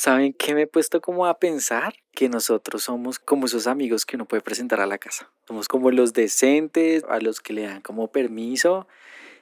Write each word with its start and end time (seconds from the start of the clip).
¿Saben 0.00 0.32
qué 0.32 0.54
me 0.54 0.62
he 0.62 0.66
puesto 0.66 1.02
como 1.02 1.26
a 1.26 1.38
pensar? 1.38 1.92
Que 2.12 2.30
nosotros 2.30 2.84
somos 2.84 3.18
como 3.18 3.44
esos 3.44 3.66
amigos 3.66 4.06
que 4.06 4.16
uno 4.16 4.24
puede 4.24 4.40
presentar 4.40 4.80
a 4.80 4.86
la 4.86 4.96
casa. 4.96 5.28
Somos 5.46 5.68
como 5.68 5.90
los 5.90 6.14
decentes, 6.14 7.04
a 7.06 7.20
los 7.20 7.40
que 7.40 7.52
le 7.52 7.66
dan 7.66 7.82
como 7.82 8.10
permiso 8.10 8.88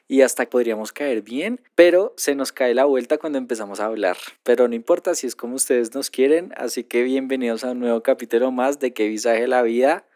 y 0.09 0.23
hasta 0.23 0.51
podríamos 0.51 0.91
caer 0.91 1.23
bien, 1.23 1.61
pero 1.77 2.13
se 2.17 2.35
nos 2.35 2.51
cae 2.51 2.75
la 2.75 2.87
vuelta 2.87 3.19
cuando 3.19 3.39
empezamos 3.39 3.79
a 3.79 3.85
hablar. 3.85 4.17
Pero 4.43 4.67
no 4.67 4.75
importa 4.75 5.15
si 5.15 5.29
es 5.29 5.37
como 5.37 5.55
ustedes 5.55 5.95
nos 5.95 6.11
quieren, 6.11 6.53
así 6.57 6.83
que 6.83 7.05
bienvenidos 7.05 7.63
a 7.63 7.71
un 7.71 7.79
nuevo 7.79 8.03
capítulo 8.03 8.51
más 8.51 8.81
de 8.81 8.93
Que 8.93 9.07
visaje 9.07 9.47
la 9.47 9.63
vida. 9.63 10.07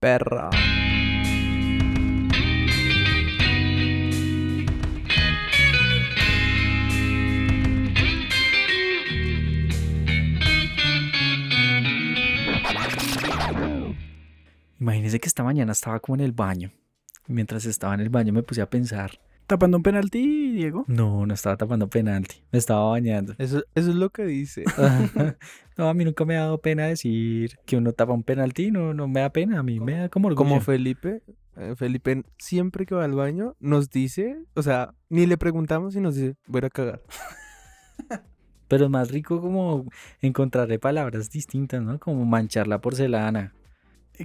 Perra. 0.00 0.48
Imagínense 14.82 15.20
que 15.20 15.28
esta 15.28 15.44
mañana 15.44 15.70
estaba 15.70 16.00
como 16.00 16.16
en 16.16 16.22
el 16.22 16.32
baño. 16.32 16.72
Mientras 17.28 17.66
estaba 17.66 17.94
en 17.94 18.00
el 18.00 18.08
baño 18.08 18.32
me 18.32 18.42
puse 18.42 18.60
a 18.62 18.68
pensar. 18.68 19.12
¿Tapando 19.46 19.76
un 19.76 19.84
penalti, 19.84 20.50
Diego? 20.50 20.84
No, 20.88 21.24
no 21.24 21.34
estaba 21.34 21.56
tapando 21.56 21.88
penalti. 21.88 22.42
Me 22.50 22.58
estaba 22.58 22.90
bañando. 22.90 23.36
Eso, 23.38 23.62
eso 23.76 23.90
es 23.90 23.94
lo 23.94 24.10
que 24.10 24.24
dice. 24.24 24.64
no, 25.78 25.88
a 25.88 25.94
mí 25.94 26.04
nunca 26.04 26.24
me 26.24 26.36
ha 26.36 26.40
dado 26.40 26.58
pena 26.58 26.86
decir 26.86 27.60
que 27.64 27.76
uno 27.76 27.92
tapa 27.92 28.12
un 28.12 28.24
penalti. 28.24 28.72
No, 28.72 28.92
no 28.92 29.06
me 29.06 29.20
da 29.20 29.30
pena. 29.30 29.60
A 29.60 29.62
mí 29.62 29.78
me 29.78 29.98
da 29.98 30.08
como 30.08 30.26
orgullo. 30.26 30.48
Como 30.48 30.60
Felipe. 30.60 31.22
eh, 31.58 31.74
Felipe 31.76 32.24
siempre 32.38 32.84
que 32.84 32.96
va 32.96 33.04
al 33.04 33.14
baño 33.14 33.54
nos 33.60 33.88
dice, 33.88 34.36
o 34.54 34.62
sea, 34.64 34.94
ni 35.08 35.26
le 35.26 35.38
preguntamos 35.38 35.94
y 35.94 36.00
nos 36.00 36.16
dice, 36.16 36.34
voy 36.48 36.62
a 36.64 36.70
cagar. 36.70 37.02
Pero 38.66 38.86
es 38.86 38.90
más 38.90 39.12
rico 39.12 39.40
como 39.40 39.86
encontrarle 40.20 40.80
palabras 40.80 41.30
distintas, 41.30 41.82
¿no? 41.82 42.00
Como 42.00 42.24
manchar 42.24 42.66
la 42.66 42.80
porcelana. 42.80 43.52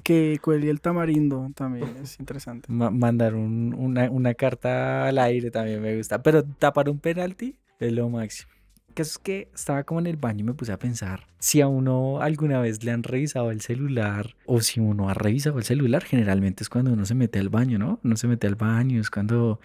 Que 0.03 0.37
cuelgue 0.41 0.69
el 0.69 0.81
tamarindo 0.81 1.49
también 1.55 1.95
es 2.03 2.19
interesante. 2.19 2.71
Ma- 2.71 2.91
mandar 2.91 3.35
un- 3.35 3.73
una, 3.77 4.09
una 4.11 4.33
carta 4.33 5.07
al 5.07 5.17
aire 5.17 5.49
también 5.49 5.81
me 5.81 5.95
gusta. 5.97 6.21
Pero 6.21 6.43
tapar 6.43 6.89
un 6.89 6.99
penalti 6.99 7.57
es 7.79 7.93
lo 7.93 8.09
máximo. 8.09 8.49
Que 8.93 9.01
es 9.03 9.17
que 9.17 9.47
estaba 9.53 9.83
como 9.83 9.99
en 9.99 10.07
el 10.07 10.17
baño 10.17 10.39
y 10.41 10.43
me 10.43 10.53
puse 10.55 10.71
a 10.71 10.79
pensar 10.79 11.27
si 11.39 11.61
a 11.61 11.67
uno 11.67 12.19
alguna 12.19 12.59
vez 12.59 12.83
le 12.83 12.91
han 12.91 13.03
revisado 13.03 13.51
el 13.51 13.61
celular 13.61 14.35
o 14.45 14.59
si 14.61 14.79
uno 14.79 15.09
ha 15.09 15.13
revisado 15.13 15.59
el 15.59 15.63
celular, 15.65 16.03
generalmente 16.03 16.63
es 16.63 16.69
cuando 16.69 16.91
uno 16.91 17.05
se 17.05 17.13
mete 17.13 17.37
al 17.39 17.49
baño, 17.49 17.77
¿no? 17.77 17.99
Uno 18.03 18.17
se 18.17 18.27
mete 18.27 18.47
al 18.47 18.55
baño, 18.55 18.99
es 18.99 19.11
cuando, 19.11 19.59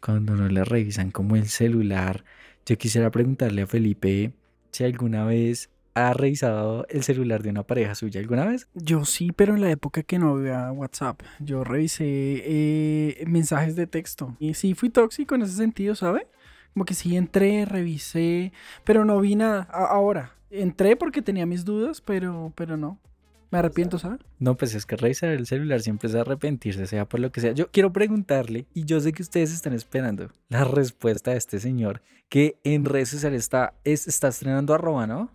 cuando 0.00 0.32
uno 0.32 0.48
le 0.48 0.64
revisan 0.64 1.12
como 1.12 1.36
el 1.36 1.46
celular. 1.48 2.24
Yo 2.66 2.76
quisiera 2.76 3.10
preguntarle 3.10 3.62
a 3.62 3.66
Felipe 3.68 4.32
si 4.72 4.82
alguna 4.84 5.24
vez 5.24 5.70
ha 5.94 6.12
revisado 6.14 6.86
el 6.88 7.02
celular 7.02 7.42
de 7.42 7.50
una 7.50 7.62
pareja 7.64 7.94
suya 7.94 8.20
alguna 8.20 8.46
vez. 8.46 8.68
Yo 8.74 9.04
sí, 9.04 9.30
pero 9.32 9.54
en 9.54 9.60
la 9.60 9.70
época 9.70 10.02
que 10.02 10.18
no 10.18 10.30
había 10.34 10.70
WhatsApp, 10.72 11.20
yo 11.40 11.64
revisé 11.64 12.04
eh, 12.06 13.24
mensajes 13.26 13.76
de 13.76 13.86
texto. 13.86 14.36
Y 14.38 14.54
sí, 14.54 14.74
fui 14.74 14.90
tóxico 14.90 15.34
en 15.34 15.42
ese 15.42 15.54
sentido, 15.56 15.94
¿sabe? 15.94 16.26
Como 16.72 16.84
que 16.84 16.94
sí 16.94 17.16
entré, 17.16 17.64
revisé, 17.66 18.52
pero 18.84 19.04
no 19.04 19.20
vi 19.20 19.34
nada. 19.36 19.68
A- 19.70 19.86
ahora, 19.86 20.32
entré 20.50 20.96
porque 20.96 21.20
tenía 21.22 21.44
mis 21.46 21.64
dudas, 21.64 22.00
pero, 22.00 22.52
pero 22.56 22.76
no. 22.76 22.98
Me 23.50 23.58
arrepiento, 23.58 23.98
¿sabe? 23.98 24.16
No, 24.38 24.56
pues 24.56 24.74
es 24.74 24.86
que 24.86 24.96
revisar 24.96 25.28
el 25.28 25.46
celular 25.46 25.82
siempre 25.82 26.08
es 26.08 26.14
arrepentirse, 26.14 26.86
sea 26.86 27.06
por 27.06 27.20
lo 27.20 27.30
que 27.30 27.42
sea. 27.42 27.52
Yo 27.52 27.70
quiero 27.70 27.92
preguntarle, 27.92 28.66
y 28.72 28.86
yo 28.86 28.98
sé 28.98 29.12
que 29.12 29.20
ustedes 29.22 29.52
están 29.52 29.74
esperando 29.74 30.30
la 30.48 30.64
respuesta 30.64 31.32
de 31.32 31.36
este 31.36 31.60
señor, 31.60 32.00
que 32.30 32.56
en 32.64 32.86
redes 32.86 33.10
sociales 33.10 33.42
está, 33.42 33.74
es, 33.84 34.08
está 34.08 34.28
estrenando 34.28 34.72
arroba, 34.72 35.06
¿no? 35.06 35.30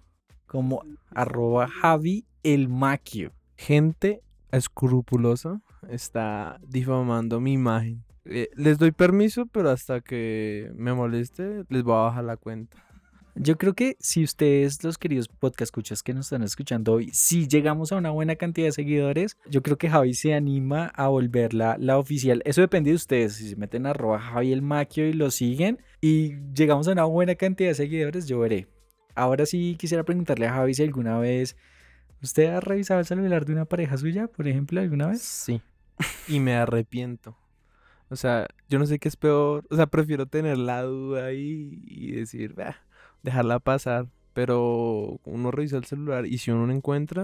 Como 0.47 0.83
arroba 1.11 1.67
Javi 1.67 2.25
el 2.43 2.69
Maquio. 2.69 3.31
Gente 3.55 4.21
escrupulosa 4.51 5.61
está 5.89 6.59
difamando 6.67 7.39
mi 7.39 7.53
imagen. 7.53 8.03
Eh, 8.25 8.49
les 8.55 8.77
doy 8.77 8.91
permiso, 8.91 9.45
pero 9.45 9.69
hasta 9.69 10.01
que 10.01 10.71
me 10.75 10.93
moleste, 10.93 11.63
les 11.69 11.83
voy 11.83 11.95
a 11.95 11.99
bajar 11.99 12.23
la 12.23 12.37
cuenta. 12.37 12.83
Yo 13.39 13.55
creo 13.57 13.75
que 13.75 13.97
si 13.99 14.23
ustedes, 14.23 14.83
los 14.83 14.97
queridos 14.97 15.27
podcast 15.27 15.67
escuchas 15.67 16.01
que 16.01 16.13
nos 16.13 16.25
están 16.25 16.41
escuchando 16.41 16.93
hoy, 16.93 17.11
si 17.13 17.47
llegamos 17.47 17.91
a 17.91 17.97
una 17.97 18.09
buena 18.09 18.35
cantidad 18.35 18.65
de 18.65 18.71
seguidores, 18.71 19.37
yo 19.47 19.61
creo 19.61 19.77
que 19.77 19.89
Javi 19.89 20.15
se 20.15 20.33
anima 20.33 20.87
a 20.87 21.07
volverla 21.07 21.77
la 21.79 21.99
oficial. 21.99 22.41
Eso 22.45 22.61
depende 22.61 22.89
de 22.89 22.95
ustedes. 22.95 23.35
Si 23.35 23.49
se 23.49 23.55
meten 23.55 23.85
a 23.85 23.91
arroba 23.91 24.19
Javi 24.19 24.53
el 24.53 24.63
Maquio 24.63 25.07
y 25.07 25.13
lo 25.13 25.29
siguen 25.29 25.79
y 26.01 26.33
llegamos 26.55 26.87
a 26.87 26.93
una 26.93 27.03
buena 27.03 27.35
cantidad 27.35 27.69
de 27.69 27.75
seguidores, 27.75 28.27
yo 28.27 28.39
veré. 28.39 28.67
Ahora 29.17 29.47
sí 29.47 29.75
quisiera 29.79 30.03
preguntarle 30.03 30.45
a 30.45 30.53
Javi 30.53 30.75
si 30.75 30.83
alguna 30.83 31.17
vez 31.17 31.57
usted 32.21 32.53
ha 32.53 32.59
revisado 32.59 32.99
el 32.99 33.05
celular 33.07 33.45
de 33.45 33.53
una 33.53 33.65
pareja 33.65 33.97
suya, 33.97 34.27
por 34.27 34.47
ejemplo, 34.47 34.79
alguna 34.79 35.07
vez. 35.07 35.23
Sí. 35.23 35.59
Y 36.27 36.39
me 36.39 36.53
arrepiento. 36.55 37.35
O 38.09 38.15
sea, 38.15 38.45
yo 38.69 38.77
no 38.77 38.85
sé 38.85 38.99
qué 38.99 39.07
es 39.07 39.15
peor. 39.15 39.65
O 39.71 39.75
sea, 39.75 39.87
prefiero 39.87 40.27
tener 40.27 40.59
la 40.59 40.83
duda 40.83 41.25
ahí 41.25 41.81
y 41.87 42.11
decir, 42.11 42.53
"Bah, 42.53 42.77
dejarla 43.23 43.57
pasar. 43.59 44.07
Pero 44.33 45.19
uno 45.25 45.49
revisa 45.49 45.77
el 45.77 45.85
celular 45.85 46.27
y 46.27 46.37
si 46.37 46.51
uno 46.51 46.67
no 46.67 46.73
encuentra, 46.73 47.23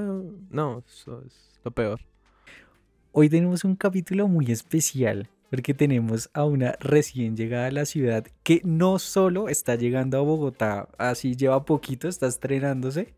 no, 0.50 0.84
eso 0.88 1.22
es 1.24 1.60
lo 1.64 1.70
peor. 1.70 2.00
Hoy 3.12 3.30
tenemos 3.30 3.64
un 3.64 3.76
capítulo 3.76 4.28
muy 4.28 4.52
especial 4.52 5.30
porque 5.54 5.76
tenemos 5.76 6.32
a 6.34 6.46
una 6.46 6.76
recién 6.80 7.38
llegada 7.38 7.68
a 7.68 7.72
la 7.72 7.86
ciudad 7.86 8.26
que 8.42 8.60
no 8.64 8.98
solo 8.98 9.50
está 9.50 9.76
llegando 9.76 10.18
a 10.18 10.22
Bogotá, 10.22 10.90
así 10.98 11.36
lleva 11.36 11.64
poquito, 11.64 12.08
está 12.08 12.26
estrenándose, 12.26 13.14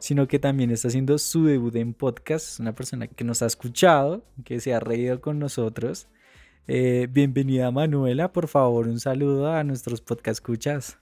sino 0.00 0.26
que 0.26 0.40
también 0.40 0.72
está 0.72 0.88
haciendo 0.88 1.18
su 1.18 1.44
debut 1.44 1.76
en 1.76 1.94
podcast. 1.94 2.54
Es 2.54 2.58
una 2.58 2.74
persona 2.74 3.06
que 3.06 3.22
nos 3.22 3.42
ha 3.42 3.46
escuchado, 3.46 4.24
que 4.44 4.58
se 4.58 4.74
ha 4.74 4.80
reído 4.80 5.20
con 5.20 5.38
nosotros. 5.38 6.08
Eh, 6.66 7.06
bienvenida 7.08 7.70
Manuela, 7.70 8.32
por 8.32 8.48
favor, 8.48 8.88
un 8.88 8.98
saludo 8.98 9.52
a 9.52 9.62
nuestros 9.62 10.00
podcast 10.00 10.38
escuchas. 10.38 10.98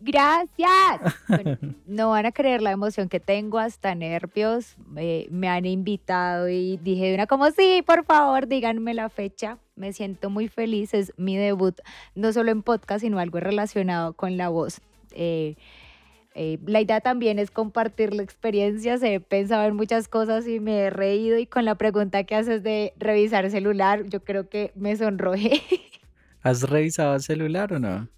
Gracias. 0.00 0.68
Bueno, 1.28 1.58
no 1.86 2.10
van 2.10 2.26
a 2.26 2.32
creer 2.32 2.62
la 2.62 2.72
emoción 2.72 3.08
que 3.08 3.20
tengo, 3.20 3.58
hasta 3.58 3.94
nervios. 3.94 4.76
eh, 4.96 5.28
me 5.30 5.48
han 5.48 5.66
invitado 5.66 6.48
y 6.48 6.78
dije 6.78 7.06
de 7.06 7.14
una 7.14 7.26
como 7.26 7.50
sí, 7.50 7.82
por 7.86 8.04
favor, 8.04 8.48
díganme 8.48 8.94
la 8.94 9.08
fecha. 9.08 9.58
Me 9.76 9.92
siento 9.92 10.30
muy 10.30 10.48
feliz. 10.48 10.92
Es 10.94 11.12
mi 11.16 11.36
debut, 11.36 11.78
no 12.14 12.32
solo 12.32 12.50
en 12.50 12.62
podcast, 12.62 13.02
sino 13.02 13.18
algo 13.18 13.40
relacionado 13.40 14.14
con 14.14 14.36
la 14.36 14.48
voz. 14.48 14.80
Eh, 15.12 15.56
eh, 16.34 16.58
la 16.64 16.80
idea 16.80 17.00
también 17.00 17.38
es 17.38 17.50
compartir 17.50 18.14
la 18.14 18.22
experiencia. 18.22 18.94
He 19.02 19.20
pensado 19.20 19.64
en 19.64 19.76
muchas 19.76 20.08
cosas 20.08 20.46
y 20.46 20.60
me 20.60 20.78
he 20.78 20.90
reído. 20.90 21.38
Y 21.38 21.46
con 21.46 21.64
la 21.64 21.74
pregunta 21.74 22.24
que 22.24 22.34
haces 22.34 22.62
de 22.62 22.92
revisar 22.98 23.44
el 23.44 23.50
celular, 23.50 24.04
yo 24.06 24.24
creo 24.24 24.48
que 24.48 24.72
me 24.74 24.96
sonrojé. 24.96 25.62
¿Has 26.42 26.62
revisado 26.62 27.14
el 27.14 27.20
celular 27.20 27.72
o 27.72 27.78
no? 27.78 28.08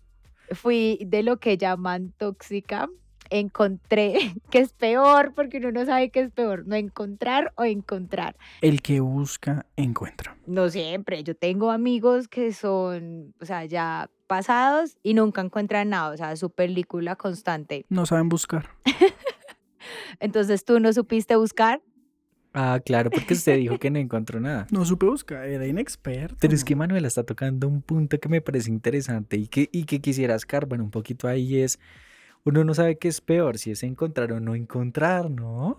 Fui 0.54 0.98
de 1.06 1.22
lo 1.22 1.38
que 1.38 1.56
llaman 1.56 2.12
tóxica. 2.16 2.88
Encontré 3.30 4.34
que 4.50 4.58
es 4.58 4.72
peor, 4.74 5.32
porque 5.34 5.58
uno 5.58 5.72
no 5.72 5.84
sabe 5.86 6.10
qué 6.10 6.20
es 6.20 6.30
peor, 6.30 6.66
no 6.66 6.76
encontrar 6.76 7.52
o 7.56 7.64
encontrar. 7.64 8.36
El 8.60 8.82
que 8.82 9.00
busca, 9.00 9.66
encuentra. 9.76 10.36
No 10.46 10.68
siempre, 10.68 11.24
yo 11.24 11.34
tengo 11.34 11.70
amigos 11.70 12.28
que 12.28 12.52
son, 12.52 13.34
o 13.40 13.46
sea, 13.46 13.64
ya 13.64 14.10
pasados 14.26 14.96
y 15.02 15.14
nunca 15.14 15.40
encuentran 15.40 15.90
nada, 15.90 16.10
o 16.10 16.16
sea, 16.16 16.36
su 16.36 16.50
película 16.50 17.16
constante. 17.16 17.86
No 17.88 18.06
saben 18.06 18.28
buscar. 18.28 18.68
Entonces 20.20 20.64
tú 20.64 20.80
no 20.80 20.92
supiste 20.92 21.36
buscar. 21.36 21.80
Ah, 22.54 22.80
claro, 22.84 23.10
porque 23.10 23.34
usted 23.34 23.56
dijo 23.56 23.78
que 23.78 23.90
no 23.90 23.98
encontró 23.98 24.40
nada. 24.40 24.66
No 24.72 24.84
supe 24.84 25.06
buscar, 25.06 25.46
era 25.46 25.66
inexperto. 25.66 26.36
Pero 26.40 26.54
es 26.54 26.64
que 26.64 26.76
Manuela 26.76 27.08
está 27.08 27.24
tocando 27.24 27.66
un 27.68 27.82
punto 27.82 28.18
que 28.18 28.28
me 28.28 28.40
parece 28.40 28.70
interesante 28.70 29.36
y 29.36 29.46
que, 29.46 29.68
y 29.72 29.84
que 29.84 30.00
quisiera 30.00 30.34
escarbar 30.34 30.80
un 30.80 30.90
poquito 30.90 31.28
ahí 31.28 31.58
es, 31.58 31.78
uno 32.44 32.64
no 32.64 32.74
sabe 32.74 32.98
qué 32.98 33.08
es 33.08 33.20
peor, 33.20 33.58
si 33.58 33.70
es 33.70 33.82
encontrar 33.82 34.32
o 34.32 34.40
no 34.40 34.54
encontrar, 34.54 35.30
¿no? 35.30 35.78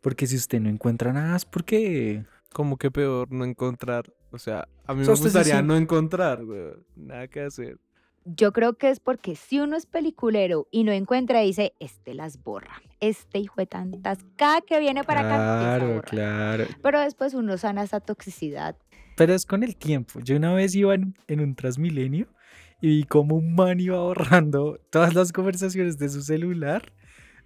Porque 0.00 0.26
si 0.26 0.36
usted 0.36 0.60
no 0.60 0.68
encuentra 0.68 1.12
nada 1.12 1.36
es 1.36 1.44
porque... 1.44 2.24
Como 2.52 2.78
que 2.78 2.90
peor 2.90 3.30
no 3.30 3.44
encontrar. 3.44 4.10
O 4.30 4.38
sea, 4.38 4.68
a 4.86 4.94
mí 4.94 5.02
O 5.02 5.04
sea, 5.04 5.14
me 5.14 5.20
gustaría 5.20 5.62
no 5.62 5.76
encontrar, 5.76 6.44
güey. 6.44 6.72
Nada 6.96 7.28
que 7.28 7.42
hacer. 7.42 7.78
Yo 8.36 8.52
creo 8.52 8.74
que 8.74 8.90
es 8.90 9.00
porque 9.00 9.36
si 9.36 9.58
uno 9.60 9.76
es 9.76 9.86
peliculero 9.86 10.66
y 10.70 10.84
no 10.84 10.92
encuentra, 10.92 11.40
dice, 11.40 11.72
este 11.80 12.12
las 12.14 12.42
borra. 12.42 12.82
Este 13.00 13.38
hijo 13.38 13.54
de 13.56 13.66
tantas, 13.66 14.18
cada 14.36 14.60
que 14.60 14.78
viene 14.80 15.02
para 15.04 15.20
acá, 15.20 15.34
empieza 15.34 15.74
a 15.74 15.78
Claro, 15.78 15.86
borrar". 15.94 16.04
claro. 16.10 16.64
Pero 16.82 17.00
después 17.00 17.32
uno 17.34 17.56
sana 17.56 17.82
esa 17.84 18.00
toxicidad. 18.00 18.76
Pero 19.16 19.34
es 19.34 19.46
con 19.46 19.62
el 19.62 19.76
tiempo. 19.76 20.20
Yo 20.20 20.36
una 20.36 20.52
vez 20.52 20.74
iba 20.74 20.94
en, 20.94 21.14
en 21.26 21.40
un 21.40 21.54
Transmilenio 21.54 22.28
y 22.80 22.88
vi 22.88 23.04
como 23.04 23.34
un 23.36 23.54
man 23.54 23.80
iba 23.80 23.98
borrando 23.98 24.78
todas 24.90 25.14
las 25.14 25.32
conversaciones 25.32 25.98
de 25.98 26.08
su 26.08 26.22
celular 26.22 26.92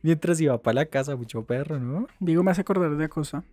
mientras 0.02 0.40
iba 0.40 0.60
para 0.60 0.74
la 0.74 0.86
casa, 0.86 1.14
mucho 1.16 1.44
perro, 1.46 1.78
¿no? 1.78 2.08
Diego 2.18 2.42
me 2.42 2.50
hace 2.50 2.62
acordar 2.62 2.90
de 2.90 2.96
una 2.96 3.08
cosa. 3.08 3.44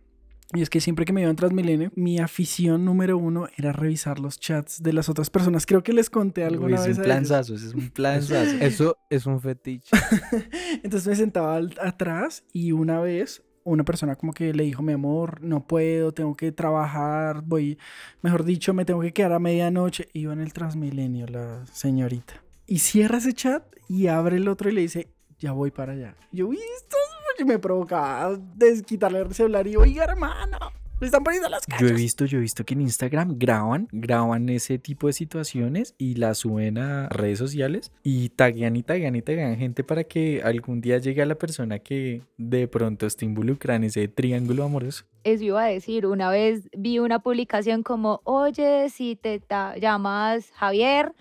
Y 0.54 0.62
es 0.64 0.70
que 0.72 0.82
siempre 0.82 1.06
que 1.06 1.14
me 1.14 1.22
iba 1.22 1.30
en 1.30 1.36
Transmilenio, 1.36 1.92
mi 1.96 2.18
afición 2.20 2.84
número 2.84 3.18
uno 3.20 3.48
era 3.56 3.72
revisar 3.72 4.18
los 4.20 4.40
chats 4.40 4.82
de 4.82 4.94
las 4.94 5.08
otras 5.08 5.30
personas. 5.30 5.68
Creo 5.68 5.84
que 5.84 5.94
les 5.94 6.10
conté 6.10 6.42
Uy, 6.42 6.48
alguna 6.48 6.76
es 6.78 6.88
vez. 6.88 6.98
un 6.98 7.04
planzazo, 7.04 7.54
ese 7.56 7.68
es 7.68 7.74
un 7.76 7.90
planzazo. 7.92 8.56
Eso 8.60 8.98
es 9.12 9.26
un 9.28 9.40
fetiche. 9.40 9.90
Entonces 10.84 11.08
me 11.08 11.16
sentaba 11.16 11.56
al- 11.56 11.76
atrás 11.82 12.44
y 12.52 12.72
una 12.72 13.00
vez 13.00 13.44
una 13.64 13.84
persona 13.84 14.16
como 14.16 14.34
que 14.34 14.52
le 14.54 14.64
dijo, 14.64 14.82
mi 14.82 14.94
amor, 14.94 15.42
no 15.44 15.68
puedo, 15.68 16.12
tengo 16.14 16.36
que 16.36 16.52
trabajar, 16.52 17.44
voy, 17.46 17.78
mejor 18.24 18.44
dicho, 18.44 18.74
me 18.74 18.86
tengo 18.86 19.02
que 19.02 19.14
quedar 19.14 19.34
a 19.34 19.40
medianoche. 19.40 20.08
Iba 20.14 20.34
en 20.34 20.40
el 20.42 20.54
Transmilenio 20.54 21.28
la 21.28 21.64
señorita. 21.72 22.42
Y 22.66 22.80
cierra 22.80 23.20
ese 23.20 23.34
chat 23.34 23.64
y 23.88 24.08
abre 24.08 24.38
el 24.38 24.48
otro 24.48 24.70
y 24.70 24.74
le 24.74 24.82
dice, 24.82 25.10
ya 25.40 25.52
voy 25.54 25.72
para 25.72 25.94
allá. 25.94 26.16
Y 26.32 26.38
yo, 26.38 26.48
uy, 26.48 26.58
esto 26.58 26.96
es- 26.98 27.46
me 27.46 27.58
provocaba 27.58 28.38
desquitarle 28.56 29.20
el 29.20 29.34
celular 29.34 29.66
y, 29.66 29.78
oiga, 29.78 30.04
hermano, 30.04 30.58
le 31.00 31.06
están 31.08 31.24
poniendo 31.24 31.48
las 31.48 31.66
Yo 31.66 31.74
he 31.78 31.80
cachas. 31.80 31.96
visto, 31.98 32.26
yo 32.26 32.38
he 32.38 32.42
visto 32.42 32.66
que 32.66 32.74
en 32.74 32.82
Instagram 32.82 33.36
graban, 33.38 33.88
graban 33.94 34.50
ese 34.50 34.78
tipo 34.78 35.08
de 35.08 35.14
situaciones 35.14 35.96
y 35.98 36.16
las 36.16 36.40
suben 36.40 36.78
a 36.78 37.08
redes 37.08 37.40
sociales 37.40 37.94
y 38.04 38.28
taguean 38.30 38.76
y 38.76 38.84
taguean 38.84 39.16
y 39.16 39.22
taguean 39.22 39.56
gente 39.56 39.86
para 39.86 40.04
que 40.04 40.42
algún 40.44 40.82
día 40.82 40.98
llegue 40.98 41.22
a 41.22 41.26
la 41.26 41.36
persona 41.36 41.80
que 41.80 42.22
de 42.38 42.68
pronto 42.68 43.06
esté 43.06 43.24
involucrada 43.24 43.78
en 43.78 43.86
ese 43.86 44.10
triángulo 44.10 44.66
amoroso. 44.66 45.06
Eso 45.24 45.46
iba 45.46 45.64
a 45.64 45.68
decir, 45.68 46.06
una 46.08 46.30
vez 46.30 46.68
vi 46.78 47.00
una 47.00 47.20
publicación 47.20 47.84
como, 47.84 48.20
oye, 48.26 48.90
si 48.90 49.16
te 49.16 49.42
llamas 49.80 50.52
Javier 50.56 51.14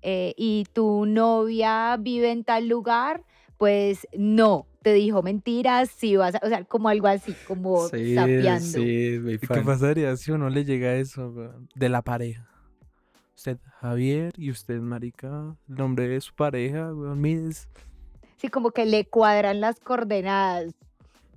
eh, 0.00 0.32
y 0.38 0.64
tu 0.72 1.04
novia 1.04 1.98
vive 2.00 2.30
en 2.30 2.42
tal 2.44 2.68
lugar, 2.68 3.22
pues 3.58 4.06
no, 4.16 4.66
te 4.82 4.92
dijo 4.94 5.22
mentiras, 5.22 5.90
si 5.90 6.16
vas 6.16 6.36
a, 6.36 6.40
o 6.42 6.48
sea, 6.48 6.64
como 6.64 6.88
algo 6.88 7.08
así, 7.08 7.34
como 7.46 7.88
Sí, 7.88 8.14
sapeando. 8.14 8.60
sí, 8.60 9.18
muy 9.20 9.34
¿Y 9.34 9.38
¿Qué 9.38 9.60
pasaría 9.60 10.16
si 10.16 10.30
uno 10.30 10.48
le 10.48 10.64
llega 10.64 10.94
eso 10.94 11.28
weón? 11.30 11.68
de 11.74 11.88
la 11.88 12.00
pareja? 12.02 12.48
Usted, 13.36 13.58
Javier, 13.80 14.32
y 14.36 14.50
usted, 14.50 14.80
Marica, 14.80 15.56
el 15.68 15.74
nombre 15.74 16.08
de 16.08 16.20
su 16.20 16.34
pareja, 16.34 16.92
weón, 16.94 17.20
mires. 17.20 17.68
Sí, 18.36 18.48
como 18.48 18.70
que 18.70 18.86
le 18.86 19.04
cuadran 19.04 19.60
las 19.60 19.78
coordenadas. 19.80 20.72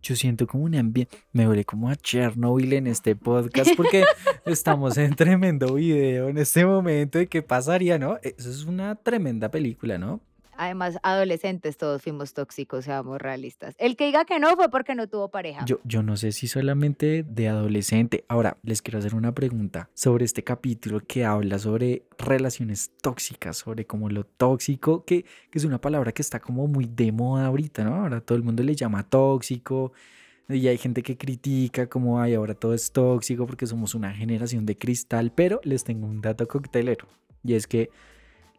Yo 0.04 0.16
siento 0.16 0.48
como 0.48 0.64
un 0.64 0.74
ambiente, 0.76 1.16
me 1.32 1.48
huele 1.48 1.64
como 1.64 1.88
a 1.90 1.96
Chernobyl 1.96 2.74
en 2.74 2.88
este 2.88 3.16
podcast 3.16 3.72
porque 3.78 4.04
estamos 4.48 4.98
en 4.98 5.16
tremendo 5.16 5.76
video 5.76 6.28
en 6.30 6.40
este 6.40 6.66
momento 6.66 7.20
de 7.20 7.28
qué 7.28 7.44
pasaría, 7.44 8.00
¿no? 8.00 8.18
Eso 8.24 8.50
es 8.50 8.66
una 8.66 8.96
tremenda 8.96 9.50
película, 9.52 10.00
¿no? 10.00 10.20
Además, 10.62 11.00
adolescentes 11.02 11.76
todos 11.76 12.04
fuimos 12.04 12.36
tóxicos, 12.36 12.86
seamos 12.86 13.20
realistas. 13.20 13.74
El 13.80 13.96
que 13.96 14.06
diga 14.06 14.26
que 14.26 14.38
no 14.38 14.56
fue 14.56 14.70
porque 14.70 14.94
no 14.94 15.08
tuvo 15.08 15.30
pareja. 15.30 15.66
Yo, 15.66 15.80
yo 15.84 16.04
no 16.04 16.18
sé 16.18 16.32
si 16.32 16.48
solamente 16.48 17.24
de 17.24 17.50
adolescente. 17.50 18.26
Ahora, 18.28 18.58
les 18.62 18.84
quiero 18.84 19.00
hacer 19.00 19.16
una 19.16 19.34
pregunta 19.34 19.90
sobre 19.96 20.24
este 20.24 20.44
capítulo 20.44 21.00
que 21.00 21.26
habla 21.26 21.58
sobre 21.58 22.04
relaciones 22.20 22.92
tóxicas, 23.02 23.58
sobre 23.58 23.88
como 23.88 24.12
lo 24.12 24.24
tóxico, 24.24 25.04
que, 25.04 25.24
que 25.24 25.58
es 25.58 25.66
una 25.66 25.82
palabra 25.82 26.12
que 26.12 26.22
está 26.22 26.40
como 26.40 26.68
muy 26.68 26.86
de 26.86 27.12
moda 27.12 27.48
ahorita, 27.48 27.84
¿no? 27.84 27.96
Ahora 27.96 28.22
todo 28.22 28.38
el 28.38 28.44
mundo 28.44 28.62
le 28.62 28.76
llama 28.76 29.02
tóxico. 29.02 29.94
Y 30.48 30.68
hay 30.68 30.78
gente 30.78 31.02
que 31.02 31.18
critica 31.18 31.88
como, 31.88 32.22
ay, 32.22 32.36
ahora 32.36 32.54
todo 32.54 32.76
es 32.76 32.92
tóxico 32.92 33.48
porque 33.48 33.66
somos 33.66 33.96
una 33.96 34.14
generación 34.14 34.68
de 34.68 34.78
cristal, 34.78 35.32
pero 35.34 35.60
les 35.64 35.84
tengo 35.84 36.06
un 36.06 36.22
dato 36.22 36.48
coctelero. 36.48 37.08
Y 37.44 37.56
es 37.56 37.66
que 37.66 37.90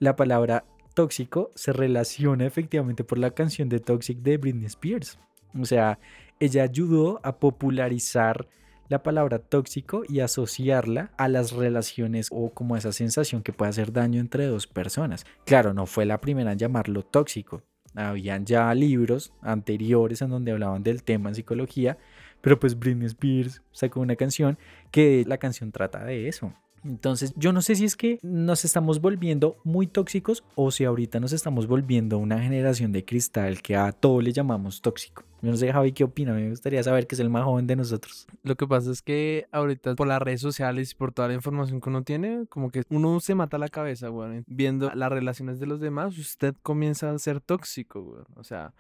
la 0.01 0.17
palabra 0.17 0.65
tóxico 0.95 1.51
se 1.55 1.73
relaciona 1.73 2.47
efectivamente 2.47 3.05
por 3.05 3.19
la 3.19 3.31
canción 3.31 3.69
de 3.69 3.81
Toxic 3.81 4.19
de 4.19 4.37
Britney 4.37 4.67
Spears. 4.67 5.19
O 5.59 5.65
sea, 5.65 5.99
ella 6.41 6.63
ayudó 6.63 7.21
a 7.23 7.37
popularizar 7.39 8.49
la 8.89 9.03
palabra 9.03 9.39
tóxico 9.39 10.03
y 10.09 10.21
asociarla 10.21 11.13
a 11.17 11.29
las 11.29 11.53
relaciones 11.53 12.29
o 12.31 12.51
como 12.51 12.75
a 12.75 12.79
esa 12.79 12.93
sensación 12.93 13.43
que 13.43 13.53
puede 13.53 13.71
hacer 13.71 13.93
daño 13.93 14.21
entre 14.21 14.47
dos 14.47 14.67
personas. 14.67 15.25
Claro, 15.47 15.73
no 15.73 15.87
fue 15.87 16.05
la 16.05 16.21
primera 16.21 16.53
en 16.53 16.59
llamarlo 16.59 17.03
tóxico. 17.03 17.63
Habían 17.95 18.45
ya 18.45 18.75
libros 18.75 19.33
anteriores 19.41 20.21
en 20.23 20.31
donde 20.31 20.53
hablaban 20.53 20.83
del 20.83 21.03
tema 21.03 21.29
en 21.29 21.35
psicología, 21.35 21.99
pero 22.41 22.59
pues 22.59 22.79
Britney 22.79 23.07
Spears 23.07 23.63
sacó 23.73 24.01
una 24.01 24.17
canción 24.17 24.59
que 24.91 25.25
la 25.27 25.39
canción 25.39 25.73
trata 25.73 26.05
de 26.05 26.29
eso. 26.29 26.53
Entonces, 26.85 27.33
yo 27.37 27.53
no 27.53 27.63
sé 27.63 27.77
si 27.77 27.85
es 27.85 27.97
que 27.97 28.19
nos 28.23 28.65
estamos 28.65 29.01
volviendo 29.01 29.57
muy 29.65 29.87
tóxicos 29.87 30.45
o 30.55 30.71
si 30.71 30.85
ahorita 30.85 31.21
nos 31.21 31.33
estamos 31.33 31.67
volviendo 31.67 32.19
una 32.19 32.41
generación 32.41 32.93
de 32.93 33.05
cristal 33.05 33.63
que 33.63 33.77
a 33.77 33.93
todo 33.93 34.21
le 34.21 34.33
llamamos 34.33 34.83
tóxico. 34.83 35.23
Yo 35.43 35.51
no 35.51 35.57
sé, 35.57 35.73
Javi, 35.73 35.93
qué 35.93 36.05
opina. 36.05 36.33
Me 36.33 36.49
gustaría 36.49 36.83
saber 36.83 37.07
que 37.07 37.17
es 37.17 37.21
el 37.21 37.31
más 37.31 37.45
joven 37.45 37.67
de 37.67 37.77
nosotros. 37.77 38.27
Lo 38.45 38.57
que 38.57 38.67
pasa 38.67 38.91
es 38.93 39.03
que 39.03 39.47
ahorita 39.51 39.95
por 39.97 40.07
las 40.07 40.23
redes 40.23 40.41
sociales 40.41 40.93
y 40.93 40.95
por 40.95 41.13
toda 41.13 41.29
la 41.29 41.35
información 41.35 41.81
que 41.81 41.89
uno 41.89 42.03
tiene, 42.03 42.47
como 42.49 42.71
que 42.71 42.83
uno 42.91 43.19
se 43.21 43.35
mata 43.35 43.59
la 43.59 43.69
cabeza, 43.69 44.11
weón. 44.11 44.45
Viendo 44.47 44.93
las 44.95 45.11
relaciones 45.11 45.59
de 45.59 45.67
los 45.67 45.81
demás, 45.81 46.17
usted 46.17 46.55
comienza 46.63 47.11
a 47.11 47.19
ser 47.19 47.41
tóxico, 47.41 48.01
weón. 48.01 48.27
O 48.37 48.45
sea, 48.45 48.73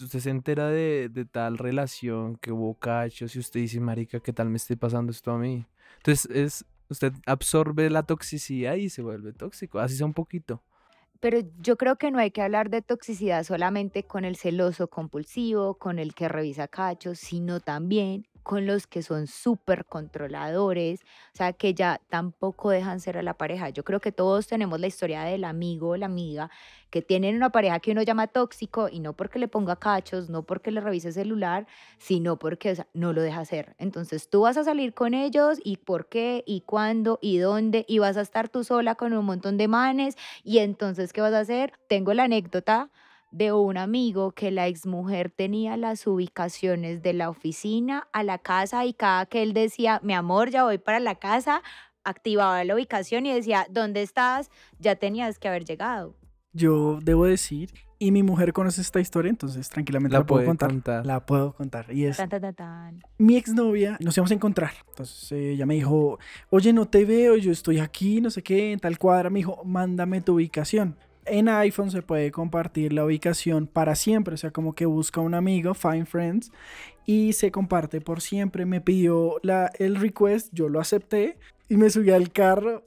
usted 0.00 0.20
se 0.20 0.30
entera 0.30 0.68
de, 0.68 1.10
de 1.10 1.24
tal 1.26 1.58
relación 1.58 2.36
que 2.36 2.52
hubo 2.52 2.74
cachos 2.74 3.36
y 3.36 3.38
usted 3.38 3.60
dice, 3.60 3.78
marica, 3.80 4.20
¿qué 4.20 4.32
tal 4.32 4.48
me 4.48 4.56
esté 4.56 4.76
pasando 4.78 5.12
esto 5.12 5.30
a 5.30 5.38
mí? 5.38 5.66
Entonces, 5.98 6.30
es, 6.34 6.64
usted 6.88 7.12
absorbe 7.26 7.90
la 7.90 8.02
toxicidad 8.04 8.74
y 8.74 8.90
se 8.90 9.02
vuelve 9.02 9.32
tóxico, 9.32 9.78
así 9.78 9.96
sea 9.96 10.06
un 10.06 10.14
poquito. 10.14 10.62
Pero 11.20 11.38
yo 11.60 11.76
creo 11.76 11.96
que 11.96 12.10
no 12.10 12.18
hay 12.18 12.32
que 12.32 12.42
hablar 12.42 12.68
de 12.68 12.82
toxicidad 12.82 13.44
solamente 13.44 14.02
con 14.02 14.24
el 14.24 14.36
celoso 14.36 14.88
compulsivo, 14.88 15.74
con 15.78 16.00
el 16.00 16.14
que 16.14 16.28
revisa 16.28 16.66
cachos, 16.66 17.20
sino 17.20 17.60
también 17.60 18.26
con 18.42 18.66
los 18.66 18.86
que 18.86 19.02
son 19.02 19.26
súper 19.26 19.84
controladores, 19.86 21.00
o 21.34 21.36
sea, 21.36 21.52
que 21.52 21.74
ya 21.74 22.00
tampoco 22.08 22.70
dejan 22.70 23.00
ser 23.00 23.18
a 23.18 23.22
la 23.22 23.34
pareja. 23.34 23.68
Yo 23.70 23.84
creo 23.84 24.00
que 24.00 24.12
todos 24.12 24.46
tenemos 24.46 24.80
la 24.80 24.86
historia 24.86 25.22
del 25.24 25.44
amigo 25.44 25.90
o 25.90 25.96
la 25.96 26.06
amiga 26.06 26.50
que 26.90 27.02
tienen 27.02 27.36
una 27.36 27.50
pareja 27.50 27.80
que 27.80 27.92
uno 27.92 28.02
llama 28.02 28.26
tóxico 28.26 28.88
y 28.88 29.00
no 29.00 29.14
porque 29.14 29.38
le 29.38 29.48
ponga 29.48 29.76
cachos, 29.76 30.28
no 30.28 30.42
porque 30.44 30.70
le 30.70 30.80
revise 30.80 31.08
el 31.08 31.14
celular, 31.14 31.66
sino 31.98 32.38
porque 32.38 32.72
o 32.72 32.74
sea, 32.74 32.86
no 32.92 33.12
lo 33.12 33.22
deja 33.22 33.40
hacer. 33.40 33.74
Entonces 33.78 34.28
tú 34.28 34.42
vas 34.42 34.56
a 34.58 34.64
salir 34.64 34.92
con 34.92 35.14
ellos 35.14 35.58
y 35.64 35.78
por 35.78 36.08
qué 36.08 36.44
y 36.46 36.60
cuándo 36.62 37.18
y 37.22 37.38
dónde 37.38 37.84
y 37.88 37.98
vas 37.98 38.16
a 38.16 38.20
estar 38.20 38.48
tú 38.48 38.62
sola 38.64 38.94
con 38.94 39.12
un 39.14 39.24
montón 39.24 39.56
de 39.56 39.68
manes 39.68 40.16
y 40.44 40.58
entonces 40.58 41.12
¿qué 41.12 41.20
vas 41.20 41.32
a 41.32 41.40
hacer? 41.40 41.72
Tengo 41.88 42.12
la 42.12 42.24
anécdota 42.24 42.90
de 43.32 43.52
un 43.52 43.76
amigo 43.78 44.32
que 44.32 44.50
la 44.50 44.66
exmujer 44.68 45.30
tenía 45.30 45.76
las 45.76 46.06
ubicaciones 46.06 47.02
de 47.02 47.14
la 47.14 47.28
oficina 47.30 48.06
a 48.12 48.22
la 48.22 48.38
casa 48.38 48.84
y 48.84 48.92
cada 48.92 49.26
que 49.26 49.42
él 49.42 49.54
decía, 49.54 50.00
mi 50.02 50.12
amor, 50.14 50.50
ya 50.50 50.64
voy 50.64 50.78
para 50.78 51.00
la 51.00 51.14
casa, 51.16 51.62
activaba 52.04 52.62
la 52.64 52.74
ubicación 52.74 53.26
y 53.26 53.32
decía, 53.32 53.66
¿dónde 53.70 54.02
estás? 54.02 54.50
Ya 54.78 54.96
tenías 54.96 55.38
que 55.38 55.48
haber 55.48 55.64
llegado. 55.64 56.14
Yo 56.52 56.98
debo 57.02 57.24
decir, 57.24 57.72
y 57.98 58.10
mi 58.10 58.22
mujer 58.22 58.52
conoce 58.52 58.82
esta 58.82 59.00
historia, 59.00 59.30
entonces 59.30 59.70
tranquilamente 59.70 60.12
La 60.12 60.18
la, 60.20 60.26
puedo 60.26 60.44
contar. 60.44 60.68
contar. 60.70 61.06
La 61.06 61.24
puedo 61.24 61.54
contar. 61.54 61.86
Y 61.90 62.04
es, 62.04 62.18
Tan, 62.18 62.28
tan, 62.28 62.42
tan, 62.42 62.54
tan. 62.54 63.02
mi 63.16 63.36
exnovia, 63.36 63.96
nos 64.00 64.14
íbamos 64.18 64.32
a 64.32 64.34
encontrar. 64.34 64.72
Entonces 64.90 65.32
eh, 65.32 65.52
ella 65.52 65.64
me 65.64 65.74
dijo, 65.74 66.18
oye, 66.50 66.74
no 66.74 66.86
te 66.86 67.06
veo, 67.06 67.36
yo 67.36 67.50
estoy 67.52 67.78
aquí, 67.78 68.20
no 68.20 68.28
sé 68.28 68.42
qué, 68.42 68.72
en 68.72 68.80
tal 68.80 68.98
cuadra. 68.98 69.30
Me 69.30 69.38
dijo, 69.38 69.62
mándame 69.64 70.20
tu 70.20 70.34
ubicación. 70.34 70.98
En 71.24 71.48
iPhone 71.48 71.90
se 71.90 72.02
puede 72.02 72.30
compartir 72.32 72.92
la 72.92 73.04
ubicación 73.04 73.66
para 73.66 73.94
siempre, 73.94 74.34
o 74.34 74.36
sea, 74.36 74.50
como 74.50 74.74
que 74.74 74.86
busca 74.86 75.20
un 75.20 75.34
amigo, 75.34 75.74
Find 75.74 76.06
Friends, 76.06 76.50
y 77.06 77.32
se 77.32 77.50
comparte 77.50 78.00
por 78.00 78.20
siempre. 78.20 78.66
Me 78.66 78.80
pidió 78.80 79.36
la, 79.42 79.70
el 79.78 79.96
request, 79.96 80.52
yo 80.52 80.68
lo 80.68 80.80
acepté 80.80 81.38
y 81.68 81.76
me 81.76 81.90
subí 81.90 82.10
al 82.10 82.32
carro. 82.32 82.84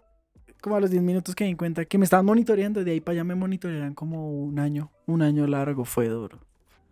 Como 0.62 0.76
a 0.76 0.80
los 0.80 0.90
10 0.90 1.04
minutos 1.04 1.36
que 1.36 1.44
me 1.44 1.50
di 1.50 1.56
cuenta 1.56 1.86
que 1.86 1.98
me 1.98 2.06
estaban 2.06 2.26
monitoreando, 2.26 2.84
de 2.84 2.92
ahí 2.92 3.00
para 3.00 3.14
allá 3.14 3.24
me 3.24 3.36
monitorearon 3.36 3.94
como 3.94 4.32
un 4.32 4.58
año, 4.58 4.92
un 5.06 5.22
año 5.22 5.46
largo, 5.46 5.86
fue 5.86 6.08
duro. 6.08 6.40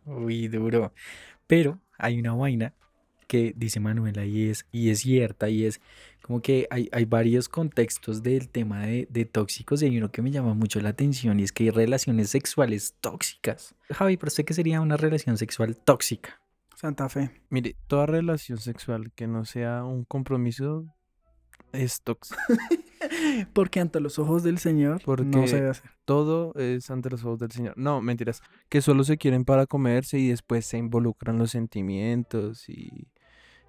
Uy, 0.05 0.47
duro. 0.47 0.93
Pero 1.47 1.79
hay 1.97 2.19
una 2.19 2.33
vaina 2.33 2.73
que 3.27 3.53
dice 3.55 3.79
Manuela 3.79 4.25
y 4.25 4.49
es, 4.49 4.67
y 4.71 4.91
es 4.91 4.99
cierta 4.99 5.49
y 5.49 5.65
es 5.65 5.81
como 6.23 6.41
que 6.41 6.67
hay, 6.69 6.87
hay 6.93 7.03
varios 7.03 7.49
contextos 7.49 8.23
del 8.23 8.47
tema 8.47 8.85
de, 8.85 9.07
de 9.09 9.25
tóxicos 9.25 9.81
y 9.81 9.87
hay 9.87 9.97
uno 9.97 10.09
que 10.09 10.21
me 10.21 10.31
llama 10.31 10.53
mucho 10.53 10.79
la 10.79 10.89
atención 10.89 11.37
y 11.39 11.43
es 11.43 11.51
que 11.51 11.65
hay 11.65 11.69
relaciones 11.69 12.29
sexuales 12.29 12.95
tóxicas. 13.01 13.75
Javi, 13.89 14.15
¿pero 14.15 14.29
usted 14.29 14.45
qué 14.45 14.53
sería 14.53 14.79
una 14.79 14.95
relación 14.95 15.37
sexual 15.37 15.75
tóxica? 15.75 16.41
Santa 16.77 17.09
Fe. 17.09 17.29
Mire, 17.49 17.75
toda 17.87 18.05
relación 18.05 18.57
sexual 18.57 19.11
que 19.11 19.27
no 19.27 19.43
sea 19.43 19.83
un 19.83 20.05
compromiso 20.05 20.85
es 21.73 22.01
tóxica. 22.01 22.41
Porque 23.53 23.81
ante 23.81 23.99
los 23.99 24.17
ojos 24.17 24.43
del 24.43 24.59
Señor 24.59 25.01
no 25.25 25.45
se 25.45 25.67
hacer. 25.67 25.91
Todo 26.05 26.53
es 26.55 26.89
ante 26.89 27.09
los 27.09 27.25
ojos 27.25 27.39
del 27.39 27.51
Señor. 27.51 27.73
No, 27.77 28.01
mentiras. 28.01 28.41
Que 28.69 28.81
solo 28.81 29.03
se 29.03 29.17
quieren 29.17 29.43
para 29.43 29.65
comerse 29.65 30.19
y 30.19 30.29
después 30.29 30.65
se 30.65 30.77
involucran 30.77 31.37
los 31.37 31.51
sentimientos 31.51 32.69
y, 32.69 33.09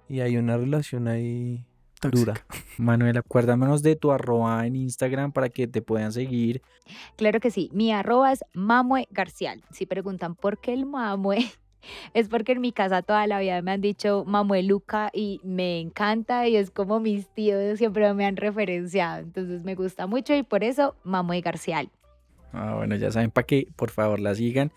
y 0.07 0.21
hay 0.21 0.37
una 0.37 0.55
relación 0.55 1.09
ahí 1.09 1.65
Tóxica. 1.99 2.33
dura. 2.33 2.45
Manuel, 2.77 3.17
acuérdanos 3.17 3.81
de 3.81 3.95
tu 3.95 4.11
arroba 4.11 4.65
en 4.65 4.75
Instagram 4.75 5.31
para 5.31 5.49
que 5.49 5.67
te 5.67 5.81
puedan 5.81 6.11
seguir. 6.11 6.61
Claro 7.15 7.39
que 7.39 7.51
sí. 7.51 7.69
Mi 7.73 7.91
arroba 7.91 8.31
es 8.31 8.43
Mamue 8.53 9.07
Garcial. 9.11 9.63
Si 9.71 9.85
preguntan 9.85 10.35
por 10.35 10.59
qué 10.59 10.73
el 10.73 10.85
Mamue, 10.85 11.45
es 12.13 12.27
porque 12.27 12.53
en 12.53 12.61
mi 12.61 12.71
casa 12.71 13.01
toda 13.01 13.27
la 13.27 13.39
vida 13.39 13.61
me 13.61 13.71
han 13.71 13.81
dicho 13.81 14.23
Mamue 14.25 14.63
Luca 14.63 15.09
y 15.13 15.39
me 15.43 15.79
encanta 15.79 16.47
y 16.47 16.55
es 16.55 16.71
como 16.71 16.99
mis 16.99 17.27
tíos 17.27 17.77
siempre 17.77 18.13
me 18.13 18.25
han 18.25 18.37
referenciado. 18.37 19.21
Entonces 19.21 19.63
me 19.63 19.75
gusta 19.75 20.07
mucho 20.07 20.35
y 20.35 20.43
por 20.43 20.63
eso 20.63 20.95
Mamue 21.03 21.41
Garcial. 21.41 21.89
Ah, 22.53 22.75
bueno, 22.75 22.95
ya 22.95 23.11
saben 23.11 23.31
para 23.31 23.45
que 23.45 23.67
por 23.75 23.89
favor 23.91 24.19
la 24.19 24.33
sigan 24.33 24.71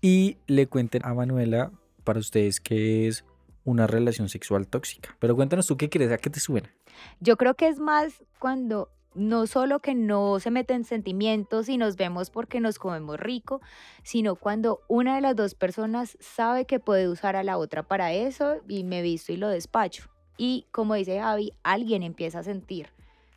y 0.00 0.38
le 0.46 0.66
cuenten 0.66 1.04
a 1.04 1.12
Manuela 1.12 1.70
para 2.04 2.20
ustedes 2.20 2.60
qué 2.60 3.06
es 3.06 3.24
una 3.64 3.86
relación 3.86 4.28
sexual 4.28 4.66
tóxica. 4.66 5.16
Pero 5.18 5.36
cuéntanos 5.36 5.66
tú 5.66 5.76
qué 5.76 5.90
crees, 5.90 6.10
a 6.10 6.18
qué 6.18 6.30
te 6.30 6.40
suena. 6.40 6.72
Yo 7.20 7.36
creo 7.36 7.54
que 7.54 7.68
es 7.68 7.78
más 7.78 8.24
cuando 8.38 8.90
no 9.14 9.46
solo 9.46 9.80
que 9.80 9.94
no 9.94 10.38
se 10.38 10.50
meten 10.50 10.84
sentimientos 10.84 11.68
y 11.68 11.76
nos 11.76 11.96
vemos 11.96 12.30
porque 12.30 12.60
nos 12.60 12.78
comemos 12.78 13.18
rico, 13.18 13.60
sino 14.02 14.36
cuando 14.36 14.80
una 14.88 15.16
de 15.16 15.20
las 15.20 15.34
dos 15.34 15.54
personas 15.54 16.16
sabe 16.20 16.66
que 16.66 16.78
puede 16.78 17.08
usar 17.08 17.34
a 17.36 17.42
la 17.42 17.58
otra 17.58 17.82
para 17.82 18.12
eso 18.12 18.58
y 18.68 18.84
me 18.84 19.02
visto 19.02 19.32
y 19.32 19.36
lo 19.36 19.48
despacho. 19.48 20.04
Y 20.36 20.66
como 20.70 20.94
dice 20.94 21.20
Javi, 21.20 21.52
alguien 21.64 22.02
empieza 22.02 22.40
a 22.40 22.44
sentir. 22.44 22.90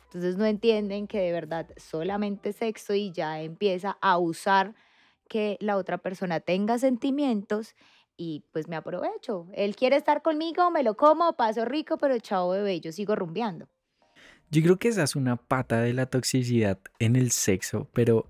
Entonces 0.04 0.36
no 0.36 0.44
entienden 0.44 1.06
que 1.06 1.20
de 1.20 1.32
verdad 1.32 1.66
solamente 1.76 2.52
sexo 2.52 2.94
y 2.94 3.10
ya 3.10 3.40
empieza 3.40 3.96
a 4.00 4.18
usar 4.18 4.74
que 5.28 5.56
la 5.60 5.78
otra 5.78 5.98
persona 5.98 6.40
tenga 6.40 6.78
sentimientos 6.78 7.74
y 8.22 8.44
pues 8.52 8.68
me 8.68 8.76
aprovecho. 8.76 9.48
Él 9.52 9.74
quiere 9.74 9.96
estar 9.96 10.22
conmigo, 10.22 10.70
me 10.70 10.84
lo 10.84 10.96
como, 10.96 11.32
paso 11.32 11.64
rico, 11.64 11.98
pero 11.98 12.16
chao 12.20 12.50
bebé, 12.50 12.80
yo 12.80 12.92
sigo 12.92 13.16
rumbeando. 13.16 13.68
Yo 14.48 14.62
creo 14.62 14.78
que 14.78 14.88
esa 14.88 15.02
es 15.02 15.16
una 15.16 15.36
pata 15.36 15.80
de 15.80 15.92
la 15.92 16.06
toxicidad 16.06 16.78
en 17.00 17.16
el 17.16 17.32
sexo, 17.32 17.88
pero, 17.92 18.28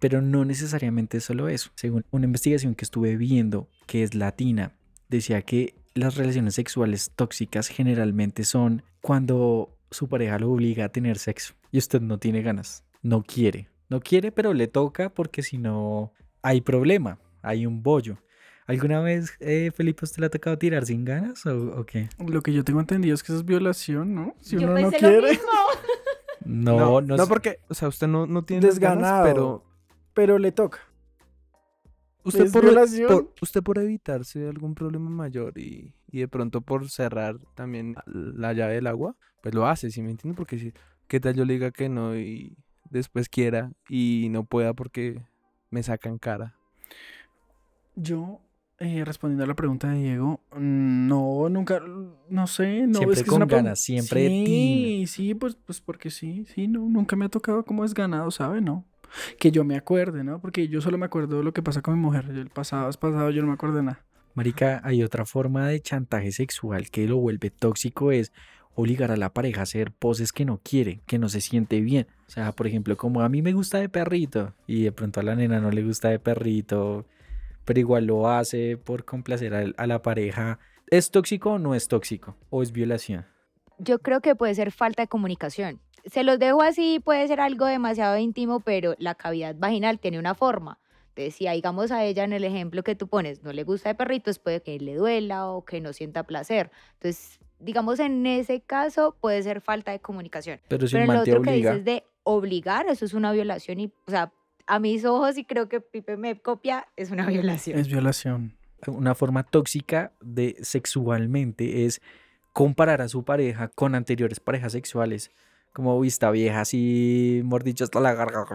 pero 0.00 0.22
no 0.22 0.44
necesariamente 0.44 1.18
es 1.18 1.24
solo 1.24 1.48
eso. 1.48 1.70
Según 1.76 2.04
una 2.10 2.24
investigación 2.24 2.74
que 2.74 2.84
estuve 2.84 3.16
viendo, 3.16 3.68
que 3.86 4.02
es 4.02 4.14
latina, 4.14 4.72
decía 5.08 5.42
que 5.42 5.76
las 5.94 6.16
relaciones 6.16 6.56
sexuales 6.56 7.12
tóxicas 7.14 7.68
generalmente 7.68 8.44
son 8.44 8.82
cuando 9.00 9.78
su 9.92 10.08
pareja 10.08 10.38
lo 10.40 10.50
obliga 10.50 10.86
a 10.86 10.88
tener 10.88 11.18
sexo 11.18 11.54
y 11.70 11.78
usted 11.78 12.00
no 12.00 12.18
tiene 12.18 12.42
ganas, 12.42 12.84
no 13.02 13.22
quiere, 13.22 13.68
no 13.88 14.00
quiere, 14.00 14.32
pero 14.32 14.52
le 14.52 14.66
toca 14.66 15.10
porque 15.10 15.42
si 15.42 15.58
no 15.58 16.12
hay 16.40 16.60
problema, 16.60 17.20
hay 17.42 17.66
un 17.66 17.82
bollo. 17.84 18.18
¿Alguna 18.72 19.00
vez, 19.00 19.36
eh, 19.40 19.70
Felipe, 19.74 20.04
usted 20.04 20.20
le 20.20 20.26
ha 20.26 20.30
tocado 20.30 20.58
tirar 20.58 20.84
sin 20.86 21.04
ganas 21.04 21.44
o, 21.46 21.80
o 21.80 21.84
qué? 21.86 22.08
Lo 22.18 22.42
que 22.42 22.52
yo 22.52 22.64
tengo 22.64 22.80
entendido 22.80 23.14
es 23.14 23.22
que 23.22 23.32
eso 23.32 23.38
es 23.40 23.44
violación, 23.44 24.14
¿no? 24.14 24.34
Si 24.40 24.56
Yo 24.56 24.62
uno 24.62 24.74
no 24.74 24.80
lo 24.80 24.90
quiere, 24.90 25.30
mismo. 25.30 25.48
No, 26.44 27.00
no, 27.00 27.00
no 27.02 27.22
es- 27.22 27.28
porque, 27.28 27.60
o 27.68 27.74
sea, 27.74 27.86
usted 27.88 28.08
no, 28.08 28.26
no 28.26 28.44
tiene 28.44 28.66
las 28.66 28.78
ganas, 28.78 29.02
desganado, 29.02 29.24
pero 29.24 29.64
pero 30.14 30.38
le 30.38 30.50
toca. 30.52 30.80
usted 32.24 32.46
¿Es 32.46 32.52
por, 32.52 32.62
violación? 32.64 33.08
por- 33.08 33.32
usted 33.40 33.62
por 33.62 33.78
evitarse 33.78 34.48
algún 34.48 34.74
problema 34.74 35.08
mayor 35.08 35.56
y, 35.56 35.94
y 36.10 36.18
de 36.20 36.28
pronto 36.28 36.60
por 36.60 36.88
cerrar 36.90 37.36
también 37.54 37.94
la 38.06 38.52
llave 38.52 38.74
del 38.74 38.88
agua, 38.88 39.14
pues 39.40 39.54
lo 39.54 39.66
hace, 39.66 39.90
¿sí 39.90 40.02
me 40.02 40.10
entiende? 40.10 40.36
Porque 40.36 40.58
si, 40.58 40.72
¿qué 41.08 41.20
tal 41.20 41.34
yo 41.34 41.44
le 41.44 41.52
diga 41.54 41.70
que 41.70 41.88
no 41.88 42.16
y 42.16 42.56
después 42.90 43.28
quiera 43.28 43.70
y 43.88 44.28
no 44.30 44.44
pueda 44.44 44.74
porque 44.74 45.22
me 45.70 45.82
sacan 45.82 46.18
cara? 46.18 46.56
Yo, 47.94 48.40
eh, 48.84 49.04
respondiendo 49.04 49.44
a 49.44 49.46
la 49.46 49.54
pregunta 49.54 49.88
de 49.90 50.00
Diego, 50.00 50.40
mm, 50.56 51.06
no, 51.06 51.48
nunca, 51.48 51.80
no 52.28 52.46
sé, 52.48 52.88
no, 52.88 52.98
Siempre 52.98 53.12
es 53.12 53.18
que 53.20 53.22
es 53.22 53.28
con 53.28 53.42
una 53.42 53.46
ganas, 53.46 53.78
siempre 53.78 54.26
Sí, 54.26 55.04
sí, 55.06 55.34
pues, 55.34 55.54
pues 55.54 55.80
porque 55.80 56.10
sí, 56.10 56.44
sí, 56.52 56.66
no, 56.66 56.80
nunca 56.80 57.14
me 57.14 57.26
ha 57.26 57.28
tocado 57.28 57.64
como 57.64 57.84
desganado, 57.84 58.28
¿sabe? 58.32 58.60
No. 58.60 58.84
Que 59.38 59.52
yo 59.52 59.62
me 59.62 59.76
acuerde, 59.76 60.24
¿no? 60.24 60.40
Porque 60.40 60.66
yo 60.66 60.80
solo 60.80 60.98
me 60.98 61.06
acuerdo 61.06 61.38
de 61.38 61.44
lo 61.44 61.52
que 61.52 61.62
pasa 61.62 61.80
con 61.80 61.94
mi 61.94 62.00
mujer. 62.00 62.24
El 62.28 62.50
pasado 62.50 62.90
es 62.90 62.96
pasado, 62.96 63.30
yo 63.30 63.42
no 63.42 63.48
me 63.48 63.54
acuerdo 63.54 63.76
de 63.76 63.84
nada. 63.84 64.04
Marica, 64.34 64.80
hay 64.82 65.04
otra 65.04 65.26
forma 65.26 65.68
de 65.68 65.80
chantaje 65.80 66.32
sexual 66.32 66.90
que 66.90 67.06
lo 67.06 67.18
vuelve 67.18 67.50
tóxico, 67.50 68.10
es 68.10 68.32
obligar 68.74 69.12
a 69.12 69.16
la 69.16 69.32
pareja 69.32 69.60
a 69.60 69.62
hacer 69.62 69.92
poses 69.92 70.32
que 70.32 70.44
no 70.44 70.58
quiere, 70.60 71.02
que 71.06 71.20
no 71.20 71.28
se 71.28 71.40
siente 71.40 71.80
bien. 71.80 72.08
O 72.26 72.30
sea, 72.30 72.50
por 72.50 72.66
ejemplo, 72.66 72.96
como 72.96 73.20
a 73.20 73.28
mí 73.28 73.42
me 73.42 73.52
gusta 73.52 73.78
de 73.78 73.88
perrito 73.88 74.54
y 74.66 74.82
de 74.82 74.90
pronto 74.90 75.20
a 75.20 75.22
la 75.22 75.36
nena 75.36 75.60
no 75.60 75.70
le 75.70 75.84
gusta 75.84 76.08
de 76.08 76.18
perrito, 76.18 77.06
pero 77.64 77.80
igual 77.80 78.06
lo 78.06 78.28
hace 78.28 78.76
por 78.76 79.04
complacer 79.04 79.54
a, 79.54 79.64
a 79.76 79.86
la 79.86 80.02
pareja. 80.02 80.58
¿Es 80.88 81.10
tóxico 81.10 81.52
o 81.52 81.58
no 81.58 81.74
es 81.74 81.88
tóxico? 81.88 82.36
¿O 82.50 82.62
es 82.62 82.72
violación? 82.72 83.26
Yo 83.78 83.98
creo 84.00 84.20
que 84.20 84.34
puede 84.34 84.54
ser 84.54 84.72
falta 84.72 85.02
de 85.02 85.08
comunicación. 85.08 85.80
Se 86.04 86.24
los 86.24 86.38
dejo 86.38 86.62
así, 86.62 87.00
puede 87.00 87.26
ser 87.28 87.40
algo 87.40 87.66
demasiado 87.66 88.16
íntimo, 88.18 88.60
pero 88.60 88.94
la 88.98 89.14
cavidad 89.14 89.54
vaginal 89.56 89.98
tiene 89.98 90.18
una 90.18 90.34
forma. 90.34 90.78
Entonces, 91.14 91.34
si 91.34 91.48
digamos 91.48 91.92
a 91.92 92.04
ella 92.04 92.24
en 92.24 92.32
el 92.32 92.44
ejemplo 92.44 92.82
que 92.82 92.94
tú 92.94 93.06
pones, 93.06 93.42
no 93.42 93.52
le 93.52 93.64
gusta 93.64 93.90
de 93.90 93.94
perritos, 93.94 94.38
puede 94.38 94.62
que 94.62 94.78
le 94.78 94.94
duela 94.94 95.46
o 95.46 95.64
que 95.64 95.80
no 95.80 95.92
sienta 95.92 96.22
placer. 96.24 96.70
Entonces, 96.94 97.38
digamos 97.58 98.00
en 98.00 98.26
ese 98.26 98.60
caso 98.60 99.16
puede 99.20 99.42
ser 99.42 99.60
falta 99.60 99.92
de 99.92 100.00
comunicación. 100.00 100.60
Pero 100.68 100.86
si 100.86 100.94
Pero 100.96 101.12
el 101.12 101.18
otro 101.18 101.42
que 101.42 101.50
obliga, 101.50 101.70
dices 101.70 101.84
de 101.84 102.04
obligar, 102.24 102.86
eso 102.88 103.04
es 103.04 103.14
una 103.14 103.32
violación 103.32 103.80
y, 103.80 103.92
o 104.06 104.10
sea, 104.10 104.32
a 104.66 104.78
mis 104.78 105.04
ojos, 105.04 105.36
y 105.38 105.44
creo 105.44 105.68
que 105.68 105.80
Pipe 105.80 106.16
me 106.16 106.40
copia, 106.40 106.86
es 106.96 107.10
una 107.10 107.26
violación. 107.28 107.78
Es 107.78 107.88
violación. 107.88 108.54
una 108.86 109.14
forma 109.14 109.42
tóxica 109.42 110.12
de 110.20 110.56
sexualmente 110.62 111.84
es 111.86 112.00
comparar 112.52 113.00
a 113.00 113.08
su 113.08 113.24
pareja 113.24 113.68
con 113.68 113.94
anteriores 113.94 114.40
parejas 114.40 114.72
sexuales. 114.72 115.30
Como 115.72 115.98
vista 115.98 116.30
vieja, 116.30 116.60
así, 116.60 117.40
mordicho 117.44 117.84
hasta 117.84 117.98
la 117.98 118.12
garganta. 118.12 118.54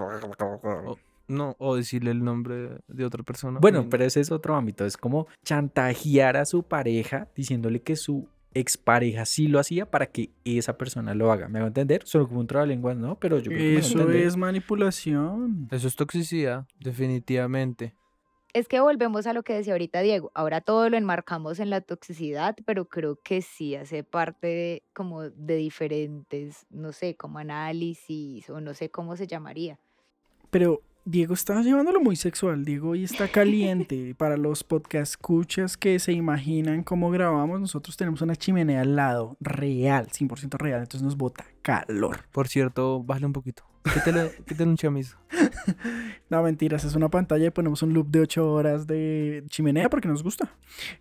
No, 1.28 1.56
o 1.58 1.76
decirle 1.76 2.12
el 2.12 2.24
nombre 2.24 2.78
de 2.88 3.06
otra 3.06 3.24
persona. 3.24 3.60
Bueno, 3.60 3.88
pero 3.90 4.06
ese 4.06 4.22
es 4.22 4.32
otro 4.32 4.56
ámbito. 4.56 4.86
Es 4.86 4.98
como 4.98 5.28
chantajear 5.44 6.38
a 6.38 6.46
su 6.46 6.64
pareja 6.64 7.28
diciéndole 7.36 7.82
que 7.82 7.96
su 7.96 8.28
expareja 8.54 9.26
sí 9.26 9.48
lo 9.48 9.60
hacía 9.60 9.90
para 9.90 10.08
que 10.08 10.32
esa 10.46 10.78
persona 10.78 11.14
lo 11.14 11.32
haga. 11.32 11.48
¿Me 11.48 11.60
va 11.60 11.66
a 11.66 11.68
entender? 11.68 12.02
Solo 12.06 12.28
como 12.28 12.40
un 12.40 12.48
trabalenguas, 12.48 12.98
¿no? 12.98 13.20
Pero 13.20 13.40
yo 13.40 13.52
creo 13.52 13.58
que 13.58 13.78
Eso 13.78 14.10
es 14.12 14.38
manipulación. 14.38 15.68
Eso 15.72 15.88
es 15.88 15.96
toxicidad, 15.96 16.66
definitivamente. 16.80 17.94
Es 18.54 18.68
que 18.68 18.80
volvemos 18.80 19.28
a 19.28 19.34
lo 19.34 19.44
que 19.44 19.54
decía 19.54 19.74
ahorita 19.74 20.02
Diego. 20.02 20.32
Ahora 20.34 20.62
todo 20.62 20.90
lo 20.90 20.98
enmarcamos 20.98 21.60
en 21.60 21.70
la 21.70 21.82
toxicidad, 21.82 22.56
pero 22.66 22.86
creo 22.86 23.20
que 23.22 23.42
sí 23.42 23.76
hace 23.76 24.04
parte 24.04 24.48
de 24.48 24.84
como 24.94 25.30
de 25.30 25.56
diferentes, 25.58 26.66
no 26.70 26.92
sé, 26.92 27.16
como 27.16 27.40
análisis 27.40 28.50
o 28.50 28.60
no 28.62 28.74
sé 28.74 28.90
cómo 28.90 29.16
se 29.16 29.28
llamaría. 29.28 29.80
Pero 30.50 30.82
Diego 31.10 31.36
está 31.36 31.62
llevándolo 31.62 32.02
muy 32.02 32.18
sexual. 32.18 32.66
Diego 32.66 32.90
hoy 32.90 33.06
está 33.06 33.30
caliente. 33.30 34.14
Para 34.18 34.36
los 34.36 34.66
podcast 34.66 35.14
escuchas 35.14 35.78
que 35.78 36.00
se 36.00 36.12
imaginan 36.12 36.84
cómo 36.84 37.10
grabamos, 37.12 37.62
nosotros 37.62 37.96
tenemos 37.96 38.22
una 38.22 38.36
chimenea 38.36 38.82
al 38.82 38.98
lado, 38.98 39.38
real, 39.40 40.08
100% 40.08 40.58
real. 40.58 40.82
Entonces 40.82 41.04
nos 41.04 41.16
bota 41.16 41.46
calor. 41.62 42.26
Por 42.34 42.50
cierto, 42.50 43.02
bájale 43.04 43.28
un 43.28 43.32
poquito. 43.32 43.64
Quítale, 43.94 44.32
quítale 44.46 44.70
un 44.70 44.76
chamizo. 44.76 45.18
No, 46.30 46.44
mentiras, 46.44 46.84
es 46.84 46.94
una 46.94 47.08
pantalla 47.08 47.46
y 47.46 47.52
ponemos 47.52 47.82
un 47.84 47.94
loop 47.94 48.08
de 48.10 48.20
8 48.20 48.52
horas 48.52 48.86
de 48.86 49.46
chimenea 49.48 49.90
porque 49.90 50.10
nos 50.10 50.24
gusta. 50.24 50.52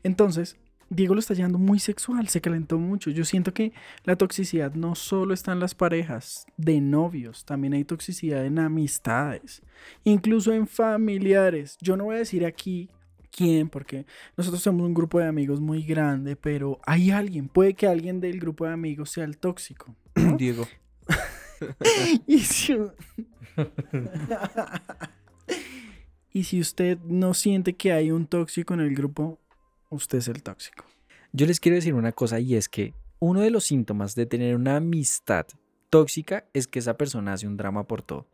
Entonces, 0.05 0.57
Diego 0.89 1.15
lo 1.15 1.21
está 1.21 1.35
llevando 1.35 1.59
muy 1.59 1.79
sexual, 1.79 2.29
se 2.29 2.41
calentó 2.41 2.79
mucho. 2.79 3.11
Yo 3.11 3.25
siento 3.25 3.53
que 3.53 3.73
la 4.05 4.17
toxicidad 4.17 4.75
no 4.75 4.95
solo 4.95 5.35
está 5.35 5.53
en 5.53 5.61
las 5.61 5.75
parejas 5.75 6.47
de 6.57 6.81
novios, 6.81 7.45
también 7.45 7.75
hay 7.75 7.85
toxicidad 7.85 8.45
en 8.47 8.59
amistades, 8.59 9.63
incluso 10.05 10.53
en 10.53 10.67
familiares. 10.67 11.77
Yo 11.81 11.97
no 11.97 12.05
voy 12.05 12.17
a 12.17 12.21
decir 12.21 12.47
aquí 12.47 12.89
quién, 13.31 13.69
porque 13.69 14.07
nosotros 14.37 14.63
somos 14.63 14.87
un 14.87 14.95
grupo 14.95 15.19
de 15.19 15.27
amigos 15.27 15.61
muy 15.61 15.83
grande, 15.83 16.37
pero 16.37 16.81
hay 16.87 17.11
alguien, 17.11 17.49
puede 17.49 17.75
que 17.75 17.87
alguien 17.87 18.21
del 18.21 18.41
grupo 18.41 18.65
de 18.65 18.73
amigos 18.73 19.11
sea 19.11 19.25
el 19.25 19.39
tóxico. 19.39 19.95
¿no? 20.15 20.37
Diego. 20.37 20.67
Y 22.27 22.41
si... 22.41 22.77
y 26.35 26.45
si 26.45 26.61
usted 26.61 26.99
no 26.99 27.33
siente 27.33 27.77
que 27.77 27.93
hay 27.93 28.11
un 28.11 28.27
tóxico 28.27 28.75
en 28.75 28.81
el 28.81 28.95
grupo, 28.95 29.41
usted 29.91 30.19
es 30.19 30.29
el 30.29 30.43
tóxico. 30.43 30.85
Yo 31.33 31.47
les 31.47 31.61
quiero 31.61 31.77
decir 31.77 31.95
una 31.95 32.13
cosa 32.13 32.41
y 32.41 32.55
es 32.55 32.69
que 32.69 32.95
uno 33.19 33.41
de 33.41 33.51
los 33.51 33.65
síntomas 33.65 34.15
de 34.15 34.27
tener 34.27 34.55
una 34.57 34.77
amistad 34.77 35.47
tóxica 35.91 36.45
es 36.53 36.67
que 36.67 36.79
esa 36.79 36.97
persona 36.97 37.33
hace 37.33 37.47
un 37.47 37.57
drama 37.57 37.87
por 37.87 38.03
todo. 38.03 38.27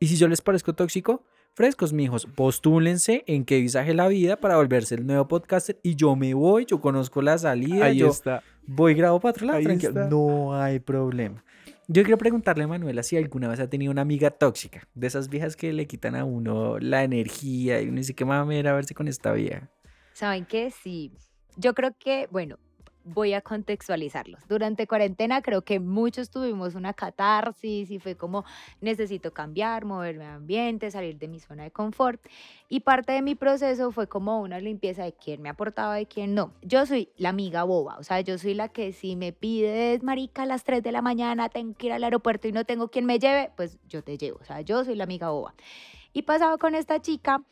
Y 0.00 0.08
si 0.08 0.16
yo 0.16 0.28
les 0.28 0.40
parezco 0.42 0.74
tóxico, 0.74 1.24
frescos, 1.54 1.92
mijos, 1.92 2.26
postúlense 2.26 3.24
en 3.26 3.44
que 3.44 3.60
visaje 3.60 3.94
la 3.94 4.08
vida 4.08 4.36
para 4.36 4.56
volverse 4.56 4.94
el 4.94 5.06
nuevo 5.06 5.26
podcaster 5.28 5.78
y 5.82 5.94
yo 5.96 6.14
me 6.16 6.34
voy, 6.34 6.66
yo 6.66 6.80
conozco 6.80 7.22
la 7.22 7.38
salida, 7.38 7.86
Ahí 7.86 7.98
yo 7.98 8.08
está. 8.08 8.42
voy 8.66 8.94
grabo 8.94 9.20
para 9.20 9.30
otro 9.30 9.46
lado, 9.46 9.60
tranquilo. 9.62 10.08
No 10.08 10.54
hay 10.54 10.80
problema. 10.80 11.42
Yo 11.88 12.02
quiero 12.02 12.18
preguntarle 12.18 12.64
a 12.64 12.68
Manuela 12.68 13.02
si 13.04 13.16
alguna 13.16 13.48
vez 13.48 13.60
ha 13.60 13.70
tenido 13.70 13.92
una 13.92 14.02
amiga 14.02 14.30
tóxica, 14.30 14.88
de 14.94 15.06
esas 15.06 15.28
viejas 15.28 15.54
que 15.56 15.72
le 15.72 15.86
quitan 15.86 16.16
a 16.16 16.24
uno 16.24 16.78
la 16.80 17.04
energía 17.04 17.80
y 17.80 17.88
uno 17.88 17.98
dice 17.98 18.14
que 18.14 18.24
mamera 18.24 18.74
verse 18.74 18.92
con 18.94 19.06
esta 19.06 19.32
vieja. 19.32 19.70
¿Saben 20.16 20.46
qué? 20.46 20.70
Sí. 20.70 21.12
Yo 21.58 21.74
creo 21.74 21.90
que, 21.98 22.26
bueno, 22.30 22.56
voy 23.04 23.34
a 23.34 23.42
contextualizarlos. 23.42 24.48
Durante 24.48 24.86
cuarentena 24.86 25.42
creo 25.42 25.60
que 25.60 25.78
muchos 25.78 26.30
tuvimos 26.30 26.74
una 26.74 26.94
catarsis 26.94 27.90
y 27.90 27.98
fue 27.98 28.16
como 28.16 28.46
necesito 28.80 29.34
cambiar, 29.34 29.84
moverme 29.84 30.24
de 30.24 30.30
ambiente, 30.30 30.90
salir 30.90 31.18
de 31.18 31.28
mi 31.28 31.38
zona 31.38 31.64
de 31.64 31.70
confort. 31.70 32.18
Y 32.70 32.80
parte 32.80 33.12
de 33.12 33.20
mi 33.20 33.34
proceso 33.34 33.90
fue 33.90 34.06
como 34.06 34.40
una 34.40 34.58
limpieza 34.58 35.04
de 35.04 35.12
quién 35.12 35.42
me 35.42 35.50
aportaba 35.50 36.00
y 36.00 36.06
quién 36.06 36.34
no. 36.34 36.54
Yo 36.62 36.86
soy 36.86 37.10
la 37.18 37.28
amiga 37.28 37.64
boba, 37.64 37.98
o 37.98 38.02
sea, 38.02 38.22
yo 38.22 38.38
soy 38.38 38.54
la 38.54 38.70
que 38.70 38.94
si 38.94 39.16
me 39.16 39.34
pides, 39.34 40.02
marica, 40.02 40.44
a 40.44 40.46
las 40.46 40.64
3 40.64 40.82
de 40.82 40.92
la 40.92 41.02
mañana 41.02 41.50
tengo 41.50 41.74
que 41.74 41.88
ir 41.88 41.92
al 41.92 42.04
aeropuerto 42.04 42.48
y 42.48 42.52
no 42.52 42.64
tengo 42.64 42.88
quien 42.88 43.04
me 43.04 43.18
lleve, 43.18 43.50
pues 43.54 43.78
yo 43.86 44.02
te 44.02 44.16
llevo, 44.16 44.38
o 44.40 44.44
sea, 44.46 44.62
yo 44.62 44.82
soy 44.82 44.94
la 44.94 45.04
amiga 45.04 45.28
boba. 45.28 45.54
Y 46.14 46.22
pasaba 46.22 46.56
con 46.56 46.74
esta 46.74 47.02
chica 47.02 47.42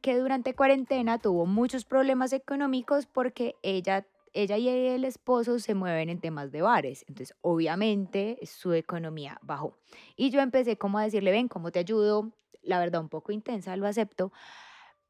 que 0.00 0.18
durante 0.18 0.54
cuarentena 0.54 1.18
tuvo 1.18 1.46
muchos 1.46 1.84
problemas 1.84 2.32
económicos 2.32 3.06
porque 3.06 3.56
ella 3.62 4.06
ella 4.36 4.58
y 4.58 4.68
el 4.68 5.04
esposo 5.04 5.58
se 5.58 5.74
mueven 5.74 6.10
en 6.10 6.20
temas 6.20 6.52
de 6.52 6.60
bares, 6.60 7.04
entonces 7.08 7.34
obviamente 7.40 8.38
su 8.44 8.74
economía 8.74 9.38
bajó. 9.42 9.78
Y 10.14 10.28
yo 10.28 10.40
empecé 10.40 10.76
como 10.76 10.98
a 10.98 11.04
decirle, 11.04 11.30
ven, 11.30 11.48
¿cómo 11.48 11.72
te 11.72 11.78
ayudo? 11.78 12.32
La 12.62 12.78
verdad, 12.78 13.00
un 13.00 13.08
poco 13.08 13.32
intensa, 13.32 13.74
lo 13.76 13.86
acepto, 13.86 14.32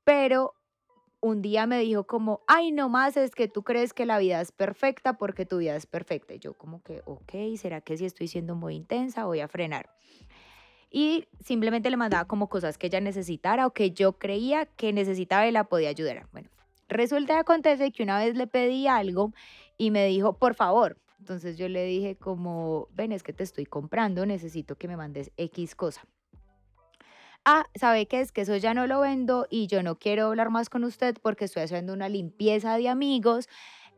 pero 0.05 0.55
un 1.21 1.43
día 1.43 1.67
me 1.67 1.81
dijo 1.81 2.07
como, 2.07 2.43
ay, 2.47 2.71
no 2.71 2.89
más, 2.89 3.17
es 3.17 3.33
que 3.33 3.49
tú 3.49 3.65
crees 3.65 3.93
que 3.93 4.07
la 4.07 4.19
vida 4.19 4.41
es 4.41 4.53
perfecta 4.53 5.15
porque 5.15 5.45
tu 5.45 5.59
vida 5.59 5.75
es 5.75 5.87
perfecta. 5.87 6.35
Y 6.35 6.39
yo 6.39 6.55
como 6.55 6.83
que, 6.83 7.03
ok, 7.05 7.33
¿será 7.57 7.81
que 7.81 7.97
si 7.97 8.05
estoy 8.05 8.29
siendo 8.29 8.55
muy 8.55 8.77
intensa 8.77 9.25
voy 9.25 9.41
a 9.41 9.49
frenar? 9.49 9.91
Y 10.97 11.29
simplemente 11.45 11.91
le 11.91 11.99
mandaba 11.99 12.25
como 12.25 12.49
cosas 12.49 12.79
que 12.79 12.87
ella 12.87 13.03
necesitara 13.03 13.67
o 13.67 13.75
que 13.75 13.91
yo 13.91 14.15
creía 14.15 14.65
que 14.65 14.95
necesitaba 14.95 15.47
y 15.47 15.53
la 15.53 15.65
podía 15.65 15.91
ayudar. 15.91 16.27
Bueno, 16.33 16.49
Resulta 16.89 17.35
que 17.35 17.41
acontece 17.41 17.93
que 17.93 18.03
una 18.03 18.19
vez 18.19 18.35
le 18.35 18.47
pedí 18.47 18.87
algo 18.87 19.35
y 19.77 19.91
me 19.91 20.07
dijo, 20.07 20.39
por 20.39 20.55
favor. 20.55 20.97
Entonces 21.19 21.59
yo 21.59 21.69
le 21.69 21.85
dije 21.85 22.17
como, 22.17 22.89
ven, 22.95 23.13
es 23.13 23.23
que 23.23 23.35
te 23.35 23.43
estoy 23.43 23.67
comprando, 23.67 24.25
necesito 24.25 24.77
que 24.77 24.89
me 24.89 24.97
mandes 24.97 25.33
X 25.37 25.75
cosa. 25.75 26.07
Ah, 27.45 27.67
¿sabe 27.75 28.07
qué 28.07 28.21
es? 28.21 28.33
Que 28.33 28.41
eso 28.41 28.57
ya 28.57 28.73
no 28.73 28.87
lo 28.87 29.01
vendo 29.01 29.47
y 29.51 29.67
yo 29.67 29.83
no 29.83 29.99
quiero 29.99 30.29
hablar 30.29 30.49
más 30.49 30.71
con 30.71 30.83
usted 30.83 31.17
porque 31.23 31.45
estoy 31.45 31.65
haciendo 31.65 31.93
una 31.93 32.09
limpieza 32.09 32.77
de 32.79 32.89
amigos 32.89 33.49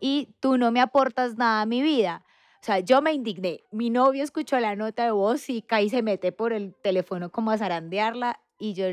y 0.00 0.34
tú 0.40 0.58
no 0.58 0.72
me 0.72 0.80
aportas 0.80 1.36
nada 1.36 1.62
a 1.62 1.66
mi 1.66 1.80
vida. 1.80 2.24
O 2.60 2.64
sea, 2.64 2.80
yo 2.80 3.02
me 3.02 3.12
indigné. 3.12 3.62
Mi 3.70 3.88
novio 3.88 4.24
escuchó 4.24 4.58
la 4.58 4.74
nota 4.74 5.04
de 5.04 5.10
voz 5.12 5.48
y 5.48 5.62
caí 5.62 5.88
se 5.88 6.02
mete 6.02 6.32
por 6.32 6.52
el 6.52 6.74
teléfono 6.82 7.30
como 7.30 7.50
a 7.50 7.58
zarandearla 7.58 8.40
y 8.58 8.74
yo, 8.74 8.86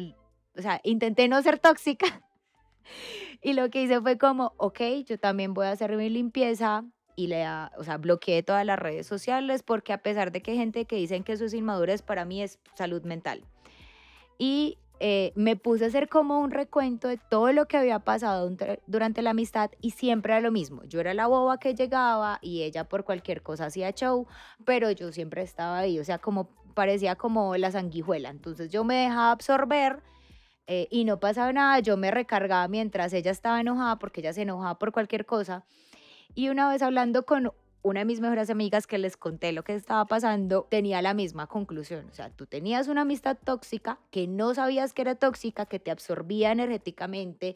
o 0.57 0.61
sea, 0.61 0.79
intenté 0.83 1.27
no 1.27 1.41
ser 1.41 1.59
tóxica, 1.59 2.21
y 3.41 3.53
lo 3.53 3.69
que 3.69 3.81
hice 3.81 4.01
fue 4.01 4.17
como, 4.17 4.53
ok, 4.57 4.79
yo 5.05 5.17
también 5.19 5.53
voy 5.53 5.67
a 5.67 5.71
hacer 5.71 5.95
mi 5.95 6.09
limpieza 6.09 6.83
y 7.15 7.27
le, 7.27 7.45
o 7.77 7.83
sea, 7.83 7.97
bloqueé 7.97 8.43
todas 8.43 8.65
las 8.65 8.77
redes 8.77 9.07
sociales 9.07 9.63
porque 9.63 9.93
a 9.93 9.99
pesar 9.99 10.31
de 10.31 10.41
que 10.41 10.51
hay 10.51 10.57
gente 10.57 10.85
que 10.85 10.97
dicen 10.97 11.23
que 11.23 11.33
eso 11.33 11.45
es 11.45 11.53
inmadurez, 11.53 12.01
para 12.01 12.25
mí 12.25 12.41
es 12.41 12.59
salud 12.75 13.03
mental. 13.03 13.43
Y 14.37 14.77
eh, 14.99 15.33
me 15.35 15.55
puse 15.55 15.83
a 15.83 15.87
hacer 15.87 16.07
como 16.07 16.39
un 16.39 16.51
recuento 16.51 17.07
de 17.07 17.17
todo 17.17 17.51
lo 17.51 17.67
que 17.67 17.77
había 17.77 17.99
pasado 17.99 18.49
durante 18.87 19.21
la 19.21 19.31
amistad 19.31 19.71
y 19.81 19.91
siempre 19.91 20.33
era 20.33 20.41
lo 20.41 20.51
mismo. 20.51 20.83
Yo 20.85 20.99
era 20.99 21.13
la 21.13 21.27
boba 21.27 21.57
que 21.59 21.75
llegaba 21.75 22.39
y 22.41 22.63
ella 22.63 22.87
por 22.87 23.03
cualquier 23.03 23.41
cosa 23.41 23.65
hacía 23.65 23.91
show, 23.91 24.27
pero 24.63 24.91
yo 24.91 25.11
siempre 25.11 25.41
estaba 25.41 25.79
ahí, 25.79 25.99
o 25.99 26.03
sea, 26.03 26.19
como 26.19 26.49
parecía 26.73 27.15
como 27.15 27.57
la 27.57 27.71
sanguijuela. 27.71 28.29
Entonces 28.29 28.71
yo 28.71 28.83
me 28.83 28.95
dejaba 28.95 29.31
absorber 29.31 30.01
eh, 30.67 30.87
y 30.89 31.05
no 31.05 31.19
pasaba 31.19 31.51
nada, 31.51 31.79
yo 31.79 31.97
me 31.97 32.11
recargaba 32.11 32.67
mientras 32.67 33.13
ella 33.13 33.31
estaba 33.31 33.59
enojada 33.59 33.99
porque 33.99 34.21
ella 34.21 34.33
se 34.33 34.43
enojaba 34.43 34.79
por 34.79 34.91
cualquier 34.91 35.25
cosa. 35.25 35.65
Y 36.33 36.49
una 36.49 36.69
vez 36.69 36.81
hablando 36.81 37.25
con 37.25 37.51
una 37.85 37.99
de 37.99 38.05
mis 38.05 38.19
mejores 38.19 38.49
amigas 38.49 38.87
que 38.87 38.97
les 38.97 39.15
conté 39.15 39.51
lo 39.51 39.63
que 39.63 39.75
estaba 39.75 40.05
pasando, 40.05 40.65
tenía 40.71 41.03
la 41.03 41.13
misma 41.13 41.45
conclusión. 41.45 42.07
O 42.09 42.13
sea, 42.15 42.31
tú 42.31 42.47
tenías 42.47 42.87
una 42.87 43.01
amistad 43.01 43.37
tóxica 43.37 43.99
que 44.09 44.25
no 44.25 44.55
sabías 44.55 44.91
que 44.91 45.03
era 45.03 45.13
tóxica, 45.13 45.67
que 45.67 45.77
te 45.77 45.91
absorbía 45.91 46.51
energéticamente 46.51 47.55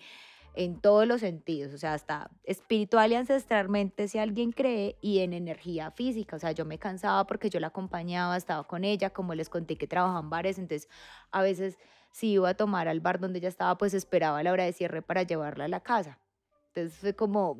en 0.54 0.80
todos 0.82 1.08
los 1.08 1.22
sentidos, 1.22 1.74
o 1.74 1.80
sea, 1.80 1.96
hasta 1.96 2.30
espiritual 2.44 3.12
y 3.12 3.15
ancestralmente 3.15 4.08
si 4.08 4.20
alguien 4.20 4.52
cree 4.52 4.98
y 5.02 5.20
en 5.20 5.34
energía 5.34 5.89
física, 5.89 6.36
o 6.36 6.39
sea, 6.39 6.52
yo 6.52 6.63
me 6.63 6.78
cansaba 6.78 7.26
porque 7.26 7.50
yo 7.50 7.60
la 7.60 7.68
acompañaba, 7.68 8.38
estaba 8.38 8.65
con 8.65 8.84
ella, 8.84 9.10
como 9.10 9.34
les 9.34 9.50
conté 9.50 9.78
que 9.78 9.88
trabajaba 9.88 10.20
en 10.20 10.30
bares, 10.30 10.60
entonces 10.60 10.89
a 11.32 11.42
veces 11.42 11.80
si 12.12 12.34
iba 12.34 12.50
a 12.50 12.54
tomar 12.54 12.88
al 12.88 13.00
bar 13.00 13.20
donde 13.20 13.39
ella 13.39 13.50
estaba, 13.50 13.80
pues 13.80 13.96
esperaba 13.96 14.44
la 14.44 14.52
hora 14.52 14.65
de 14.65 14.74
cierre 14.74 15.02
para 15.02 15.24
llevarla 15.24 15.65
a 15.65 15.70
la 15.70 15.80
casa. 15.80 16.20
Entonces 16.68 17.00
fue 17.00 17.15
como, 17.15 17.60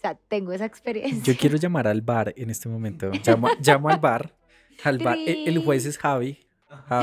o 0.00 0.02
sea, 0.02 0.14
tengo 0.14 0.52
esa 0.52 0.64
experiencia. 0.64 1.22
Yo 1.22 1.38
quiero 1.38 1.56
llamar 1.56 1.86
al 1.86 2.00
bar 2.00 2.32
en 2.36 2.48
este 2.48 2.68
momento. 2.68 3.10
Llamo, 3.26 3.48
llamo 3.60 3.90
al 3.90 3.98
bar. 3.98 4.34
Al 4.82 4.98
bar. 4.98 5.18
E, 5.18 5.44
el, 5.44 5.62
juez 5.62 5.84
es 5.84 5.98
Javi. 5.98 6.38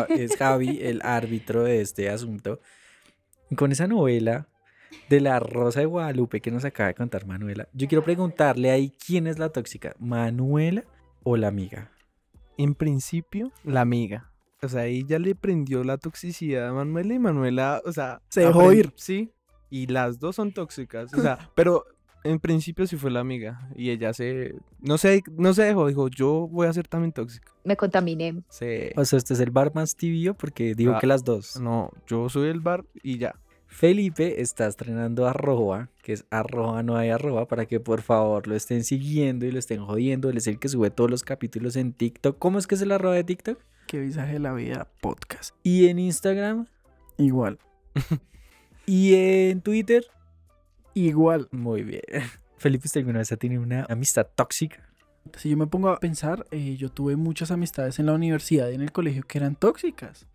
es 0.10 0.36
Javi, 0.36 0.80
el 0.82 1.02
árbitro 1.04 1.64
de 1.64 1.82
este 1.82 2.10
asunto. 2.10 2.60
Y 3.52 3.56
con 3.56 3.72
esa 3.72 3.88
novela 3.88 4.48
de 5.10 5.22
la 5.22 5.40
Rosa 5.40 5.82
de 5.82 5.86
Guadalupe 5.86 6.42
que 6.42 6.50
nos 6.50 6.66
acaba 6.66 6.88
de 6.88 6.96
contar 6.96 7.26
Manuela, 7.28 7.68
yo 7.74 7.88
quiero 7.88 8.04
preguntarle 8.04 8.72
ahí 8.72 8.94
quién 9.06 9.28
es 9.28 9.38
la 9.38 9.50
tóxica, 9.50 9.96
Manuela 10.00 10.84
o 11.24 11.38
la 11.38 11.50
amiga. 11.50 11.92
En 12.58 12.74
principio, 12.74 13.52
la 13.64 13.82
amiga 13.82 14.32
o 14.62 14.70
sea, 14.70 14.86
ella 14.86 15.20
le 15.20 15.36
prendió 15.36 15.84
la 15.84 15.98
toxicidad 15.98 16.70
a 16.70 16.74
Manuela 16.74 17.14
y 17.14 17.20
Manuela, 17.20 17.82
o 17.86 17.92
sea, 17.92 18.22
se 18.30 18.42
dejó 18.42 18.74
ir. 18.74 18.92
Sí, 18.96 19.32
y 19.70 19.88
las 19.88 20.20
dos 20.20 20.36
son 20.36 20.52
tóxicas, 20.52 21.14
o 21.14 21.22
sea, 21.22 21.52
pero 21.56 21.86
en 22.30 22.40
principio 22.40 22.86
sí 22.88 22.96
fue 22.98 23.12
la 23.12 23.20
amiga 23.20 23.70
y 23.76 23.90
ella 23.90 24.14
se, 24.14 24.56
no 24.80 24.98
sé, 24.98 25.24
no 25.38 25.54
se 25.54 25.64
dejó, 25.64 25.88
dijo, 25.88 26.08
yo 26.10 26.48
voy 26.52 26.68
a 26.68 26.74
ser 26.74 26.88
también 26.88 27.12
tóxica. 27.12 27.52
Me 27.64 27.76
contaminé. 27.76 28.42
Sí. 28.50 28.90
O 28.96 29.06
sea, 29.06 29.18
este 29.18 29.34
es 29.34 29.40
el 29.40 29.52
bar 29.52 29.74
más 29.76 29.96
tibio 29.96 30.34
porque 30.34 30.76
digo 30.76 30.94
Ah, 30.96 31.00
que 31.00 31.08
las 31.08 31.24
dos. 31.24 31.60
No, 31.60 31.92
yo 32.08 32.30
soy 32.30 32.50
el 32.50 32.60
bar 32.60 32.86
y 33.04 33.18
ya. 33.18 33.36
Felipe 33.70 34.42
está 34.42 34.66
estrenando 34.68 35.28
arroba, 35.28 35.90
que 36.02 36.14
es 36.14 36.26
arroba 36.32 36.84
no 36.84 36.96
hay 36.96 37.10
arroba, 37.10 37.48
para 37.48 37.66
que 37.66 37.80
por 37.82 38.02
favor 38.02 38.48
lo 38.48 38.56
estén 38.56 38.84
siguiendo 38.84 39.46
y 39.46 39.52
lo 39.52 39.60
estén 39.60 39.86
jodiendo. 39.86 40.30
Él 40.30 40.38
es 40.38 40.48
el 40.48 40.58
que 40.58 40.70
sube 40.70 40.90
todos 40.90 41.12
los 41.12 41.24
capítulos 41.24 41.76
en 41.76 41.92
TikTok. 41.94 42.40
¿Cómo 42.40 42.60
es 42.60 42.66
que 42.68 42.76
es 42.76 42.82
el 42.82 42.92
arroba 42.94 43.16
de 43.16 43.26
TikTok? 43.26 43.60
Qué 43.88 44.00
visaje 44.00 44.34
de 44.34 44.40
la 44.40 44.54
vida 44.54 44.88
podcast. 45.02 45.54
Y 45.64 45.88
en 45.88 46.00
Instagram. 46.00 46.68
Igual. 47.18 47.60
Y 48.90 49.16
en 49.16 49.60
Twitter. 49.60 50.06
Igual. 50.98 51.48
Muy 51.52 51.84
bien. 51.84 52.02
Felipe, 52.58 52.88
¿usted 52.88 53.02
alguna 53.02 53.20
vez 53.20 53.32
ha 53.32 53.38
tenido 53.38 53.62
una 53.62 53.86
amistad 53.88 54.28
tóxica? 54.34 54.90
Si 55.38 55.50
yo 55.50 55.58
me 55.58 55.68
pongo 55.68 55.90
a 55.90 56.00
pensar, 56.00 56.48
eh, 56.50 56.76
yo 56.76 56.90
tuve 56.90 57.16
muchas 57.16 57.52
amistades 57.52 58.00
en 58.00 58.08
la 58.08 58.14
universidad 58.14 58.70
y 58.70 58.76
en 58.76 58.82
el 58.82 58.92
colegio 58.92 59.24
que 59.24 59.38
eran 59.38 59.56
tóxicas. 59.56 60.26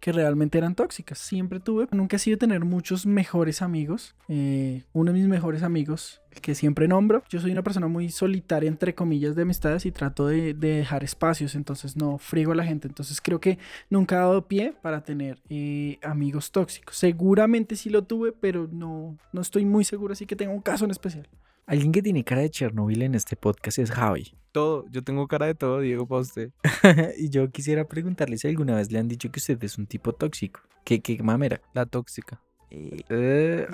Que 0.00 0.12
realmente 0.12 0.58
eran 0.58 0.74
tóxicas. 0.74 1.18
Siempre 1.18 1.60
tuve. 1.60 1.88
Nunca 1.90 2.16
he 2.16 2.18
sido 2.18 2.38
tener 2.38 2.64
muchos 2.64 3.06
mejores 3.06 3.62
amigos. 3.62 4.14
Eh, 4.28 4.84
uno 4.92 5.12
de 5.12 5.18
mis 5.18 5.28
mejores 5.28 5.62
amigos, 5.62 6.20
que 6.40 6.54
siempre 6.54 6.86
nombro. 6.86 7.22
Yo 7.28 7.40
soy 7.40 7.50
una 7.50 7.62
persona 7.62 7.88
muy 7.88 8.10
solitaria, 8.10 8.68
entre 8.68 8.94
comillas, 8.94 9.34
de 9.34 9.42
amistades 9.42 9.86
y 9.86 9.92
trato 9.92 10.26
de, 10.26 10.54
de 10.54 10.76
dejar 10.76 11.02
espacios. 11.02 11.54
Entonces 11.54 11.96
no 11.96 12.18
frigo 12.18 12.52
a 12.52 12.54
la 12.54 12.64
gente. 12.64 12.86
Entonces 12.86 13.20
creo 13.20 13.40
que 13.40 13.58
nunca 13.90 14.16
he 14.16 14.18
dado 14.18 14.46
pie 14.46 14.74
para 14.80 15.02
tener 15.02 15.42
eh, 15.48 15.98
amigos 16.02 16.52
tóxicos. 16.52 16.96
Seguramente 16.96 17.76
sí 17.76 17.90
lo 17.90 18.04
tuve, 18.04 18.32
pero 18.32 18.68
no, 18.70 19.18
no 19.32 19.40
estoy 19.40 19.64
muy 19.64 19.84
seguro. 19.84 20.12
Así 20.12 20.26
que 20.26 20.36
tengo 20.36 20.52
un 20.52 20.62
caso 20.62 20.84
en 20.84 20.90
especial. 20.90 21.28
Alguien 21.66 21.92
que 21.92 22.00
tiene 22.00 22.24
cara 22.24 22.40
de 22.40 22.50
Chernobyl 22.50 23.02
en 23.02 23.14
este 23.14 23.36
podcast 23.36 23.78
es 23.78 23.90
Javi. 23.90 24.32
Todo, 24.58 24.84
yo 24.90 25.04
tengo 25.04 25.28
cara 25.28 25.46
de 25.46 25.54
todo, 25.54 25.78
Diego, 25.80 26.06
para 26.08 26.22
usted. 26.22 26.50
y 27.16 27.28
yo 27.30 27.48
quisiera 27.50 27.84
preguntarle 27.86 28.38
si 28.38 28.48
alguna 28.48 28.74
vez 28.74 28.90
le 28.90 28.98
han 28.98 29.06
dicho 29.06 29.30
que 29.30 29.38
usted 29.38 29.62
es 29.62 29.78
un 29.78 29.86
tipo 29.86 30.12
tóxico. 30.12 30.60
¿Qué, 30.84 31.00
qué 31.00 31.22
mamera? 31.22 31.60
La 31.74 31.86
tóxica. 31.86 32.40
Eh, 32.70 33.66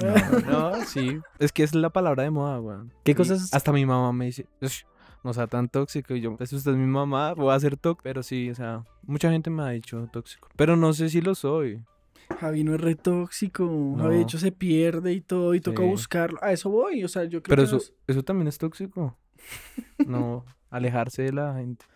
No, 0.46 0.70
no, 0.72 0.84
sí. 0.86 1.20
Es 1.38 1.52
que 1.52 1.62
es 1.62 1.74
la 1.74 1.88
palabra 1.90 2.22
de 2.24 2.30
moda, 2.30 2.60
weón. 2.60 2.92
¿Qué 3.02 3.12
Y 3.12 3.14
cosas- 3.14 3.54
Hasta 3.54 3.72
mi 3.72 3.86
mamá 3.86 4.12
me 4.12 4.26
dice, 4.26 4.46
"Ush, 4.60 4.82
no 5.22 5.32
sea 5.32 5.46
tan 5.46 5.68
tóxico. 5.70 6.14
Y 6.14 6.20
yo, 6.20 6.36
pues 6.36 6.52
usted 6.52 6.72
es 6.72 6.76
mi 6.76 6.86
mamá, 6.86 7.32
voy 7.32 7.54
a 7.54 7.58
ser 7.60 7.76
tóxico. 7.78 8.02
Pero 8.04 8.22
sí, 8.22 8.50
o 8.50 8.54
sea, 8.54 8.84
mucha 9.06 9.30
gente 9.30 9.48
me 9.48 9.62
ha 9.62 9.70
dicho 9.70 10.06
tóxico. 10.12 10.48
Pero 10.54 10.76
no 10.76 10.92
sé 10.92 11.08
si 11.08 11.22
lo 11.22 11.34
soy. 11.34 11.82
Javi 12.40 12.62
no 12.62 12.74
es 12.74 12.80
re 12.82 12.94
tóxico. 12.94 13.64
Javi, 13.96 14.10
de 14.12 14.16
No. 14.20 14.22
hecho, 14.22 14.38
se 14.38 14.52
pierde 14.52 15.12
y 15.14 15.22
todo, 15.22 15.54
y 15.54 15.60
toca 15.60 15.82
buscarlo. 15.82 16.38
A 16.42 16.52
eso 16.52 16.68
voy, 16.68 17.02
o 17.04 17.08
sea, 17.08 17.24
yo 17.24 17.42
creo 17.42 17.56
Pero 17.56 17.62
que 17.62 17.66
eso, 17.68 17.76
no 17.76 17.82
es- 17.82 17.94
eso 18.06 18.22
también 18.22 18.48
es 18.48 18.58
tóxico. 18.58 19.16
No, 20.06 20.44
alejarse 20.76 21.22
de 21.22 21.32
la 21.32 21.54
gente. 21.54 21.86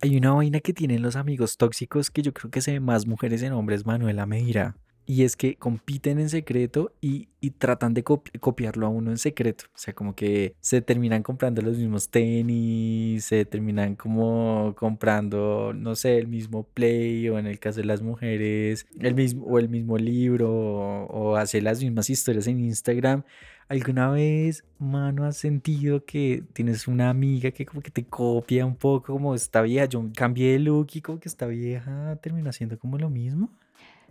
Hay 0.00 0.16
una 0.16 0.32
vaina 0.32 0.60
que 0.60 0.72
tienen 0.72 1.02
los 1.02 1.16
amigos 1.16 1.56
tóxicos 1.56 2.10
que 2.10 2.22
yo 2.22 2.32
creo 2.32 2.50
que 2.50 2.60
se 2.60 2.72
ve 2.72 2.80
más 2.80 3.06
mujeres 3.06 3.42
en 3.42 3.52
hombres, 3.52 3.86
Manuela 3.86 4.26
me 4.26 4.42
dirá. 4.42 4.76
Y 5.04 5.24
es 5.24 5.34
que 5.34 5.56
compiten 5.56 6.20
en 6.20 6.28
secreto 6.28 6.92
y, 7.00 7.28
y 7.40 7.50
tratan 7.50 7.92
de 7.92 8.04
copi- 8.04 8.38
copiarlo 8.38 8.86
a 8.86 8.88
uno 8.88 9.10
en 9.10 9.18
secreto. 9.18 9.64
O 9.74 9.78
sea, 9.78 9.94
como 9.94 10.14
que 10.14 10.54
se 10.60 10.80
terminan 10.80 11.24
comprando 11.24 11.60
los 11.60 11.76
mismos 11.76 12.08
tenis, 12.08 13.24
se 13.24 13.44
terminan 13.44 13.96
como 13.96 14.74
comprando, 14.76 15.72
no 15.74 15.96
sé, 15.96 16.18
el 16.18 16.28
mismo 16.28 16.62
play 16.62 17.28
o 17.28 17.38
en 17.38 17.48
el 17.48 17.58
caso 17.58 17.80
de 17.80 17.86
las 17.86 18.00
mujeres, 18.00 18.86
el 19.00 19.14
mismo, 19.14 19.44
o 19.44 19.58
el 19.58 19.68
mismo 19.68 19.98
libro 19.98 20.52
o, 20.52 21.06
o 21.06 21.36
hacer 21.36 21.64
las 21.64 21.82
mismas 21.82 22.08
historias 22.08 22.46
en 22.46 22.60
Instagram. 22.60 23.24
¿Alguna 23.68 24.10
vez, 24.10 24.64
mano, 24.78 25.24
has 25.24 25.36
sentido 25.36 26.04
que 26.04 26.42
tienes 26.52 26.86
una 26.88 27.08
amiga 27.10 27.50
que 27.50 27.64
como 27.64 27.80
que 27.80 27.90
te 27.90 28.04
copia 28.04 28.66
un 28.66 28.76
poco 28.76 29.12
como 29.12 29.34
esta 29.34 29.62
vieja? 29.62 29.86
Yo 29.86 30.04
cambié 30.14 30.52
de 30.52 30.58
look 30.58 30.88
y 30.94 31.00
como 31.00 31.20
que 31.20 31.28
esta 31.28 31.46
vieja 31.46 32.16
termina 32.16 32.52
siendo 32.52 32.78
como 32.78 32.98
lo 32.98 33.08
mismo. 33.08 33.48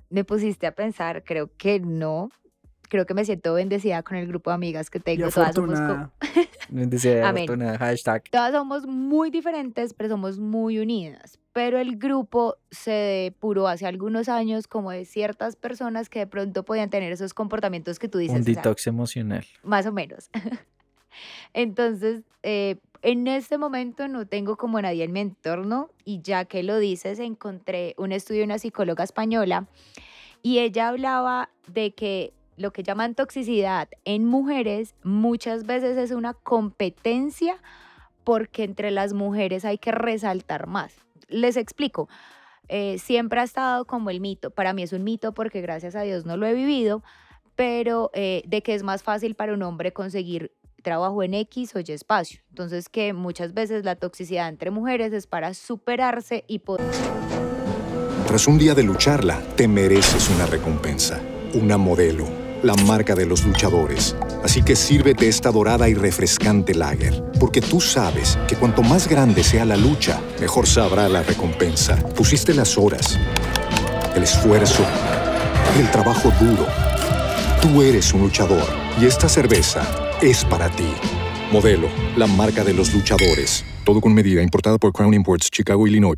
Me 0.09 0.23
pusiste 0.23 0.67
a 0.67 0.73
pensar, 0.73 1.23
creo 1.23 1.49
que 1.57 1.79
no. 1.79 2.31
Creo 2.89 3.05
que 3.05 3.13
me 3.13 3.23
siento 3.23 3.53
bendecida 3.53 4.03
con 4.03 4.17
el 4.17 4.27
grupo 4.27 4.49
de 4.49 4.55
amigas 4.55 4.89
que 4.89 4.97
Y 4.97 5.01
tengo. 5.01 5.29
Todas 5.29 5.55
somos, 5.55 5.79
Amén. 7.23 7.47
hashtag. 7.77 8.23
todas 8.29 8.51
somos 8.51 8.85
muy 8.85 9.29
diferentes, 9.29 9.93
pero 9.93 10.09
somos 10.09 10.39
muy 10.39 10.79
unidas. 10.79 11.39
Pero 11.53 11.79
el 11.79 11.97
grupo 11.97 12.55
se 12.69 12.91
depuró 12.91 13.67
hace 13.67 13.85
algunos 13.85 14.29
años 14.29 14.67
como 14.67 14.91
de 14.91 15.05
ciertas 15.05 15.55
personas 15.55 16.09
que 16.09 16.19
de 16.19 16.27
pronto 16.27 16.63
podían 16.63 16.89
tener 16.89 17.11
esos 17.11 17.33
comportamientos 17.33 17.99
que 17.99 18.07
tú 18.07 18.19
dices. 18.19 18.35
Un 18.35 18.41
o 18.41 18.45
sea, 18.45 18.55
detox 18.55 18.87
emocional. 18.87 19.45
más 19.63 19.85
o 19.85 19.91
menos. 19.91 20.29
Entonces, 21.53 22.23
eh, 22.43 22.77
en 23.01 23.27
este 23.27 23.57
momento 23.57 24.07
no 24.07 24.25
tengo 24.25 24.57
como 24.57 24.81
nadie 24.81 25.03
en 25.03 25.11
mi 25.11 25.21
entorno 25.21 25.89
y 26.05 26.21
ya 26.21 26.45
que 26.45 26.63
lo 26.63 26.77
dices, 26.77 27.19
encontré 27.19 27.95
un 27.97 28.11
estudio 28.11 28.41
de 28.41 28.45
una 28.45 28.59
psicóloga 28.59 29.03
española 29.03 29.67
y 30.43 30.59
ella 30.59 30.87
hablaba 30.87 31.49
de 31.67 31.93
que 31.93 32.33
lo 32.57 32.71
que 32.71 32.83
llaman 32.83 33.15
toxicidad 33.15 33.89
en 34.05 34.25
mujeres 34.25 34.95
muchas 35.03 35.65
veces 35.65 35.97
es 35.97 36.11
una 36.11 36.33
competencia 36.33 37.57
porque 38.23 38.63
entre 38.63 38.91
las 38.91 39.13
mujeres 39.13 39.65
hay 39.65 39.77
que 39.77 39.91
resaltar 39.91 40.67
más. 40.67 40.93
Les 41.31 41.57
explico. 41.57 42.07
Eh, 42.67 42.99
siempre 42.99 43.39
ha 43.39 43.43
estado 43.43 43.85
como 43.85 44.09
el 44.09 44.21
mito. 44.21 44.51
Para 44.51 44.73
mí 44.73 44.83
es 44.83 44.93
un 44.93 45.03
mito 45.03 45.33
porque 45.33 45.61
gracias 45.61 45.95
a 45.95 46.01
Dios 46.01 46.25
no 46.25 46.37
lo 46.37 46.45
he 46.45 46.53
vivido, 46.53 47.03
pero 47.55 48.11
eh, 48.13 48.43
de 48.45 48.61
que 48.61 48.75
es 48.75 48.83
más 48.83 49.03
fácil 49.03 49.35
para 49.35 49.53
un 49.53 49.63
hombre 49.63 49.91
conseguir 49.91 50.53
trabajo 50.81 51.21
en 51.23 51.33
X 51.33 51.75
o 51.75 51.79
Y 51.79 51.91
espacio. 51.91 52.41
Entonces 52.49 52.89
que 52.89 53.13
muchas 53.13 53.53
veces 53.53 53.83
la 53.83 53.95
toxicidad 53.95 54.47
entre 54.47 54.71
mujeres 54.71 55.13
es 55.13 55.27
para 55.27 55.53
superarse 55.53 56.43
y 56.47 56.59
poder... 56.59 56.85
Tras 58.27 58.47
un 58.47 58.57
día 58.57 58.73
de 58.73 58.83
lucharla, 58.83 59.41
te 59.57 59.67
mereces 59.67 60.29
una 60.29 60.45
recompensa, 60.45 61.21
una 61.53 61.77
modelo, 61.77 62.25
la 62.63 62.75
marca 62.75 63.15
de 63.15 63.25
los 63.25 63.45
luchadores. 63.45 64.15
Así 64.43 64.61
que 64.61 64.75
sírvete 64.75 65.27
esta 65.27 65.51
dorada 65.51 65.89
y 65.89 65.93
refrescante 65.93 66.73
lager, 66.73 67.23
porque 67.39 67.61
tú 67.61 67.81
sabes 67.81 68.37
que 68.47 68.55
cuanto 68.55 68.83
más 68.83 69.07
grande 69.07 69.43
sea 69.43 69.65
la 69.65 69.77
lucha, 69.77 70.21
mejor 70.39 70.67
sabrá 70.67 71.09
la 71.09 71.23
recompensa. 71.23 71.95
Pusiste 72.15 72.53
las 72.53 72.77
horas, 72.77 73.17
el 74.15 74.23
esfuerzo, 74.23 74.85
el 75.79 75.89
trabajo 75.91 76.31
duro. 76.39 76.65
Tú 77.61 77.81
eres 77.81 78.13
un 78.13 78.21
luchador 78.21 78.67
y 78.99 79.05
esta 79.05 79.29
cerveza 79.29 79.87
es 80.21 80.43
para 80.45 80.69
ti. 80.69 80.93
Modelo, 81.51 81.89
la 82.15 82.27
marca 82.27 82.63
de 82.63 82.73
los 82.73 82.93
luchadores. 82.93 83.65
Todo 83.83 84.01
con 84.01 84.13
medida, 84.13 84.41
importada 84.41 84.77
por 84.77 84.93
Crown 84.93 85.13
Imports, 85.13 85.49
Chicago, 85.51 85.85
Illinois. 85.87 86.17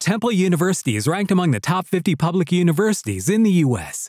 Temple 0.00 0.32
University 0.32 0.96
is 0.96 1.06
ranked 1.06 1.30
among 1.30 1.50
the 1.50 1.60
top 1.60 1.86
50 1.86 2.16
public 2.16 2.50
universities 2.50 3.28
in 3.28 3.42
the 3.42 3.62
U.S. 3.64 4.08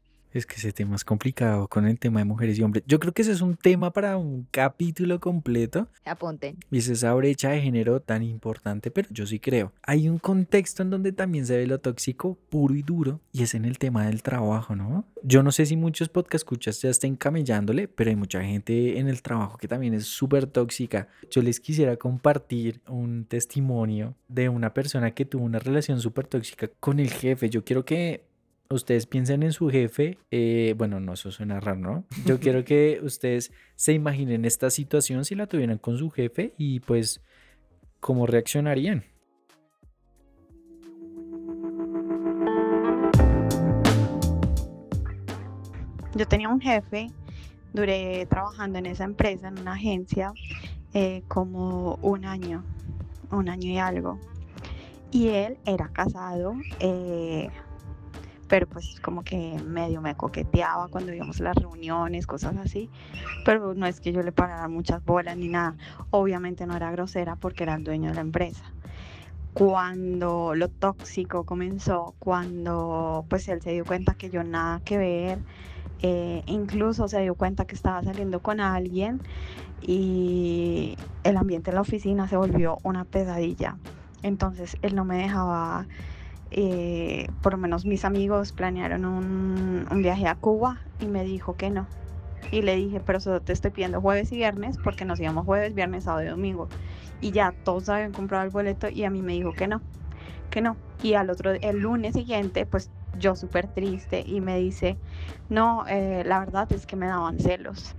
Es 0.33 0.45
que 0.45 0.55
ese 0.55 0.71
tema 0.71 0.95
es 0.95 1.03
complicado 1.03 1.67
con 1.67 1.85
el 1.85 1.99
tema 1.99 2.21
de 2.21 2.25
mujeres 2.25 2.57
y 2.57 2.63
hombres. 2.63 2.83
Yo 2.87 2.99
creo 2.99 3.13
que 3.13 3.21
ese 3.21 3.33
es 3.33 3.41
un 3.41 3.57
tema 3.57 3.91
para 3.91 4.17
un 4.17 4.47
capítulo 4.49 5.19
completo. 5.19 5.89
Apunten. 6.05 6.57
Y 6.71 6.77
es 6.77 6.87
esa 6.87 7.13
brecha 7.13 7.49
de 7.49 7.61
género 7.61 8.01
tan 8.01 8.23
importante, 8.23 8.91
pero 8.91 9.09
yo 9.11 9.25
sí 9.25 9.39
creo. 9.39 9.73
Hay 9.83 10.07
un 10.07 10.19
contexto 10.19 10.83
en 10.83 10.89
donde 10.89 11.11
también 11.11 11.45
se 11.45 11.57
ve 11.57 11.67
lo 11.67 11.79
tóxico 11.79 12.37
puro 12.49 12.75
y 12.75 12.81
duro, 12.81 13.19
y 13.33 13.43
es 13.43 13.55
en 13.55 13.65
el 13.65 13.77
tema 13.77 14.05
del 14.05 14.23
trabajo, 14.23 14.75
¿no? 14.75 15.05
Yo 15.23 15.43
no 15.43 15.51
sé 15.51 15.65
si 15.65 15.75
muchos 15.75 16.09
podcast 16.09 16.41
escuchas 16.41 16.81
ya 16.81 16.89
estén 16.89 17.15
camellándole, 17.15 17.87
pero 17.87 18.09
hay 18.09 18.15
mucha 18.15 18.41
gente 18.41 18.99
en 18.99 19.07
el 19.07 19.21
trabajo 19.21 19.57
que 19.57 19.67
también 19.67 19.93
es 19.93 20.05
súper 20.05 20.47
tóxica. 20.47 21.09
Yo 21.29 21.41
les 21.41 21.59
quisiera 21.59 21.97
compartir 21.97 22.81
un 22.87 23.25
testimonio 23.25 24.15
de 24.27 24.49
una 24.49 24.73
persona 24.73 25.11
que 25.11 25.25
tuvo 25.25 25.43
una 25.43 25.59
relación 25.59 25.99
súper 25.99 26.25
tóxica 26.27 26.69
con 26.79 26.99
el 26.99 27.11
jefe. 27.11 27.49
Yo 27.49 27.63
quiero 27.63 27.85
que 27.85 28.30
ustedes 28.75 29.05
piensen 29.05 29.43
en 29.43 29.51
su 29.51 29.69
jefe, 29.69 30.17
eh, 30.31 30.73
bueno, 30.77 30.99
no, 30.99 31.13
eso 31.13 31.31
suena 31.31 31.59
raro, 31.59 31.79
¿no? 31.79 32.05
Yo 32.25 32.39
quiero 32.39 32.63
que 32.63 32.99
ustedes 33.03 33.51
se 33.75 33.93
imaginen 33.93 34.45
esta 34.45 34.69
situación 34.69 35.25
si 35.25 35.35
la 35.35 35.47
tuvieran 35.47 35.77
con 35.77 35.97
su 35.97 36.09
jefe 36.09 36.53
y 36.57 36.79
pues 36.79 37.21
cómo 37.99 38.25
reaccionarían. 38.25 39.05
Yo 46.13 46.27
tenía 46.27 46.49
un 46.49 46.59
jefe, 46.59 47.07
duré 47.73 48.25
trabajando 48.25 48.79
en 48.79 48.85
esa 48.85 49.05
empresa, 49.05 49.47
en 49.47 49.59
una 49.59 49.73
agencia, 49.73 50.33
eh, 50.93 51.23
como 51.29 51.95
un 52.01 52.25
año, 52.25 52.65
un 53.31 53.47
año 53.47 53.69
y 53.69 53.77
algo. 53.77 54.19
Y 55.09 55.29
él 55.29 55.57
era 55.65 55.87
casado, 55.89 56.53
eh, 56.79 57.49
pero 58.51 58.67
pues 58.67 58.99
como 58.99 59.23
que 59.23 59.57
medio 59.65 60.01
me 60.01 60.13
coqueteaba 60.15 60.89
cuando 60.89 61.13
íbamos 61.13 61.39
a 61.39 61.43
las 61.45 61.55
reuniones, 61.55 62.27
cosas 62.27 62.57
así. 62.57 62.89
Pero 63.45 63.73
no 63.75 63.85
es 63.85 64.01
que 64.01 64.11
yo 64.11 64.21
le 64.23 64.33
parara 64.33 64.67
muchas 64.67 65.01
bolas 65.05 65.37
ni 65.37 65.47
nada. 65.47 65.77
Obviamente 66.09 66.65
no 66.65 66.75
era 66.75 66.91
grosera 66.91 67.37
porque 67.37 67.63
era 67.63 67.75
el 67.75 67.85
dueño 67.85 68.09
de 68.09 68.15
la 68.15 68.19
empresa. 68.19 68.65
Cuando 69.53 70.53
lo 70.53 70.67
tóxico 70.67 71.45
comenzó, 71.45 72.13
cuando 72.19 73.25
pues 73.29 73.47
él 73.47 73.61
se 73.61 73.71
dio 73.71 73.85
cuenta 73.85 74.15
que 74.15 74.29
yo 74.29 74.43
nada 74.43 74.81
que 74.83 74.97
ver, 74.97 75.39
eh, 76.01 76.43
incluso 76.45 77.07
se 77.07 77.21
dio 77.21 77.35
cuenta 77.35 77.63
que 77.63 77.75
estaba 77.75 78.03
saliendo 78.03 78.41
con 78.41 78.59
alguien 78.59 79.21
y 79.81 80.97
el 81.23 81.37
ambiente 81.37 81.71
en 81.71 81.75
la 81.75 81.81
oficina 81.81 82.27
se 82.27 82.35
volvió 82.35 82.79
una 82.83 83.05
pesadilla. 83.05 83.77
Entonces 84.23 84.75
él 84.81 84.93
no 84.93 85.05
me 85.05 85.15
dejaba, 85.15 85.87
eh, 86.51 87.27
por 87.41 87.53
lo 87.53 87.57
menos 87.57 87.85
mis 87.85 88.03
amigos 88.03 88.51
planearon 88.51 89.05
un, 89.05 90.01
viaje 90.01 90.27
a 90.27 90.35
Cuba 90.35 90.81
y 90.99 91.05
me 91.05 91.23
dijo 91.23 91.55
que 91.55 91.69
no. 91.69 91.87
Y 92.51 92.61
le 92.61 92.75
dije, 92.75 92.99
pero 92.99 93.19
solo 93.19 93.41
te 93.41 93.53
estoy 93.53 93.71
pidiendo 93.71 94.01
jueves 94.01 94.31
y 94.31 94.35
viernes 94.35 94.77
porque 94.83 95.05
nos 95.05 95.19
íbamos 95.19 95.45
jueves, 95.45 95.73
viernes, 95.73 96.03
sábado 96.03 96.25
y 96.25 96.29
domingo. 96.29 96.67
Y 97.21 97.31
ya 97.31 97.53
todos 97.63 97.87
habían 97.87 98.11
comprado 98.11 98.43
el 98.43 98.49
boleto 98.49 98.89
y 98.89 99.05
a 99.05 99.09
mí 99.09 99.21
me 99.21 99.33
dijo 99.33 99.53
que 99.53 99.67
no, 99.67 99.81
que 100.49 100.61
no. 100.61 100.75
Y 101.01 101.13
al 101.13 101.29
otro, 101.29 101.51
el 101.51 101.79
lunes 101.79 102.13
siguiente, 102.13 102.65
pues 102.65 102.91
yo 103.17 103.35
súper 103.35 103.67
triste 103.67 104.23
y 104.25 104.41
me 104.41 104.57
dice, 104.57 104.97
no, 105.49 105.85
eh, 105.87 106.23
la 106.25 106.39
verdad 106.39 106.71
es 106.73 106.85
que 106.85 106.95
me 106.95 107.07
daban 107.07 107.39
celos 107.39 107.95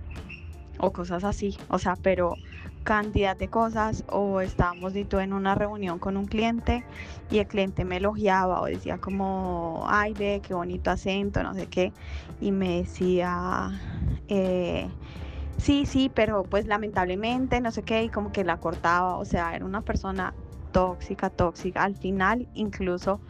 o 0.77 0.91
cosas 0.91 1.23
así, 1.23 1.57
o 1.69 1.79
sea, 1.79 1.95
pero 2.01 2.37
cantidad 2.83 3.35
de 3.35 3.47
cosas 3.47 4.03
o 4.07 4.41
estábamos 4.41 4.93
tú 5.09 5.19
en 5.19 5.33
una 5.33 5.55
reunión 5.55 5.99
con 5.99 6.17
un 6.17 6.25
cliente 6.25 6.85
y 7.31 7.39
el 7.39 7.47
cliente 7.47 7.85
me 7.85 7.97
elogiaba 7.97 8.61
o 8.61 8.65
decía 8.65 8.97
como, 8.97 9.85
ay, 9.87 10.13
ve, 10.13 10.41
qué 10.45 10.53
bonito 10.53 10.91
acento, 10.91 11.41
no 11.41 11.53
sé 11.53 11.67
qué, 11.67 11.93
y 12.39 12.51
me 12.51 12.77
decía, 12.81 13.71
eh, 14.27 14.87
sí, 15.57 15.85
sí, 15.85 16.11
pero 16.13 16.43
pues 16.43 16.67
lamentablemente, 16.67 17.61
no 17.61 17.71
sé 17.71 17.83
qué, 17.83 18.03
y 18.03 18.09
como 18.09 18.31
que 18.31 18.43
la 18.43 18.57
cortaba, 18.57 19.17
o 19.17 19.25
sea, 19.25 19.55
era 19.55 19.65
una 19.65 19.81
persona 19.81 20.33
tóxica, 20.71 21.29
tóxica, 21.29 21.83
al 21.83 21.95
final 21.95 22.47
incluso 22.53 23.21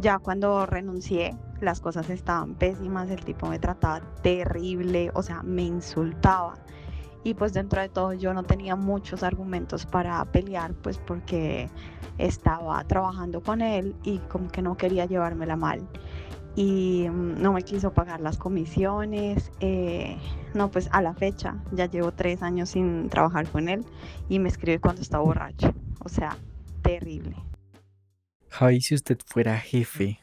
ya 0.00 0.18
cuando 0.18 0.66
renuncié, 0.66 1.36
las 1.60 1.80
cosas 1.80 2.08
estaban 2.08 2.54
pésimas, 2.54 3.10
el 3.10 3.24
tipo 3.24 3.48
me 3.48 3.58
trataba 3.58 4.00
terrible, 4.22 5.10
o 5.14 5.22
sea, 5.22 5.42
me 5.42 5.62
insultaba. 5.62 6.56
Y 7.24 7.34
pues 7.34 7.52
dentro 7.52 7.80
de 7.80 7.88
todo 7.88 8.12
yo 8.12 8.32
no 8.32 8.42
tenía 8.44 8.76
muchos 8.76 9.22
argumentos 9.22 9.84
para 9.86 10.24
pelear, 10.26 10.72
pues 10.74 10.98
porque 10.98 11.68
estaba 12.16 12.82
trabajando 12.84 13.40
con 13.42 13.60
él 13.60 13.94
y 14.02 14.18
como 14.18 14.48
que 14.48 14.62
no 14.62 14.76
quería 14.76 15.06
llevármela 15.06 15.56
mal. 15.56 15.86
Y 16.56 17.06
mm, 17.10 17.40
no 17.42 17.52
me 17.52 17.62
quiso 17.62 17.92
pagar 17.92 18.20
las 18.20 18.36
comisiones. 18.38 19.50
eh, 19.60 20.16
no, 20.54 20.70
pues 20.70 20.88
a 20.92 21.02
la 21.02 21.12
fecha 21.14 21.56
ya 21.72 21.86
llevo 21.86 22.12
tres 22.12 22.42
años 22.42 22.70
sin 22.70 23.08
trabajar 23.10 23.46
con 23.48 23.68
él 23.68 23.84
y 24.28 24.38
me 24.38 24.48
escribe 24.48 24.80
cuando 24.80 25.02
está 25.02 25.18
borracho. 25.18 25.74
O 26.04 26.08
sea, 26.08 26.36
terrible. 26.82 27.36
Javi, 28.48 28.80
si 28.80 28.94
usted 28.94 29.18
fuera 29.26 29.58
jefe, 29.58 30.18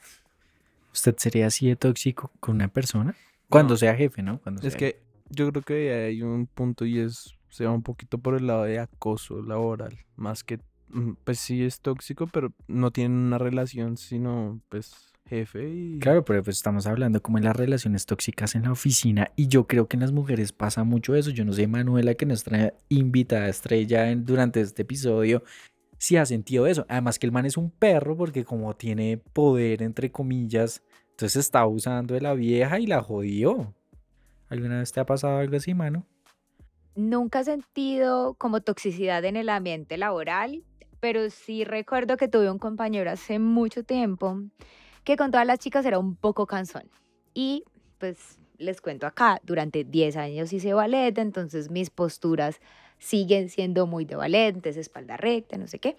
¿usted 0.91 1.15
sería 1.17 1.47
así 1.47 1.67
de 1.67 1.75
tóxico 1.75 2.31
con 2.39 2.55
una 2.55 2.67
persona? 2.67 3.15
Cuando 3.49 3.75
No. 3.75 3.77
sea 3.77 3.95
jefe, 3.95 4.23
¿no? 4.23 4.39
Cuando 4.39 4.61
Es 4.61 4.73
sea 4.73 4.79
que 4.79 5.04
yo 5.29 5.51
creo 5.51 5.63
que 5.63 5.93
hay 5.93 6.21
un 6.21 6.47
punto 6.47 6.85
y 6.85 6.99
es, 6.99 7.35
se 7.49 7.65
va 7.65 7.71
un 7.71 7.83
poquito 7.83 8.17
por 8.17 8.35
el 8.35 8.47
lado 8.47 8.63
de 8.63 8.79
acoso 8.79 9.41
laboral, 9.41 9.97
más 10.15 10.43
que, 10.43 10.59
mm, 10.89 11.13
pues 11.23 11.39
sí 11.39 11.63
es 11.63 11.79
tóxico, 11.81 12.27
pero 12.27 12.53
no 12.67 12.91
tienen 12.91 13.17
una 13.17 13.37
relación, 13.37 13.97
sino 13.97 14.61
pues 14.69 14.93
jefe 15.27 15.67
y... 15.69 15.99
Claro, 15.99 16.23
pero 16.23 16.43
pues 16.43 16.57
estamos 16.57 16.85
hablando 16.85 17.21
como 17.21 17.39
de 17.39 17.45
las 17.45 17.55
relaciones 17.55 18.05
tóxicas 18.05 18.53
en 18.55 18.63
la 18.63 18.71
oficina 18.71 19.31
y 19.35 19.47
yo 19.47 19.65
creo 19.65 19.87
que 19.87 19.95
en 19.97 20.01
las 20.01 20.11
mujeres 20.11 20.51
pasa 20.51 20.83
mucho 20.83 21.15
eso. 21.15 21.31
Yo 21.31 21.43
no 21.45 21.53
sé, 21.53 21.65
Manuela, 21.67 22.13
que 22.13 22.27
nuestra 22.27 22.73
invitada 22.89 23.47
estrella 23.49 24.11
en- 24.11 24.23
durante 24.25 24.61
este 24.61 24.83
episodio, 24.83 25.41
si 25.97 26.17
ha 26.17 26.25
sentido 26.27 26.67
eso. 26.67 26.85
Además 26.89 27.17
que 27.17 27.25
el 27.25 27.31
man 27.31 27.47
es 27.47 27.57
un 27.57 27.71
perro 27.71 28.15
porque 28.15 28.43
como 28.45 28.75
tiene 28.75 29.17
poder, 29.17 29.81
entre 29.81 30.11
comillas, 30.11 30.83
entonces 31.11 31.37
está 31.37 31.61
abusando 31.61 32.13
de 32.13 32.21
la 32.21 32.35
vieja 32.35 32.79
y 32.79 32.85
la 32.85 33.01
jodió. 33.01 33.73
¿Alguna 34.55 34.79
vez 34.79 34.91
te 34.93 35.01
ha 35.01 35.05
pasado 35.05 35.37
algo 35.37 35.57
así, 35.57 35.73
mano? 35.73 36.05
Nunca 36.95 37.41
he 37.41 37.43
sentido 37.43 38.35
como 38.35 38.61
toxicidad 38.61 39.25
en 39.25 39.35
el 39.35 39.49
ambiente 39.49 39.97
laboral, 39.97 40.63
pero 41.01 41.29
sí 41.29 41.65
recuerdo 41.65 42.15
que 42.15 42.29
tuve 42.29 42.49
un 42.49 42.57
compañero 42.57 43.11
hace 43.11 43.37
mucho 43.37 43.83
tiempo 43.83 44.41
que 45.03 45.17
con 45.17 45.29
todas 45.29 45.45
las 45.45 45.59
chicas 45.59 45.85
era 45.85 45.99
un 45.99 46.15
poco 46.15 46.47
cansón. 46.47 46.89
Y 47.33 47.65
pues 47.99 48.39
les 48.57 48.79
cuento 48.79 49.05
acá, 49.05 49.41
durante 49.43 49.83
10 49.83 50.15
años 50.15 50.53
hice 50.53 50.73
ballet, 50.73 51.17
entonces 51.17 51.69
mis 51.69 51.89
posturas 51.89 52.61
siguen 52.97 53.49
siendo 53.49 53.87
muy 53.87 54.05
de 54.05 54.15
ballet, 54.15 54.55
entonces 54.55 54.77
espalda 54.77 55.17
recta, 55.17 55.57
no 55.57 55.67
sé 55.67 55.79
qué. 55.79 55.97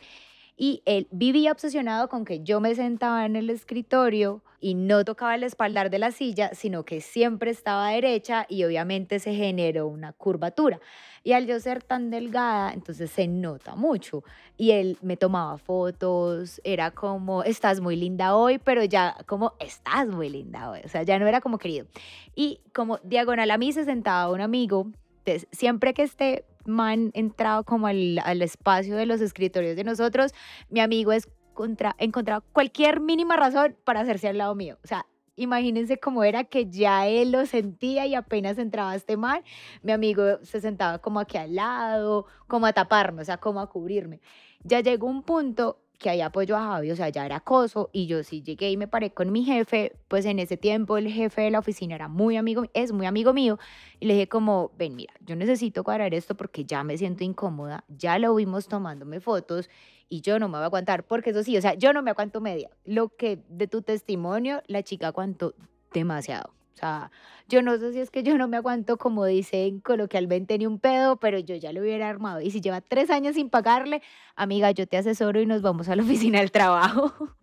Y 0.56 0.82
él 0.86 1.06
vivía 1.10 1.52
obsesionado 1.52 2.08
con 2.08 2.24
que 2.24 2.42
yo 2.42 2.60
me 2.60 2.74
sentaba 2.74 3.26
en 3.26 3.36
el 3.36 3.50
escritorio 3.50 4.42
y 4.58 4.74
no 4.74 5.04
tocaba 5.04 5.34
el 5.34 5.42
espaldar 5.42 5.90
de 5.90 5.98
la 5.98 6.10
silla, 6.10 6.54
sino 6.54 6.84
que 6.84 7.00
siempre 7.00 7.50
estaba 7.50 7.90
derecha 7.90 8.46
y 8.48 8.64
obviamente 8.64 9.18
se 9.18 9.34
generó 9.34 9.86
una 9.86 10.12
curvatura. 10.12 10.80
Y 11.22 11.32
al 11.32 11.46
yo 11.46 11.60
ser 11.60 11.82
tan 11.82 12.10
delgada, 12.10 12.72
entonces 12.72 13.10
se 13.10 13.26
nota 13.26 13.74
mucho. 13.74 14.24
Y 14.56 14.70
él 14.70 14.96
me 15.02 15.16
tomaba 15.16 15.58
fotos, 15.58 16.60
era 16.64 16.90
como, 16.90 17.42
estás 17.42 17.80
muy 17.80 17.96
linda 17.96 18.34
hoy, 18.34 18.58
pero 18.58 18.82
ya 18.84 19.16
como, 19.26 19.52
estás 19.58 20.08
muy 20.08 20.30
linda 20.30 20.70
hoy. 20.70 20.80
O 20.84 20.88
sea, 20.88 21.02
ya 21.02 21.18
no 21.18 21.26
era 21.26 21.40
como 21.40 21.58
querido. 21.58 21.86
Y 22.34 22.60
como 22.72 22.98
diagonal 23.02 23.50
a 23.50 23.58
mí 23.58 23.72
se 23.72 23.84
sentaba 23.84 24.32
un 24.32 24.40
amigo, 24.40 24.86
entonces 25.18 25.48
siempre 25.50 25.92
que 25.92 26.02
este 26.02 26.44
man 26.66 27.10
entraba 27.14 27.62
como 27.62 27.86
al, 27.86 28.18
al 28.24 28.42
espacio 28.42 28.96
de 28.96 29.06
los 29.06 29.20
escritorios 29.20 29.76
de 29.76 29.84
nosotros, 29.84 30.32
mi 30.68 30.80
amigo 30.80 31.12
es 31.12 31.28
contra, 31.54 31.96
encontraba 31.98 32.44
cualquier 32.52 33.00
mínima 33.00 33.36
razón 33.36 33.76
para 33.84 34.00
hacerse 34.00 34.28
al 34.28 34.38
lado 34.38 34.54
mío. 34.54 34.78
O 34.84 34.86
sea, 34.86 35.06
imagínense 35.36 35.98
cómo 35.98 36.24
era 36.24 36.44
que 36.44 36.68
ya 36.70 37.06
él 37.06 37.32
lo 37.32 37.46
sentía 37.46 38.06
y 38.06 38.14
apenas 38.14 38.58
entraba 38.58 38.94
este 38.94 39.16
man, 39.16 39.42
mi 39.82 39.92
amigo 39.92 40.38
se 40.42 40.60
sentaba 40.60 40.98
como 40.98 41.20
aquí 41.20 41.36
al 41.36 41.54
lado, 41.54 42.26
como 42.46 42.66
a 42.66 42.72
taparme, 42.72 43.22
o 43.22 43.24
sea, 43.24 43.38
como 43.38 43.60
a 43.60 43.68
cubrirme. 43.68 44.20
Ya 44.62 44.80
llegó 44.80 45.06
un 45.06 45.22
punto 45.22 45.80
que 45.98 46.10
ahí 46.10 46.20
apoyó 46.20 46.56
a 46.56 46.60
Javi, 46.60 46.90
o 46.90 46.96
sea, 46.96 47.08
ya 47.08 47.24
era 47.24 47.36
acoso 47.36 47.90
y 47.92 48.06
yo 48.06 48.22
sí 48.22 48.42
llegué 48.42 48.70
y 48.70 48.76
me 48.76 48.88
paré 48.88 49.10
con 49.10 49.32
mi 49.32 49.44
jefe, 49.44 49.92
pues 50.08 50.24
en 50.26 50.38
ese 50.38 50.56
tiempo 50.56 50.96
el 50.96 51.08
jefe 51.10 51.42
de 51.42 51.50
la 51.50 51.58
oficina 51.58 51.94
era 51.94 52.08
muy 52.08 52.36
amigo, 52.36 52.64
es 52.74 52.92
muy 52.92 53.06
amigo 53.06 53.32
mío 53.32 53.58
y 54.00 54.06
le 54.06 54.14
dije 54.14 54.28
como, 54.28 54.72
ven, 54.78 54.96
mira, 54.96 55.14
yo 55.20 55.36
necesito 55.36 55.84
cuadrar 55.84 56.14
esto 56.14 56.36
porque 56.36 56.64
ya 56.64 56.84
me 56.84 56.98
siento 56.98 57.24
incómoda, 57.24 57.84
ya 57.88 58.18
lo 58.18 58.34
vimos 58.34 58.68
tomándome 58.68 59.20
fotos 59.20 59.70
y 60.08 60.20
yo 60.20 60.38
no 60.38 60.48
me 60.48 60.58
voy 60.58 60.62
a 60.62 60.66
aguantar, 60.66 61.04
porque 61.04 61.30
eso 61.30 61.42
sí, 61.42 61.56
o 61.56 61.60
sea, 61.60 61.74
yo 61.74 61.92
no 61.92 62.02
me 62.02 62.10
aguanto 62.10 62.40
media. 62.40 62.70
Lo 62.84 63.08
que 63.08 63.40
de 63.48 63.66
tu 63.66 63.82
testimonio, 63.82 64.62
la 64.66 64.82
chica 64.82 65.08
aguantó 65.08 65.54
demasiado. 65.92 66.55
O 66.76 66.78
sea, 66.78 67.10
yo 67.48 67.62
no 67.62 67.78
sé 67.78 67.94
si 67.94 68.00
es 68.00 68.10
que 68.10 68.22
yo 68.22 68.36
no 68.36 68.48
me 68.48 68.58
aguanto, 68.58 68.98
como 68.98 69.24
dicen 69.24 69.80
coloquialmente, 69.80 70.58
ni 70.58 70.66
un 70.66 70.78
pedo, 70.78 71.16
pero 71.16 71.38
yo 71.38 71.56
ya 71.56 71.72
lo 71.72 71.80
hubiera 71.80 72.06
armado. 72.06 72.42
Y 72.42 72.50
si 72.50 72.60
lleva 72.60 72.82
tres 72.82 73.08
años 73.08 73.36
sin 73.36 73.48
pagarle, 73.48 74.02
amiga, 74.34 74.70
yo 74.72 74.86
te 74.86 74.98
asesoro 74.98 75.40
y 75.40 75.46
nos 75.46 75.62
vamos 75.62 75.88
a 75.88 75.96
la 75.96 76.02
oficina 76.02 76.40
del 76.40 76.50
trabajo. 76.50 77.34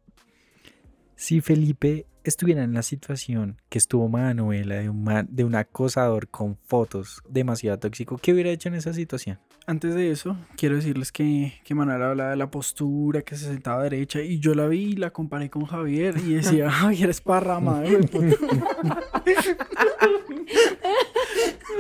Si 1.16 1.42
Felipe 1.42 2.06
estuviera 2.30 2.64
en 2.64 2.74
la 2.74 2.82
situación 2.84 3.60
que 3.70 3.78
estuvo 3.78 4.08
Manuela 4.10 4.76
de 4.76 4.90
un, 4.90 5.04
man- 5.04 5.28
de 5.30 5.44
un 5.44 5.56
acosador 5.56 6.28
con 6.30 6.58
fotos 6.66 7.22
demasiado 7.30 7.78
tóxico, 7.80 8.18
¿qué 8.22 8.34
hubiera 8.34 8.50
hecho 8.50 8.70
en 8.70 8.76
esa 8.76 8.94
situación? 8.94 9.40
Antes 9.66 9.96
de 9.96 10.12
eso, 10.12 10.36
quiero 10.58 10.76
decirles 10.76 11.12
que, 11.14 11.54
que 11.64 11.74
Manuel 11.74 12.02
hablaba 12.04 12.32
de 12.32 12.36
la 12.36 12.52
postura, 12.52 13.22
que 13.22 13.38
se 13.38 13.46
sentaba 13.46 13.82
derecha, 13.84 14.20
y 14.22 14.40
yo 14.40 14.54
la 14.56 14.68
vi 14.68 14.84
y 14.92 14.96
la 14.98 15.12
comparé 15.12 15.50
con 15.50 15.66
Javier, 15.66 16.16
y 16.18 16.34
decía, 16.34 16.70
Javier 16.70 17.10
es 17.10 17.22
parrama, 17.22 17.82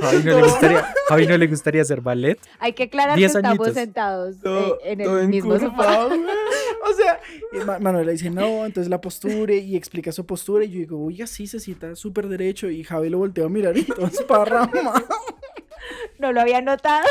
Javi 0.01 0.23
no 0.23 0.35
le 0.35 0.41
gustaría, 0.43 0.93
Javi 1.07 1.27
no 1.27 1.37
le 1.37 1.47
gustaría 1.47 1.81
hacer 1.81 2.01
ballet. 2.01 2.39
Hay 2.59 2.73
que 2.73 2.83
aclarar 2.83 3.15
que 3.15 3.19
Diez 3.19 3.35
estamos 3.35 3.59
añitos. 3.59 3.73
sentados 3.73 4.39
Todo- 4.39 4.79
eh, 4.83 4.93
en 4.93 5.01
el 5.01 5.27
mismo 5.27 5.57
sofá. 5.59 6.07
O 6.89 6.93
sea, 6.95 7.19
y 7.53 7.65
Ma- 7.65 7.79
Manuela 7.79 8.11
dice, 8.11 8.29
no, 8.29 8.65
entonces 8.65 8.89
la 8.89 8.99
postura 8.99 9.53
y 9.53 9.75
explica 9.75 10.11
su 10.11 10.25
postura. 10.25 10.65
Y 10.65 10.69
yo 10.71 10.79
digo, 10.79 11.03
oye, 11.05 11.23
así 11.23 11.47
se 11.47 11.59
sienta 11.59 11.95
súper 11.95 12.27
derecho. 12.27 12.69
Y 12.69 12.83
Javi 12.83 13.09
lo 13.09 13.17
volteó 13.19 13.45
a 13.45 13.49
mirar 13.49 13.77
y 13.77 13.83
todo 13.83 14.05
es 14.07 14.21
parrama. 14.27 14.93
No 16.19 16.31
lo 16.33 16.41
había 16.41 16.61
notado. 16.61 17.07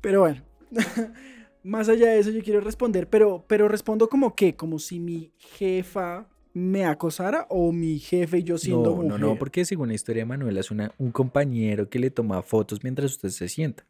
Pero 0.00 0.20
bueno, 0.20 0.42
más 1.62 1.88
allá 1.88 2.10
de 2.10 2.18
eso 2.20 2.30
yo 2.30 2.42
quiero 2.42 2.60
responder, 2.60 3.08
pero, 3.08 3.44
pero 3.46 3.68
respondo 3.68 4.08
como 4.08 4.34
que, 4.34 4.54
como 4.56 4.78
si 4.78 4.98
mi 5.00 5.32
jefa 5.38 6.26
me 6.52 6.84
acosara 6.84 7.46
o 7.48 7.70
mi 7.72 7.98
jefe 7.98 8.38
y 8.38 8.42
yo 8.42 8.58
siendo 8.58 8.90
No, 8.90 8.96
mujer. 8.96 9.08
no, 9.10 9.18
no, 9.18 9.36
porque 9.38 9.64
según 9.64 9.88
la 9.88 9.94
historia 9.94 10.22
de 10.22 10.26
Manuela 10.26 10.58
es 10.60 10.70
una, 10.70 10.92
un 10.98 11.12
compañero 11.12 11.88
que 11.88 11.98
le 11.98 12.10
toma 12.10 12.42
fotos 12.42 12.82
mientras 12.82 13.12
usted 13.12 13.28
se 13.28 13.48
sienta. 13.48 13.84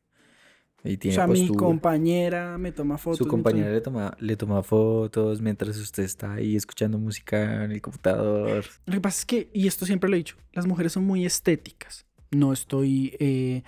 Y 0.85 0.95
O 0.95 0.99
tiene 0.99 1.15
sea, 1.15 1.27
mi 1.27 1.41
postura. 1.41 1.59
compañera 1.67 2.57
me 2.59 2.73
toma 2.73 2.97
fotos. 2.99 3.19
Su 3.19 3.27
compañera 3.29 3.67
toma- 3.67 3.75
le 3.75 3.81
toma, 3.83 4.17
le 4.21 4.37
toma 4.37 4.63
fotos 4.63 5.41
mientras 5.43 5.77
usted 5.77 6.05
está 6.05 6.35
ahí 6.35 6.57
escuchando 6.57 6.99
música 6.99 7.65
en 7.65 7.73
el 7.73 7.81
computador. 7.83 8.65
Lo 8.87 8.93
que 8.95 9.01
pasa 9.01 9.19
es 9.21 9.27
que, 9.27 9.51
y 9.53 9.67
esto 9.67 9.85
siempre 9.85 10.09
lo 10.09 10.17
he 10.17 10.19
dicho, 10.19 10.37
las 10.53 10.67
mujeres 10.67 10.93
son 10.93 11.05
muy 11.05 11.27
estéticas. 11.27 12.07
No 12.31 12.53
estoy 12.53 13.17
eh, 13.19 13.63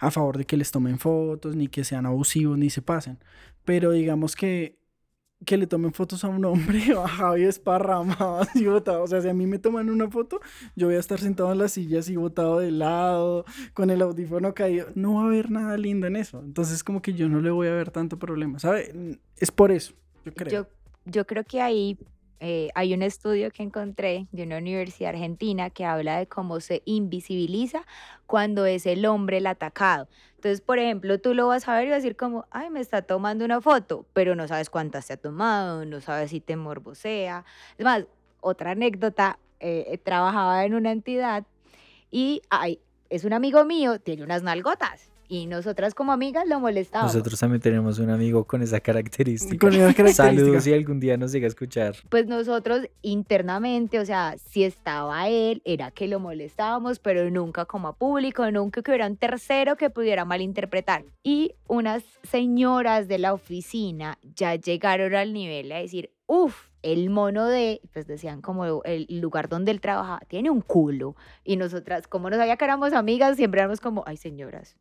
a 0.00 0.10
favor 0.10 0.36
de 0.38 0.44
que 0.44 0.56
les 0.56 0.70
tomen 0.70 0.98
fotos, 0.98 1.54
ni 1.56 1.68
que 1.68 1.84
sean 1.84 2.04
abusivos, 2.04 2.58
ni 2.58 2.68
se 2.68 2.82
pasen. 2.82 3.18
Pero 3.64 3.92
digamos 3.92 4.34
que 4.36 4.76
que 5.44 5.56
le 5.56 5.66
tomen 5.66 5.92
fotos 5.92 6.24
a 6.24 6.28
un 6.28 6.44
hombre 6.44 6.94
o 6.94 7.02
a 7.04 7.08
Javi 7.08 7.44
esparramado 7.44 8.38
así 8.40 8.66
botado. 8.66 9.02
O 9.02 9.06
sea, 9.06 9.20
si 9.20 9.28
a 9.28 9.34
mí 9.34 9.46
me 9.46 9.58
toman 9.58 9.90
una 9.90 10.10
foto, 10.10 10.40
yo 10.76 10.86
voy 10.86 10.96
a 10.96 11.00
estar 11.00 11.18
sentado 11.20 11.52
en 11.52 11.58
la 11.58 11.68
silla 11.68 12.00
así 12.00 12.16
botado 12.16 12.58
de 12.58 12.70
lado, 12.70 13.44
con 13.74 13.90
el 13.90 14.02
audífono 14.02 14.54
caído. 14.54 14.88
No 14.94 15.14
va 15.14 15.22
a 15.22 15.26
haber 15.26 15.50
nada 15.50 15.76
lindo 15.76 16.06
en 16.06 16.16
eso. 16.16 16.40
Entonces, 16.40 16.82
como 16.82 17.02
que 17.02 17.14
yo 17.14 17.28
no 17.28 17.40
le 17.40 17.50
voy 17.50 17.68
a 17.68 17.72
ver 17.72 17.90
tanto 17.90 18.18
problema, 18.18 18.58
¿sabe? 18.58 19.18
Es 19.36 19.50
por 19.50 19.70
eso, 19.70 19.94
yo 20.24 20.32
creo. 20.32 20.50
Yo, 20.50 20.68
yo 21.04 21.26
creo 21.26 21.44
que 21.44 21.60
ahí 21.60 21.98
eh, 22.40 22.68
hay 22.74 22.94
un 22.94 23.02
estudio 23.02 23.50
que 23.50 23.62
encontré 23.62 24.28
de 24.30 24.44
una 24.44 24.58
universidad 24.58 25.10
argentina 25.10 25.70
que 25.70 25.84
habla 25.84 26.18
de 26.18 26.28
cómo 26.28 26.60
se 26.60 26.82
invisibiliza 26.84 27.84
cuando 28.26 28.64
es 28.66 28.86
el 28.86 29.06
hombre 29.06 29.38
el 29.38 29.46
atacado. 29.46 30.08
Entonces, 30.38 30.60
por 30.60 30.78
ejemplo, 30.78 31.18
tú 31.18 31.34
lo 31.34 31.48
vas 31.48 31.66
a 31.66 31.74
ver 31.74 31.88
y 31.88 31.90
vas 31.90 31.94
a 31.94 31.96
decir 31.96 32.16
como, 32.16 32.46
ay, 32.52 32.70
me 32.70 32.78
está 32.78 33.02
tomando 33.02 33.44
una 33.44 33.60
foto, 33.60 34.06
pero 34.12 34.36
no 34.36 34.46
sabes 34.46 34.70
cuántas 34.70 35.08
te 35.08 35.14
ha 35.14 35.16
tomado, 35.16 35.84
no 35.84 36.00
sabes 36.00 36.30
si 36.30 36.40
te 36.40 36.54
morbosea. 36.54 37.44
Es 37.76 37.84
más, 37.84 38.06
otra 38.40 38.70
anécdota, 38.70 39.40
eh, 39.58 39.98
trabajaba 40.04 40.64
en 40.64 40.74
una 40.74 40.92
entidad 40.92 41.44
y 42.10 42.42
ay, 42.50 42.80
es 43.10 43.24
un 43.24 43.32
amigo 43.32 43.64
mío, 43.64 43.98
tiene 43.98 44.22
unas 44.22 44.44
nalgotas. 44.44 45.07
Y 45.28 45.46
nosotras 45.46 45.94
como 45.94 46.12
amigas 46.12 46.48
lo 46.48 46.58
molestábamos. 46.58 47.14
Nosotros 47.14 47.38
también 47.38 47.60
tenemos 47.60 47.98
un 47.98 48.08
amigo 48.08 48.44
con 48.44 48.62
esa 48.62 48.80
característica. 48.80 49.58
Con 49.58 49.74
esa 49.74 49.92
característica. 49.92 50.24
Saludos 50.24 50.64
si 50.64 50.72
algún 50.72 51.00
día 51.00 51.18
nos 51.18 51.32
llega 51.32 51.44
a 51.46 51.48
escuchar. 51.48 51.96
pues 52.08 52.26
nosotros 52.26 52.88
internamente, 53.02 54.00
o 54.00 54.06
sea, 54.06 54.36
si 54.38 54.64
estaba 54.64 55.28
él, 55.28 55.60
era 55.64 55.90
que 55.90 56.08
lo 56.08 56.18
molestábamos, 56.18 56.98
pero 56.98 57.30
nunca 57.30 57.66
como 57.66 57.88
a 57.88 57.96
público, 57.96 58.50
nunca 58.50 58.82
que 58.82 58.90
hubiera 58.90 59.06
un 59.06 59.16
tercero 59.16 59.76
que 59.76 59.90
pudiera 59.90 60.24
malinterpretar. 60.24 61.04
Y 61.22 61.54
unas 61.66 62.02
señoras 62.22 63.06
de 63.06 63.18
la 63.18 63.34
oficina 63.34 64.18
ya 64.34 64.54
llegaron 64.54 65.14
al 65.14 65.34
nivel 65.34 65.70
a 65.72 65.78
decir, 65.78 66.10
uff, 66.26 66.68
el 66.82 67.10
mono 67.10 67.46
de, 67.46 67.80
pues 67.92 68.06
decían 68.06 68.40
como 68.40 68.82
el 68.84 69.06
lugar 69.10 69.48
donde 69.48 69.72
él 69.72 69.80
trabajaba, 69.80 70.20
tiene 70.28 70.48
un 70.48 70.60
culo. 70.60 71.16
Y 71.44 71.56
nosotras, 71.56 72.06
como 72.06 72.30
no 72.30 72.36
sabía 72.36 72.56
que 72.56 72.64
éramos 72.64 72.92
amigas, 72.92 73.36
siempre 73.36 73.60
éramos 73.60 73.80
como, 73.80 74.04
ay 74.06 74.16
señoras. 74.16 74.76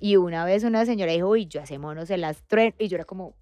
Y 0.00 0.16
una 0.16 0.44
vez 0.44 0.64
una 0.64 0.84
señora 0.86 1.12
dijo, 1.12 1.28
uy, 1.28 1.46
yo 1.46 1.60
a 1.60 1.64
ese 1.64 1.78
mono 1.78 2.06
se 2.06 2.16
las 2.18 2.42
trueno. 2.42 2.74
Y 2.78 2.88
yo 2.88 2.96
era 2.96 3.04
como, 3.04 3.34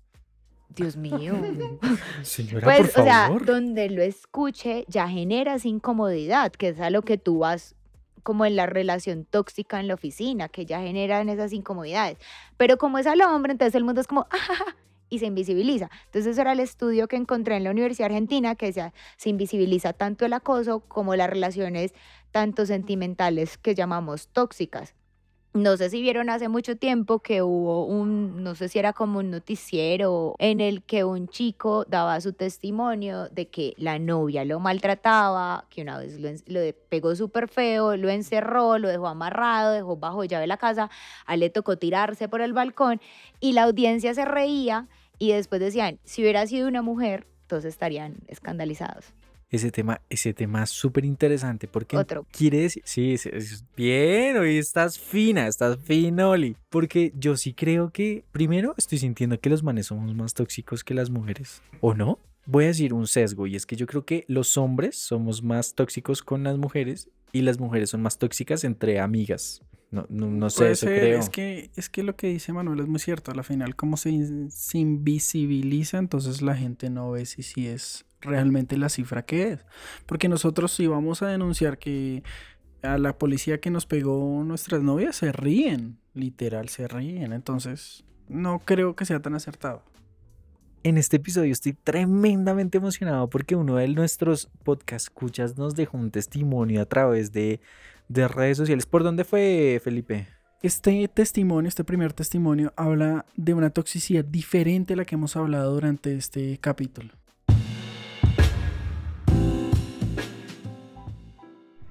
Dios 0.69 0.97
mío. 0.97 1.35
Señora, 2.23 2.65
Pues, 2.65 2.91
por 2.93 3.01
o 3.01 3.05
sea, 3.05 3.27
favor. 3.27 3.45
donde 3.47 3.89
lo 3.91 4.03
escuche 4.03 4.85
ya 4.89 5.09
generas 5.09 5.65
incomodidad, 5.65 6.53
que 6.53 6.69
es 6.69 6.81
a 6.81 6.91
lo 6.91 7.03
que 7.03 7.19
tú 7.19 7.39
vas 7.41 7.75
como 8.23 8.45
en 8.45 8.57
la 8.57 8.67
relación 8.67 9.25
tóxica 9.25 9.79
en 9.79 9.87
la 9.87 9.95
oficina, 9.95 10.49
que 10.49 10.67
ya 10.67 10.81
generan 10.81 11.29
esas 11.29 11.53
incomodidades. 11.53 12.19
Pero 12.57 12.77
como 12.77 12.99
es 12.99 13.07
al 13.07 13.21
hombre, 13.23 13.53
entonces 13.53 13.75
el 13.77 13.85
mundo 13.85 14.01
es 14.01 14.09
como, 14.09 14.27
"Ah, 14.31 14.75
y 15.09 15.21
se 15.21 15.27
invisibiliza. 15.27 15.89
Entonces, 16.07 16.33
eso 16.33 16.41
era 16.41 16.51
el 16.53 16.59
estudio 16.59 17.07
que 17.07 17.15
encontré 17.15 17.57
en 17.57 17.63
la 17.63 17.71
Universidad 17.71 18.07
Argentina, 18.07 18.57
que 18.57 18.67
decía, 18.67 18.93
se 19.17 19.29
invisibiliza 19.29 19.93
tanto 19.93 20.27
el 20.27 20.33
acoso 20.33 20.81
como 20.81 21.15
las 21.15 21.31
relaciones 21.31 21.95
tanto 22.33 22.67
sentimentales 22.67 23.57
que 23.57 23.77
llamamos 23.77 24.27
tóxicas. 24.27 24.95
No 25.57 25.79
sé 25.79 25.89
si 25.89 26.03
vieron 26.03 26.29
hace 26.29 26.51
mucho 26.51 26.77
tiempo 26.77 27.21
que 27.21 27.41
hubo 27.41 27.87
un, 27.87 28.43
no 28.45 28.55
sé 28.55 28.69
si 28.69 28.79
era 28.79 28.93
como 28.93 29.21
un 29.21 29.31
noticiero 29.31 30.35
en 30.39 30.61
el 30.61 30.83
que 30.83 31.03
un 31.03 31.29
chico 31.29 31.87
daba 31.89 32.21
su 32.21 32.35
testimonio 32.35 33.31
de 33.31 33.49
que 33.49 33.73
la 33.79 33.99
novia 33.99 34.45
lo 34.45 34.61
maltrataba, 34.61 35.65
que 35.71 35.81
una 35.81 35.99
vez 35.99 36.21
lo, 36.21 36.29
lo 36.49 36.61
pegó 36.91 37.17
súper 37.17 37.49
feo, 37.49 37.97
lo 37.97 38.11
encerró, 38.11 38.77
lo 38.77 38.89
dejó 38.89 39.07
amarrado, 39.07 39.73
dejó 39.73 39.97
bajo 39.97 40.25
llave 40.25 40.47
la 40.47 40.59
casa, 40.59 40.91
a 41.25 41.33
él 41.33 41.41
le 41.41 41.49
tocó 41.49 41.79
tirarse 41.79 42.29
por 42.29 42.43
el 42.43 42.53
balcón 42.53 43.01
y 43.41 43.55
la 43.55 43.63
audiencia 43.63 44.13
se 44.13 44.27
reía 44.27 44.89
y 45.19 45.33
después 45.33 45.59
decían, 45.63 45.99
si 46.05 46.21
hubiera 46.21 46.47
sido 46.47 46.69
una 46.69 46.83
mujer, 46.83 47.27
todos 47.47 47.65
estarían 47.65 48.17
escandalizados. 48.29 49.15
Ese 49.49 49.71
tema, 49.71 50.01
ese 50.11 50.35
tema 50.35 50.65
es 50.65 50.71
súper 50.71 51.05
interesante 51.05 51.69
porque 51.69 51.97
Otro. 51.97 52.27
quiere 52.33 52.63
decir, 52.63 52.83
sí, 52.85 53.13
es, 53.13 53.27
es 53.27 53.65
bien, 53.77 54.37
hoy 54.37 54.59
estás 54.59 54.99
fina, 54.99 55.47
estás 55.47 55.79
finoli. 55.79 56.57
Porque 56.69 57.13
yo 57.17 57.37
sí 57.37 57.55
creo 57.55 57.91
que, 57.91 58.25
primero, 58.33 58.75
estoy 58.77 58.99
sintiendo 58.99 59.39
que 59.39 59.49
los 59.51 59.63
manes 59.63 59.87
somos 59.87 60.15
más 60.17 60.35
tóxicos 60.35 60.83
que 60.83 60.95
las 60.95 61.11
mujeres, 61.11 61.63
¿o 61.81 61.95
no? 61.95 62.19
Voy 62.45 62.65
a 62.65 62.69
decir 62.69 62.93
un 62.95 63.07
sesgo 63.09 63.47
y 63.49 63.57
es 63.57 63.67
que 63.67 63.77
yo 63.77 63.87
creo 63.87 64.05
que 64.05 64.25
los 64.29 64.57
hombres 64.57 64.97
somos 64.97 65.43
más 65.43 65.75
tóxicos 65.75 66.23
con 66.23 66.43
las 66.45 66.59
mujeres 66.59 67.09
y 67.33 67.43
las 67.43 67.59
mujeres 67.59 67.91
son 67.91 68.03
más 68.03 68.19
tóxicas 68.19 68.63
entre 68.65 69.01
amigas. 69.01 69.63
No, 69.91 70.07
no, 70.09 70.27
no 70.29 70.51
sé, 70.51 70.59
Puede 70.59 70.73
eso 70.73 70.87
ser, 70.87 70.99
creo. 71.01 71.19
Es 71.21 71.29
que, 71.29 71.71
es 71.77 71.89
que 71.89 72.03
lo 72.03 72.17
que 72.17 72.29
dice 72.29 72.53
Manuel 72.53 72.81
es 72.81 72.87
muy 72.89 72.99
cierto. 73.01 73.31
A 73.31 73.35
la 73.35 73.43
final, 73.45 73.75
como 73.77 73.97
se, 73.97 74.11
in- 74.11 74.51
se 74.51 74.79
invisibiliza, 74.79 75.99
entonces 75.99 76.41
la 76.43 76.57
gente 76.57 76.89
no 76.91 77.11
ve 77.11 77.27
si, 77.27 77.43
si 77.43 77.67
es 77.67 78.05
realmente 78.27 78.77
la 78.77 78.89
cifra 78.89 79.25
que 79.25 79.53
es. 79.53 79.67
Porque 80.07 80.29
nosotros 80.29 80.73
si 80.73 80.87
vamos 80.87 81.23
a 81.23 81.29
denunciar 81.29 81.79
que 81.79 82.23
a 82.83 82.99
la 82.99 83.19
policía 83.19 83.61
que 83.61 83.71
nos 83.71 83.87
pegó 83.87 84.43
nuestras 84.45 84.83
novias 84.83 85.17
se 85.17 85.33
ríen, 85.33 85.99
literal 86.15 86.69
se 86.69 86.89
ríen. 86.89 87.33
Entonces, 87.33 88.05
no 88.29 88.61
creo 88.61 88.97
que 88.97 89.05
sea 89.05 89.21
tan 89.21 89.35
acertado. 89.35 89.83
En 90.83 90.99
este 90.99 91.17
episodio 91.17 91.53
estoy 91.53 91.73
tremendamente 91.73 92.79
emocionado 92.79 93.29
porque 93.29 93.57
uno 93.57 93.77
de 93.77 93.89
nuestros 93.89 94.49
podcast 94.63 95.07
escuchas 95.09 95.59
nos 95.59 95.75
dejó 95.75 95.99
un 95.99 96.13
testimonio 96.13 96.81
a 96.81 96.87
través 96.87 97.33
de, 97.33 97.61
de 98.09 98.29
redes 98.29 98.59
sociales. 98.59 98.87
¿Por 98.87 99.03
dónde 99.03 99.25
fue, 99.25 99.81
Felipe? 99.83 100.29
Este 100.63 101.09
testimonio, 101.09 101.69
este 101.69 101.85
primer 101.85 102.13
testimonio, 102.13 102.73
habla 102.77 103.27
de 103.37 103.55
una 103.55 103.71
toxicidad 103.71 104.25
diferente 104.25 104.95
a 104.95 104.97
la 104.97 105.05
que 105.05 105.17
hemos 105.17 105.37
hablado 105.37 105.75
durante 105.75 106.17
este 106.17 106.59
capítulo. 106.59 107.13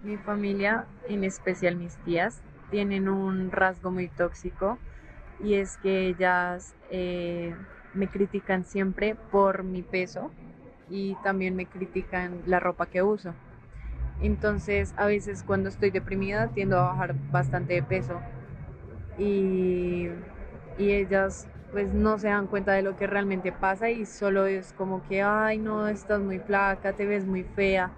Mi 0.05 0.17
familia, 0.17 0.85
en 1.09 1.23
especial 1.23 1.77
mis 1.77 1.95
tías, 2.05 2.39
tienen 2.69 3.09
un 3.09 3.49
rasgo 3.49 3.89
muy 3.89 4.07
tóxico 4.07 4.77
y 5.43 5.55
es 5.55 5.77
que 5.77 6.05
ellas 6.09 6.75
eh, 6.91 7.55
me 7.95 8.07
critican 8.07 8.65
siempre 8.65 9.15
por 9.31 9.63
mi 9.63 9.81
peso 9.81 10.29
y 10.91 11.15
también 11.23 11.55
me 11.55 11.65
critican 11.65 12.43
la 12.45 12.59
ropa 12.59 12.85
que 12.85 13.01
uso. 13.01 13.33
Entonces, 14.21 14.93
a 14.95 15.07
veces 15.07 15.41
cuando 15.41 15.69
estoy 15.69 15.89
deprimida 15.89 16.49
tiendo 16.49 16.77
a 16.77 16.83
bajar 16.83 17.15
bastante 17.31 17.73
de 17.73 17.81
peso 17.81 18.21
y, 19.17 20.09
y 20.77 20.91
ellas 20.91 21.47
pues 21.71 21.91
no 21.91 22.19
se 22.19 22.27
dan 22.27 22.45
cuenta 22.45 22.73
de 22.73 22.83
lo 22.83 22.95
que 22.95 23.07
realmente 23.07 23.51
pasa 23.51 23.89
y 23.89 24.05
solo 24.05 24.45
es 24.45 24.71
como 24.73 25.01
que, 25.07 25.23
ay, 25.23 25.57
no, 25.57 25.87
estás 25.87 26.21
muy 26.21 26.37
flaca, 26.37 26.93
te 26.93 27.07
ves 27.07 27.25
muy 27.25 27.43
fea. 27.43 27.91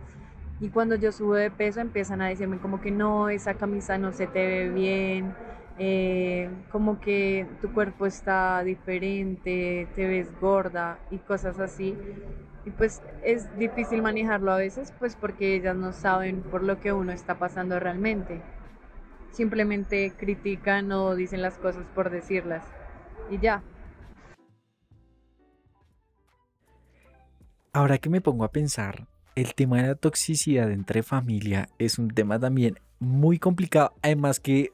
Y 0.59 0.69
cuando 0.69 0.95
yo 0.95 1.11
subo 1.11 1.35
de 1.35 1.51
peso 1.51 1.81
empiezan 1.81 2.21
a 2.21 2.27
decirme 2.29 2.57
como 2.57 2.81
que 2.81 2.89
no, 2.89 3.29
esa 3.29 3.53
camisa 3.53 3.97
no 3.97 4.11
se 4.11 4.25
te 4.25 4.45
ve 4.45 4.69
bien, 4.69 5.33
eh, 5.77 6.49
como 6.71 6.99
que 6.99 7.45
tu 7.61 7.71
cuerpo 7.71 8.07
está 8.07 8.63
diferente, 8.63 9.87
te 9.95 10.07
ves 10.07 10.27
gorda 10.41 10.97
y 11.11 11.17
cosas 11.19 11.59
así. 11.59 11.95
Y 12.65 12.71
pues 12.71 13.01
es 13.23 13.55
difícil 13.57 14.01
manejarlo 14.01 14.51
a 14.51 14.57
veces, 14.57 14.91
pues 14.97 15.15
porque 15.15 15.55
ellas 15.55 15.75
no 15.75 15.93
saben 15.93 16.41
por 16.41 16.63
lo 16.63 16.79
que 16.79 16.91
uno 16.91 17.11
está 17.11 17.35
pasando 17.35 17.79
realmente. 17.79 18.41
Simplemente 19.31 20.11
critican 20.17 20.91
o 20.91 21.15
dicen 21.15 21.43
las 21.43 21.53
cosas 21.59 21.85
por 21.93 22.09
decirlas. 22.09 22.63
Y 23.29 23.37
ya. 23.37 23.61
Ahora 27.73 27.99
que 27.99 28.09
me 28.09 28.21
pongo 28.21 28.43
a 28.43 28.51
pensar, 28.51 29.07
el 29.37 29.53
tema 29.53 29.77
de 29.77 29.89
la 29.89 29.95
toxicidad 29.95 30.71
entre 30.71 31.03
familia 31.03 31.69
es 31.77 31.99
un 31.99 32.09
tema 32.09 32.39
también 32.39 32.79
muy 32.97 33.37
complicado. 33.37 33.93
Además 34.01 34.39
que 34.39 34.71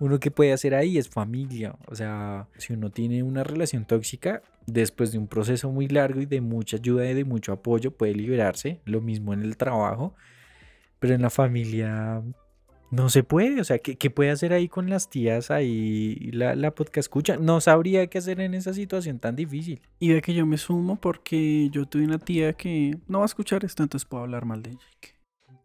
uno 0.00 0.18
que 0.18 0.32
puede 0.32 0.52
hacer 0.52 0.74
ahí 0.74 0.98
es 0.98 1.08
familia. 1.08 1.76
O 1.86 1.94
sea, 1.94 2.48
si 2.58 2.72
uno 2.72 2.90
tiene 2.90 3.22
una 3.22 3.44
relación 3.44 3.84
tóxica, 3.84 4.42
después 4.66 5.12
de 5.12 5.18
un 5.18 5.28
proceso 5.28 5.70
muy 5.70 5.86
largo 5.86 6.20
y 6.20 6.26
de 6.26 6.40
mucha 6.40 6.78
ayuda 6.78 7.08
y 7.08 7.14
de 7.14 7.24
mucho 7.24 7.52
apoyo, 7.52 7.92
puede 7.92 8.12
liberarse. 8.14 8.80
Lo 8.86 9.00
mismo 9.00 9.34
en 9.34 9.42
el 9.42 9.56
trabajo. 9.56 10.16
Pero 10.98 11.14
en 11.14 11.22
la 11.22 11.30
familia 11.30 12.24
no 12.92 13.08
se 13.08 13.24
puede. 13.24 13.60
O 13.60 13.64
sea, 13.64 13.78
¿qué, 13.78 13.96
qué 13.96 14.10
puede 14.10 14.30
hacer 14.30 14.52
ahí 14.52 14.68
con 14.68 14.88
las 14.88 15.10
tías 15.10 15.50
ahí? 15.50 16.30
La, 16.32 16.54
la 16.54 16.70
podcast 16.74 16.98
escucha. 16.98 17.36
No 17.38 17.60
sabría 17.60 18.06
qué 18.06 18.18
hacer 18.18 18.38
en 18.40 18.54
esa 18.54 18.72
situación 18.74 19.18
tan 19.18 19.34
difícil. 19.34 19.80
Y 19.98 20.10
de 20.10 20.22
que 20.22 20.34
yo 20.34 20.46
me 20.46 20.58
sumo 20.58 21.00
porque 21.00 21.68
yo 21.70 21.86
tuve 21.86 22.04
una 22.04 22.18
tía 22.18 22.52
que 22.52 22.96
no 23.08 23.18
va 23.18 23.24
a 23.24 23.26
escuchar 23.26 23.64
esto, 23.64 23.82
entonces 23.82 24.06
puedo 24.08 24.22
hablar 24.22 24.44
mal 24.44 24.62
de 24.62 24.70
ella. 24.70 24.80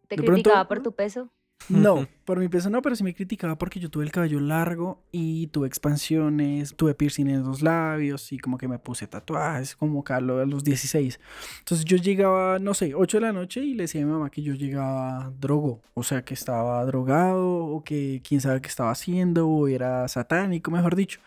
¿Te 0.08 0.16
De 0.16 0.22
pronto- 0.22 0.32
criticaba 0.32 0.66
por 0.66 0.82
tu 0.82 0.92
peso? 0.92 1.30
No, 1.68 2.06
por 2.24 2.38
mi 2.38 2.48
peso 2.48 2.70
no, 2.70 2.82
pero 2.82 2.96
sí 2.96 3.04
me 3.04 3.14
criticaba 3.14 3.56
porque 3.56 3.80
yo 3.80 3.90
tuve 3.90 4.04
el 4.04 4.12
cabello 4.12 4.40
largo 4.40 5.02
y 5.12 5.48
tuve 5.48 5.66
expansiones, 5.66 6.74
tuve 6.76 6.94
piercing 6.94 7.28
en 7.28 7.42
los 7.44 7.62
labios 7.62 8.32
y 8.32 8.38
como 8.38 8.58
que 8.58 8.68
me 8.68 8.78
puse 8.78 9.06
tatuajes 9.06 9.76
como 9.76 10.02
Carlos 10.04 10.42
a 10.42 10.46
los 10.46 10.64
16. 10.64 11.20
Entonces 11.60 11.84
yo 11.84 11.96
llegaba, 11.96 12.58
no 12.58 12.74
sé, 12.74 12.94
8 12.94 13.18
de 13.18 13.20
la 13.20 13.32
noche 13.32 13.60
y 13.60 13.74
le 13.74 13.84
decía 13.84 14.02
a 14.02 14.06
mi 14.06 14.12
mamá 14.12 14.30
que 14.30 14.42
yo 14.42 14.54
llegaba 14.54 15.32
drogo, 15.38 15.82
o 15.94 16.02
sea, 16.02 16.24
que 16.24 16.34
estaba 16.34 16.84
drogado 16.84 17.46
o 17.46 17.84
que 17.84 18.22
quién 18.26 18.40
sabe 18.40 18.60
qué 18.60 18.68
estaba 18.68 18.90
haciendo 18.90 19.48
o 19.48 19.68
era 19.68 20.06
satánico, 20.08 20.70
mejor 20.70 20.96
dicho. 20.96 21.20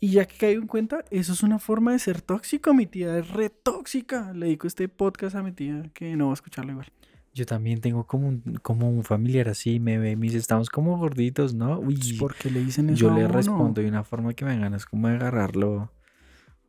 Y 0.00 0.12
ya 0.12 0.26
que 0.26 0.36
caigo 0.36 0.62
en 0.62 0.68
cuenta, 0.68 1.04
eso 1.10 1.32
es 1.32 1.42
una 1.42 1.58
forma 1.58 1.92
de 1.92 1.98
ser 1.98 2.22
tóxico, 2.22 2.72
mi 2.72 2.86
tía 2.86 3.18
es 3.18 3.28
re 3.30 3.50
tóxica. 3.50 4.32
Le 4.32 4.46
dedico 4.46 4.66
este 4.68 4.88
podcast 4.88 5.34
a 5.34 5.42
mi 5.42 5.52
tía 5.52 5.90
que 5.92 6.14
no 6.16 6.26
va 6.26 6.32
a 6.32 6.34
escucharlo 6.34 6.72
igual. 6.72 6.92
Yo 7.38 7.46
también 7.46 7.80
tengo 7.80 8.04
como 8.04 8.26
un, 8.26 8.58
como 8.62 8.90
un 8.90 9.04
familiar 9.04 9.48
así, 9.48 9.78
me 9.78 9.96
ve, 9.96 10.16
me 10.16 10.26
dice, 10.26 10.38
estamos 10.38 10.70
como 10.70 10.98
gorditos, 10.98 11.54
¿no? 11.54 11.78
Uy, 11.78 11.94
Pues, 11.94 12.12
¿Por 12.14 12.34
qué 12.34 12.50
le 12.50 12.64
dicen 12.64 12.90
eso 12.90 12.98
yo 12.98 13.14
le 13.14 13.28
respondo 13.28 13.80
de 13.80 13.86
una 13.86 14.02
forma 14.02 14.34
que 14.34 14.44
me 14.44 14.50
dan 14.50 14.62
ganas 14.62 14.86
como 14.86 15.06
de 15.06 15.14
agarrarlo 15.14 15.92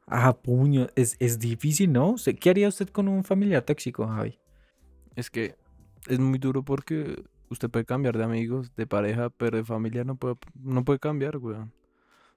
a 0.06 0.34
puño. 0.38 0.88
Es, 0.96 1.16
es 1.20 1.40
difícil, 1.40 1.92
¿no? 1.92 2.16
¿Qué 2.40 2.50
haría 2.52 2.68
usted 2.68 2.90
con 2.90 3.08
un 3.08 3.24
familiar 3.24 3.64
tóxico, 3.64 4.06
Javi? 4.08 4.38
Es 5.16 5.32
que 5.32 5.56
es 6.08 6.20
muy 6.20 6.38
duro 6.38 6.64
porque 6.64 7.24
usted 7.50 7.70
puede 7.70 7.86
cambiar 7.86 8.16
de 8.18 8.24
amigos, 8.24 8.76
de 8.76 8.86
pareja, 8.86 9.32
pero 9.32 9.58
de 9.58 9.64
familia 9.64 10.04
no 10.04 10.18
puede, 10.18 10.36
no 10.54 10.86
puede 10.86 11.00
cambiar, 11.00 11.38
weón. 11.38 11.74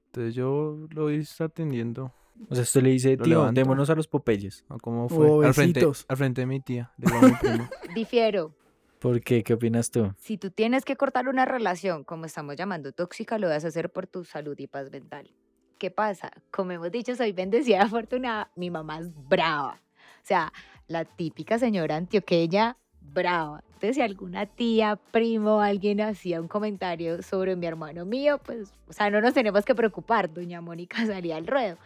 Entonces 0.06 0.34
yo 0.34 0.86
lo 0.90 1.02
voy 1.02 1.26
atendiendo. 1.38 2.14
O 2.48 2.54
sea, 2.54 2.62
usted 2.62 2.82
le 2.82 2.90
dice, 2.90 3.16
Lo 3.16 3.24
tío, 3.24 3.38
levanto. 3.38 3.60
démonos 3.60 3.90
a 3.90 3.94
los 3.94 4.06
popeyes. 4.08 4.64
a 4.68 4.76
¿Cómo 4.78 5.08
fue? 5.08 5.46
Al 5.46 5.54
frente, 5.54 5.80
besitos. 5.80 6.04
al 6.08 6.16
frente 6.16 6.40
de 6.42 6.46
mi 6.46 6.60
tía. 6.60 6.92
a 7.04 7.26
mi 7.26 7.32
primo. 7.32 7.68
Difiero. 7.94 8.54
¿Por 8.98 9.20
qué? 9.20 9.42
¿Qué 9.42 9.54
opinas 9.54 9.90
tú? 9.90 10.12
Si 10.18 10.38
tú 10.38 10.50
tienes 10.50 10.84
que 10.84 10.96
cortar 10.96 11.28
una 11.28 11.44
relación, 11.44 12.04
como 12.04 12.24
estamos 12.26 12.54
llamando 12.56 12.92
tóxica, 12.92 13.38
lo 13.38 13.48
vas 13.48 13.64
a 13.64 13.68
hacer 13.68 13.90
por 13.90 14.06
tu 14.06 14.24
salud 14.24 14.56
y 14.58 14.66
paz 14.68 14.90
mental. 14.92 15.30
¿Qué 15.78 15.90
pasa? 15.90 16.30
Como 16.52 16.70
hemos 16.70 16.92
dicho, 16.92 17.14
soy 17.16 17.32
bendecida 17.32 17.78
y 17.78 17.80
afortunada. 17.80 18.50
Mi 18.54 18.70
mamá 18.70 19.00
es 19.00 19.10
brava. 19.28 19.80
O 20.22 20.24
sea, 20.26 20.52
la 20.86 21.04
típica 21.04 21.58
señora 21.58 21.96
antioqueña, 21.96 22.76
brava. 23.00 23.64
Entonces, 23.66 23.96
si 23.96 24.02
alguna 24.02 24.46
tía, 24.46 24.94
primo, 25.10 25.60
alguien 25.60 26.00
hacía 26.00 26.40
un 26.40 26.46
comentario 26.46 27.20
sobre 27.22 27.56
mi 27.56 27.66
hermano 27.66 28.04
mío, 28.04 28.38
pues, 28.44 28.72
o 28.86 28.92
sea, 28.92 29.10
no 29.10 29.20
nos 29.20 29.34
tenemos 29.34 29.64
que 29.64 29.74
preocupar. 29.74 30.32
Doña 30.32 30.60
Mónica 30.60 31.04
salía 31.06 31.34
al 31.36 31.48
ruedo. 31.48 31.76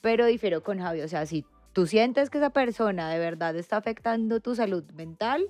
Pero 0.00 0.26
difiero 0.26 0.62
con 0.62 0.78
Javi. 0.78 1.02
O 1.02 1.08
sea, 1.08 1.26
si 1.26 1.44
tú 1.72 1.86
sientes 1.86 2.30
que 2.30 2.38
esa 2.38 2.50
persona 2.50 3.10
de 3.10 3.18
verdad 3.18 3.54
está 3.56 3.76
afectando 3.76 4.40
tu 4.40 4.54
salud 4.54 4.84
mental, 4.94 5.44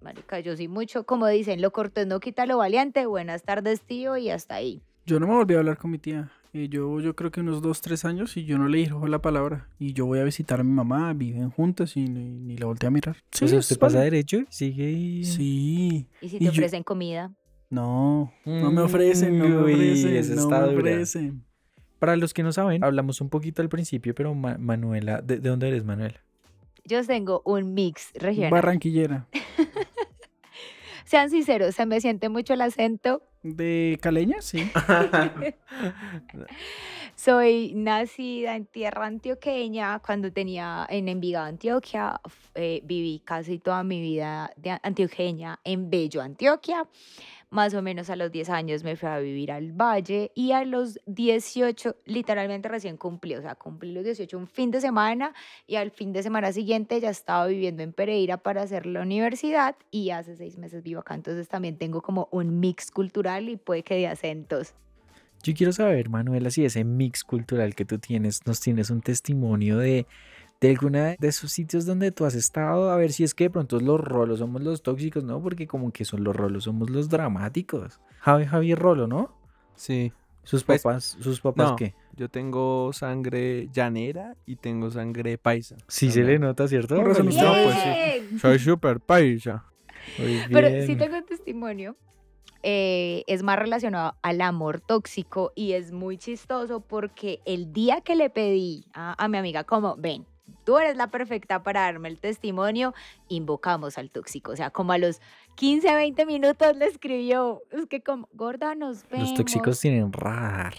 Marica, 0.00 0.38
yo 0.40 0.56
sí 0.56 0.68
mucho, 0.68 1.04
como 1.04 1.26
dicen, 1.26 1.60
lo 1.60 1.72
cortés 1.72 2.06
no 2.06 2.20
quita 2.20 2.46
lo 2.46 2.58
valiente. 2.58 3.06
Buenas 3.06 3.42
tardes, 3.42 3.80
tío, 3.82 4.16
y 4.16 4.30
hasta 4.30 4.54
ahí. 4.56 4.80
Yo 5.06 5.18
no 5.18 5.26
me 5.26 5.34
volví 5.34 5.54
a 5.54 5.58
hablar 5.58 5.76
con 5.78 5.90
mi 5.90 5.98
tía. 5.98 6.30
Eh, 6.52 6.68
yo, 6.68 7.00
yo 7.00 7.14
creo 7.14 7.30
que 7.30 7.40
unos 7.40 7.60
dos, 7.62 7.80
tres 7.82 8.04
años 8.04 8.36
y 8.36 8.44
yo 8.44 8.58
no 8.58 8.68
le 8.68 8.78
dije 8.78 8.92
la 9.06 9.20
palabra. 9.20 9.68
Y 9.78 9.92
yo 9.92 10.06
voy 10.06 10.18
a 10.20 10.24
visitar 10.24 10.60
a 10.60 10.64
mi 10.64 10.70
mamá, 10.72 11.12
viven 11.14 11.50
juntas 11.50 11.96
y 11.96 12.04
ni, 12.08 12.38
ni 12.38 12.56
la 12.56 12.66
volteé 12.66 12.86
a 12.86 12.90
mirar. 12.90 13.16
Sí, 13.32 13.44
o 13.44 13.48
sea, 13.48 13.58
usted 13.58 13.78
pasa 13.78 13.98
vale. 13.98 14.10
derecho 14.10 14.38
y 14.38 14.46
sigue 14.50 14.90
y... 14.90 15.24
Sí. 15.24 16.06
Y 16.20 16.28
si 16.28 16.36
Y 16.36 16.38
te 16.38 16.44
yo- 16.46 16.50
ofrecen 16.52 16.82
comida, 16.84 17.32
No, 17.70 18.32
no 18.46 18.70
me 18.70 18.80
ofrecen, 18.82 19.38
no 19.38 19.48
me 19.48 19.62
Uy, 19.62 19.72
ofrecen, 19.74 20.16
esa 20.16 20.34
no 20.36 20.48
me 20.48 20.56
dura. 20.58 20.68
ofrecen. 20.90 21.44
Para 21.98 22.16
los 22.16 22.32
que 22.34 22.42
no 22.42 22.52
saben, 22.52 22.84
hablamos 22.84 23.20
un 23.20 23.28
poquito 23.28 23.60
al 23.62 23.68
principio, 23.68 24.14
pero 24.14 24.34
Ma- 24.34 24.56
Manuela, 24.58 25.20
¿de, 25.20 25.38
de 25.38 25.48
dónde 25.48 25.68
eres, 25.68 25.84
Manuela? 25.84 26.20
Yo 26.84 27.04
tengo 27.04 27.42
un 27.44 27.74
mix 27.74 28.12
regional. 28.14 28.50
Barranquillera. 28.50 29.26
Sean 31.04 31.30
sinceros, 31.30 31.74
se 31.74 31.86
me 31.86 32.00
siente 32.00 32.28
mucho 32.28 32.52
el 32.54 32.60
acento. 32.60 33.22
¿De 33.42 33.98
Caleña? 34.02 34.42
Sí. 34.42 34.70
Soy 37.16 37.72
nacida 37.74 38.54
en 38.56 38.66
tierra 38.66 39.06
antioqueña. 39.06 39.98
Cuando 40.00 40.30
tenía 40.32 40.86
en 40.90 41.08
Envigado, 41.08 41.46
Antioquia, 41.46 42.20
eh, 42.54 42.80
viví 42.84 43.20
casi 43.24 43.58
toda 43.58 43.82
mi 43.84 44.00
vida 44.00 44.52
de 44.56 44.78
antioqueña 44.82 45.58
en 45.64 45.90
Bello, 45.90 46.20
Antioquia. 46.22 46.86
Más 47.50 47.72
o 47.74 47.80
menos 47.80 48.10
a 48.10 48.16
los 48.16 48.30
10 48.30 48.50
años 48.50 48.84
me 48.84 48.96
fui 48.96 49.08
a 49.08 49.18
vivir 49.18 49.50
al 49.52 49.72
Valle 49.72 50.32
y 50.34 50.52
a 50.52 50.64
los 50.64 51.00
18, 51.06 51.96
literalmente 52.04 52.68
recién 52.68 52.98
cumplí, 52.98 53.34
o 53.36 53.42
sea, 53.42 53.54
cumplí 53.54 53.92
los 53.92 54.04
18 54.04 54.36
un 54.36 54.46
fin 54.46 54.70
de 54.70 54.80
semana 54.80 55.34
y 55.66 55.76
al 55.76 55.90
fin 55.90 56.12
de 56.12 56.22
semana 56.22 56.52
siguiente 56.52 57.00
ya 57.00 57.08
estaba 57.08 57.46
viviendo 57.46 57.82
en 57.82 57.94
Pereira 57.94 58.36
para 58.36 58.62
hacer 58.62 58.84
la 58.84 59.00
universidad 59.00 59.76
y 59.90 60.10
hace 60.10 60.36
seis 60.36 60.58
meses 60.58 60.82
vivo 60.82 61.00
acá, 61.00 61.14
entonces 61.14 61.48
también 61.48 61.78
tengo 61.78 62.02
como 62.02 62.28
un 62.32 62.60
mix 62.60 62.90
cultural 62.90 63.48
y 63.48 63.56
puede 63.56 63.82
que 63.82 63.94
de 63.94 64.08
acentos. 64.08 64.74
Yo 65.42 65.54
quiero 65.54 65.72
saber, 65.72 66.10
Manuela, 66.10 66.50
si 66.50 66.64
ese 66.64 66.84
mix 66.84 67.22
cultural 67.22 67.74
que 67.74 67.84
tú 67.84 67.98
tienes, 67.98 68.44
nos 68.46 68.60
tienes 68.60 68.90
un 68.90 69.00
testimonio 69.00 69.78
de, 69.78 70.06
de 70.60 70.70
alguna 70.70 71.14
de 71.18 71.28
esos 71.28 71.52
sitios 71.52 71.86
donde 71.86 72.10
tú 72.12 72.24
has 72.24 72.34
estado, 72.34 72.90
a 72.90 72.96
ver 72.96 73.12
si 73.12 73.22
es 73.24 73.34
que 73.34 73.44
de 73.44 73.50
pronto 73.50 73.78
los 73.80 74.00
rolos 74.00 74.40
somos 74.40 74.60
los 74.62 74.82
tóxicos, 74.82 75.22
¿no? 75.24 75.40
Porque 75.42 75.66
como 75.66 75.92
que 75.92 76.04
son 76.04 76.24
los 76.24 76.34
rolos, 76.34 76.64
somos 76.64 76.90
los 76.90 77.08
dramáticos. 77.08 78.00
Javi, 78.20 78.44
Javi 78.46 78.74
rolo, 78.74 79.06
¿no? 79.06 79.32
Sí. 79.76 80.12
Sus 80.42 80.64
Pues, 80.64 80.82
papás, 80.82 81.16
sus 81.20 81.40
papás 81.40 81.70
no. 81.70 81.76
qué? 81.76 81.94
Yo 82.16 82.28
tengo 82.30 82.90
sangre 82.94 83.68
llanera 83.72 84.34
y 84.46 84.56
tengo 84.56 84.90
sangre 84.90 85.36
paisa. 85.38 85.76
Sí 85.86 86.10
se 86.10 86.24
le 86.24 86.38
nota, 86.38 86.66
¿cierto? 86.66 86.98
Usted- 87.00 87.22
pues 87.24 87.34
sí. 87.36 87.88
¡Bien! 87.88 88.38
Soy 88.40 88.58
super 88.58 88.98
paisa. 88.98 89.64
Muy 90.18 90.40
Pero 90.50 90.86
sí 90.86 90.96
tengo 90.96 91.18
un 91.18 91.26
testimonio. 91.26 91.96
eh, 92.64 93.22
es 93.28 93.42
más 93.44 93.56
relacionado 93.58 94.14
al 94.22 94.40
amor 94.40 94.80
tóxico 94.80 95.52
y 95.54 95.72
es 95.74 95.92
muy 95.92 96.18
chistoso 96.18 96.80
porque 96.80 97.40
el 97.44 97.72
día 97.72 98.00
que 98.00 98.16
le 98.16 98.30
pedí 98.30 98.86
a, 98.94 99.14
a 99.22 99.28
mi 99.28 99.38
amiga 99.38 99.62
como, 99.64 99.94
ven, 99.96 100.26
tú 100.64 100.78
eres 100.78 100.96
la 100.96 101.10
perfecta 101.10 101.62
para 101.62 101.82
darme 101.82 102.08
el 102.08 102.18
testimonio, 102.18 102.94
invocamos 103.28 103.98
al 103.98 104.10
tóxico. 104.10 104.52
O 104.52 104.56
sea, 104.56 104.70
como 104.70 104.92
a 104.92 104.98
los 104.98 105.20
15, 105.56 105.94
20 105.94 106.26
minutos 106.26 106.76
le 106.76 106.86
escribió, 106.86 107.62
es 107.70 107.86
que 107.86 108.02
como, 108.02 108.28
gorda, 108.32 108.74
nos 108.74 109.08
vemos. 109.08 109.30
Los 109.30 109.38
tóxicos 109.38 109.80
tienen 109.80 110.12
radar. 110.12 110.74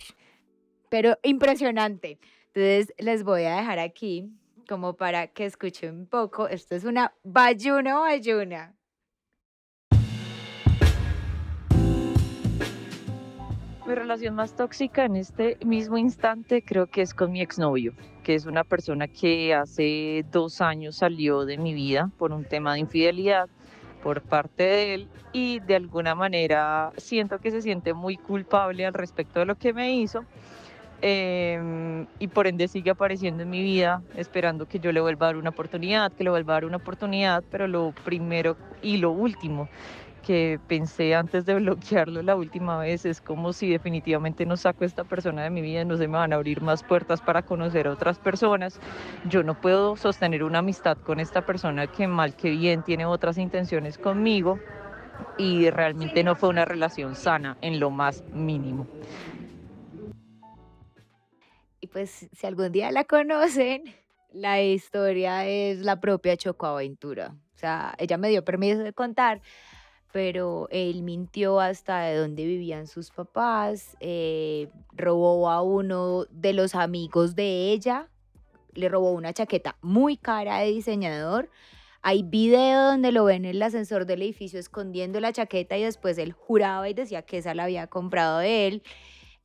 Pero 0.90 1.18
impresionante. 1.24 2.20
Entonces 2.54 2.94
les 2.98 3.24
voy 3.24 3.44
a 3.44 3.58
dejar 3.58 3.80
aquí 3.80 4.32
como 4.68 4.96
para 4.96 5.28
que 5.28 5.46
escuchen 5.46 5.96
un 5.96 6.06
poco. 6.08 6.48
Esto 6.48 6.76
es 6.76 6.84
una 6.84 7.14
bayuna 7.24 8.00
bayuna. 8.00 8.76
Mi 13.90 13.96
relación 13.96 14.36
más 14.36 14.56
tóxica 14.56 15.06
en 15.06 15.16
este 15.16 15.58
mismo 15.66 15.98
instante 15.98 16.62
creo 16.62 16.86
que 16.86 17.02
es 17.02 17.16
con 17.16 17.32
mi 17.32 17.42
exnovio, 17.42 17.94
que 18.22 18.36
es 18.36 18.46
una 18.46 18.64
persona 18.64 19.08
que 19.08 19.56
hace 19.56 20.24
dos 20.32 20.62
años 20.62 20.98
salió 20.98 21.44
de 21.44 21.58
mi 21.58 21.74
vida 21.74 22.12
por 22.20 22.32
un 22.32 22.46
tema 22.46 22.76
de 22.76 22.82
infidelidad 22.82 23.50
por 24.04 24.22
parte 24.22 24.62
de 24.62 24.94
él 24.94 25.08
y 25.34 25.60
de 25.62 25.76
alguna 25.76 26.14
manera 26.14 26.92
siento 26.98 27.40
que 27.40 27.50
se 27.50 27.64
siente 27.64 27.96
muy 27.96 28.16
culpable 28.16 28.86
al 28.86 28.94
respecto 28.94 29.40
de 29.40 29.48
lo 29.48 29.56
que 29.56 29.74
me 29.74 29.92
hizo 29.96 30.24
em, 31.02 32.06
y 32.20 32.28
por 32.28 32.46
ende 32.46 32.68
sigue 32.68 32.92
apareciendo 32.92 33.42
en 33.42 33.50
mi 33.50 33.64
vida 33.64 34.04
esperando 34.16 34.68
que 34.68 34.78
yo 34.78 34.92
le 34.92 35.02
vuelva 35.02 35.26
a 35.26 35.30
dar 35.30 35.38
una 35.38 35.50
oportunidad, 35.50 36.12
que 36.12 36.26
le 36.26 36.30
vuelva 36.30 36.54
a 36.54 36.58
dar 36.58 36.66
una 36.66 36.78
oportunidad, 36.78 37.44
pero 37.50 37.68
lo 37.68 37.96
primero 38.06 38.56
y 38.84 38.98
lo 38.98 39.10
último 39.10 39.68
que 40.30 40.60
pensé 40.68 41.16
antes 41.16 41.48
de 41.48 41.56
bloquearlo 41.60 42.22
la 42.22 42.36
última 42.36 42.78
vez 42.78 43.04
es 43.04 43.20
como 43.20 43.52
si 43.52 43.72
definitivamente 43.72 44.46
no 44.46 44.58
saco 44.58 44.84
a 44.84 44.86
esta 44.86 45.04
persona 45.04 45.42
de 45.42 45.50
mi 45.50 45.60
vida, 45.60 45.84
no 45.86 45.98
se 45.98 46.08
me 46.08 46.20
van 46.20 46.34
a 46.34 46.36
abrir 46.36 46.62
más 46.62 46.84
puertas 46.84 47.20
para 47.20 47.42
conocer 47.42 47.88
a 47.88 47.94
otras 47.94 48.20
personas. 48.20 48.80
Yo 49.28 49.42
no 49.42 49.60
puedo 49.60 49.98
sostener 49.98 50.44
una 50.44 50.60
amistad 50.60 51.00
con 51.00 51.20
esta 51.20 51.48
persona 51.48 51.88
que 51.88 52.08
mal 52.08 52.36
que 52.36 52.52
bien 52.52 52.84
tiene 52.84 53.08
otras 53.08 53.40
intenciones 53.40 53.98
conmigo 53.98 54.60
y 55.40 55.72
realmente 55.72 56.24
no 56.24 56.36
fue 56.36 56.50
una 56.50 56.64
relación 56.64 57.16
sana 57.16 57.58
en 57.62 57.80
lo 57.80 57.90
más 57.90 58.24
mínimo. 58.32 58.86
Y 61.80 61.88
pues 61.88 62.30
si 62.32 62.46
algún 62.46 62.72
día 62.72 62.92
la 62.92 63.04
conocen, 63.06 63.82
la 64.32 64.62
historia 64.62 65.48
es 65.48 65.80
la 65.80 66.00
propia 66.00 66.38
Chocoaventura. 66.38 67.34
O 67.56 67.58
sea, 67.58 67.94
ella 67.98 68.18
me 68.18 68.30
dio 68.30 68.46
permiso 68.46 68.80
de 68.80 68.94
contar, 68.94 69.42
pero 70.12 70.68
él 70.72 71.04
mintió 71.04 71.60
hasta 71.60 72.02
de 72.02 72.16
dónde 72.16 72.46
vivían 72.46 72.88
sus 72.88 73.12
papás, 73.12 73.96
eh, 74.00 74.70
robó 74.94 75.50
a 75.50 75.62
uno 75.62 76.26
de 76.32 76.54
los 76.54 76.76
amigos 76.76 77.36
de 77.36 77.72
ella, 77.72 78.08
le 78.74 78.90
robó 78.90 79.12
una 79.12 79.34
chaqueta 79.34 79.78
muy 79.82 80.18
cara 80.18 80.60
de 80.60 80.72
diseñador. 80.72 81.50
Hay 82.02 82.24
video 82.24 82.92
donde 82.92 83.12
lo 83.12 83.26
ven 83.26 83.46
en 83.46 83.56
el 83.56 83.62
ascensor 83.62 84.06
del 84.06 84.22
edificio 84.22 84.60
escondiendo 84.60 85.20
la 85.20 85.34
chaqueta 85.34 85.78
y 85.78 85.84
después 85.84 86.18
él 86.18 86.32
juraba 86.32 86.88
y 86.90 86.94
decía 86.94 87.24
que 87.24 87.40
esa 87.40 87.54
la 87.54 87.66
había 87.66 87.88
comprado 87.88 88.42
él. 88.42 88.84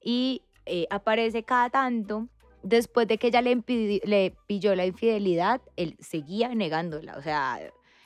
Y 0.01 0.43
eh, 0.67 0.87
aparece 0.91 1.43
cada 1.43 1.71
tanto. 1.71 2.29
Después 2.63 3.07
de 3.09 3.19
que 3.19 3.27
ella 3.27 3.43
le, 3.43 3.63
le 4.05 4.35
pilló 4.47 4.75
la 4.75 4.87
infidelidad, 4.87 5.61
él 5.77 5.97
seguía 5.99 6.55
negándola. 6.55 7.17
O 7.19 7.23
sea, 7.23 7.61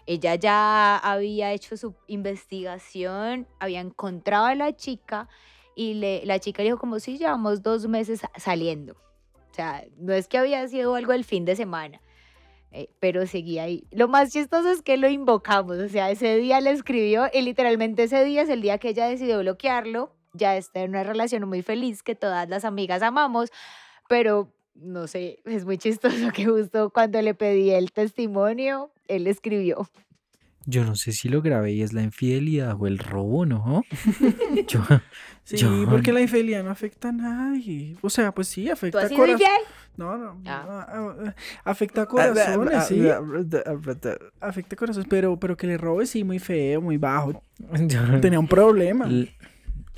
ella 0.09 0.35
ya 0.37 0.97
había 0.97 1.53
hecho 1.53 1.77
su 1.77 1.95
investigación, 2.07 3.47
había 3.61 3.81
encontrado 3.81 4.47
a 4.47 4.55
la 4.55 4.75
chica 4.75 5.29
y 5.77 5.95
le, 5.95 6.25
la 6.25 6.39
chica 6.39 6.63
le 6.63 6.71
dijo 6.71 6.79
como 6.79 6.99
si 6.99 7.19
llevamos 7.19 7.63
dos 7.63 7.87
meses 7.87 8.21
sa- 8.21 8.31
saliendo. 8.37 8.95
O 9.51 9.55
sea, 9.55 9.85
no 9.99 10.15
es 10.15 10.27
que 10.27 10.39
había 10.39 10.67
sido 10.67 10.95
algo 10.95 11.13
el 11.13 11.25
fin 11.25 11.45
de 11.45 11.57
semana, 11.57 12.01
eh, 12.73 12.89
pero 13.01 13.27
seguía 13.27 13.65
ahí. 13.65 13.87
Lo 13.91 14.09
más 14.09 14.31
chistoso 14.31 14.71
es 14.71 14.81
que 14.83 14.97
lo 14.97 15.09
invocamos, 15.11 15.79
o 15.79 15.89
sea, 15.89 16.11
ese 16.11 16.37
día 16.37 16.61
le 16.63 16.71
escribió 16.71 17.27
y 17.33 17.43
literalmente 17.43 18.05
ese 18.05 18.25
día 18.25 18.43
es 18.43 18.49
el 18.49 18.63
día 18.63 18.79
que 18.79 18.89
ella 18.89 19.07
decidió 19.07 19.39
bloquearlo. 19.41 20.15
Ya 20.33 20.57
está 20.57 20.81
en 20.81 20.91
una 20.91 21.03
relación 21.05 21.47
muy 21.49 21.63
feliz 21.63 22.03
que 22.03 22.15
todas 22.15 22.49
las 22.49 22.65
amigas 22.65 23.03
amamos, 23.03 23.51
pero 24.09 24.53
no 24.75 25.07
sé, 25.07 25.41
es 25.45 25.65
muy 25.65 25.77
chistoso 25.77 26.31
que 26.35 26.47
justo 26.47 26.91
cuando 26.91 27.21
le 27.21 27.35
pedí 27.35 27.71
el 27.71 27.93
testimonio, 27.93 28.91
él 29.09 29.27
escribió. 29.27 29.89
Yo 30.67 30.85
no 30.85 30.97
sé 30.97 31.13
si 31.13 31.31
lo 31.31 31.41
grabé 31.41 31.73
y 31.73 31.83
es 31.83 31.95
la 31.95 32.03
infidelidad 32.03 32.77
o 32.79 32.87
el 32.87 32.99
robo, 32.99 33.47
¿no? 33.47 33.85
Yo, 34.69 34.83
Sí, 35.45 35.57
yo- 35.57 35.87
porque 35.89 36.13
la 36.13 36.21
infidelidad 36.21 36.63
no 36.63 36.71
afecta 36.71 37.09
a 37.09 37.13
nadie. 37.13 37.97
O 38.03 38.11
sea, 38.11 38.33
pues 38.33 38.49
sí, 38.49 38.67
¿Tú 38.67 38.73
afecta 38.73 39.01
has 39.01 39.09
sido 39.09 39.21
corazones. 39.21 39.41
infiel? 39.49 39.75
No, 39.97 40.19
no. 40.19 40.43
Ah. 40.45 40.87
ah, 40.91 41.17
ah, 41.27 41.35
Afecta 41.65 42.03
a 42.03 42.07
corazones, 42.07 42.85
sí. 42.87 43.03
Afecta 44.41 44.75
a 44.75 44.79
corazones, 44.79 45.09
pero, 45.09 45.39
pero 45.41 45.57
que 45.57 45.67
le 45.67 45.79
robe, 45.79 46.05
sí, 46.05 46.23
muy 46.23 46.39
feo, 46.39 46.83
muy 46.83 46.99
bajo. 46.99 47.43
yo- 47.87 48.21
Tenía 48.21 48.39
un 48.39 48.47
problema. 48.49 49.09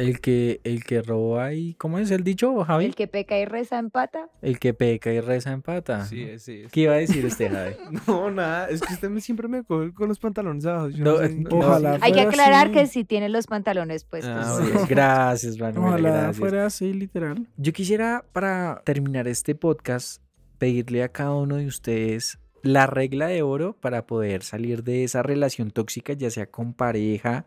El 0.01 0.21
que, 0.21 0.61
el 0.65 0.83
que 0.85 1.03
roba 1.03 1.45
ahí, 1.47 1.75
¿cómo 1.75 1.99
es 1.99 2.11
el 2.11 2.25
dicho, 2.25 2.65
Javi? 2.65 2.87
El 2.87 2.95
que 2.95 3.07
peca 3.07 3.39
y 3.39 3.45
reza 3.45 3.79
empata. 3.79 4.29
El 4.43 4.59
que 4.59 4.75
peca 4.75 5.13
y 5.13 5.21
reza 5.21 5.53
empata. 5.53 6.05
Sí, 6.07 6.39
sí. 6.39 6.65
¿Qué 6.73 6.81
iba 6.83 6.95
a 6.95 6.97
decir 6.97 7.25
usted, 7.27 7.51
Javi? 7.53 7.75
No, 8.07 8.31
nada, 8.31 8.69
es 8.69 8.81
que 8.81 8.95
usted 8.95 9.11
me- 9.11 9.21
siempre 9.21 9.47
me 9.49 9.63
coge 9.63 9.93
con 9.93 10.09
los 10.09 10.19
pantalones 10.19 10.67
abajo. 10.67 10.89
No, 10.97 11.13
no 11.13 11.19
sé 11.19 11.27
eh, 11.27 11.45
Ojalá 11.51 11.99
Hay 12.01 12.13
que 12.13 12.21
aclarar 12.23 12.67
así. 12.69 12.75
que 12.75 12.87
sí 12.87 13.05
tiene 13.05 13.29
los 13.29 13.47
pantalones 13.47 14.05
puestos. 14.05 14.33
Ah, 14.35 14.59
bueno. 14.63 14.87
gracias, 14.89 15.59
Manuel. 15.59 15.87
Ojalá 15.89 16.11
gracias. 16.11 16.37
fuera 16.39 16.67
así, 16.67 16.93
literal. 16.93 17.47
Yo 17.57 17.73
quisiera, 17.73 18.25
para 18.33 18.83
terminar 18.85 19.29
este 19.29 19.55
podcast, 19.55 20.23
pedirle 20.59 21.03
a 21.03 21.09
cada 21.09 21.35
uno 21.35 21.57
de 21.57 21.67
ustedes 21.67 22.39
la 22.63 22.87
regla 22.87 23.27
de 23.29 23.41
oro 23.43 23.75
para 23.81 24.07
poder 24.07 24.43
salir 24.43 24.85
de 24.85 25.05
esa 25.05 25.23
relación 25.23 25.71
tóxica, 25.71 26.13
ya 26.13 26.31
sea 26.31 26.47
con 26.47 26.75
pareja, 26.75 27.47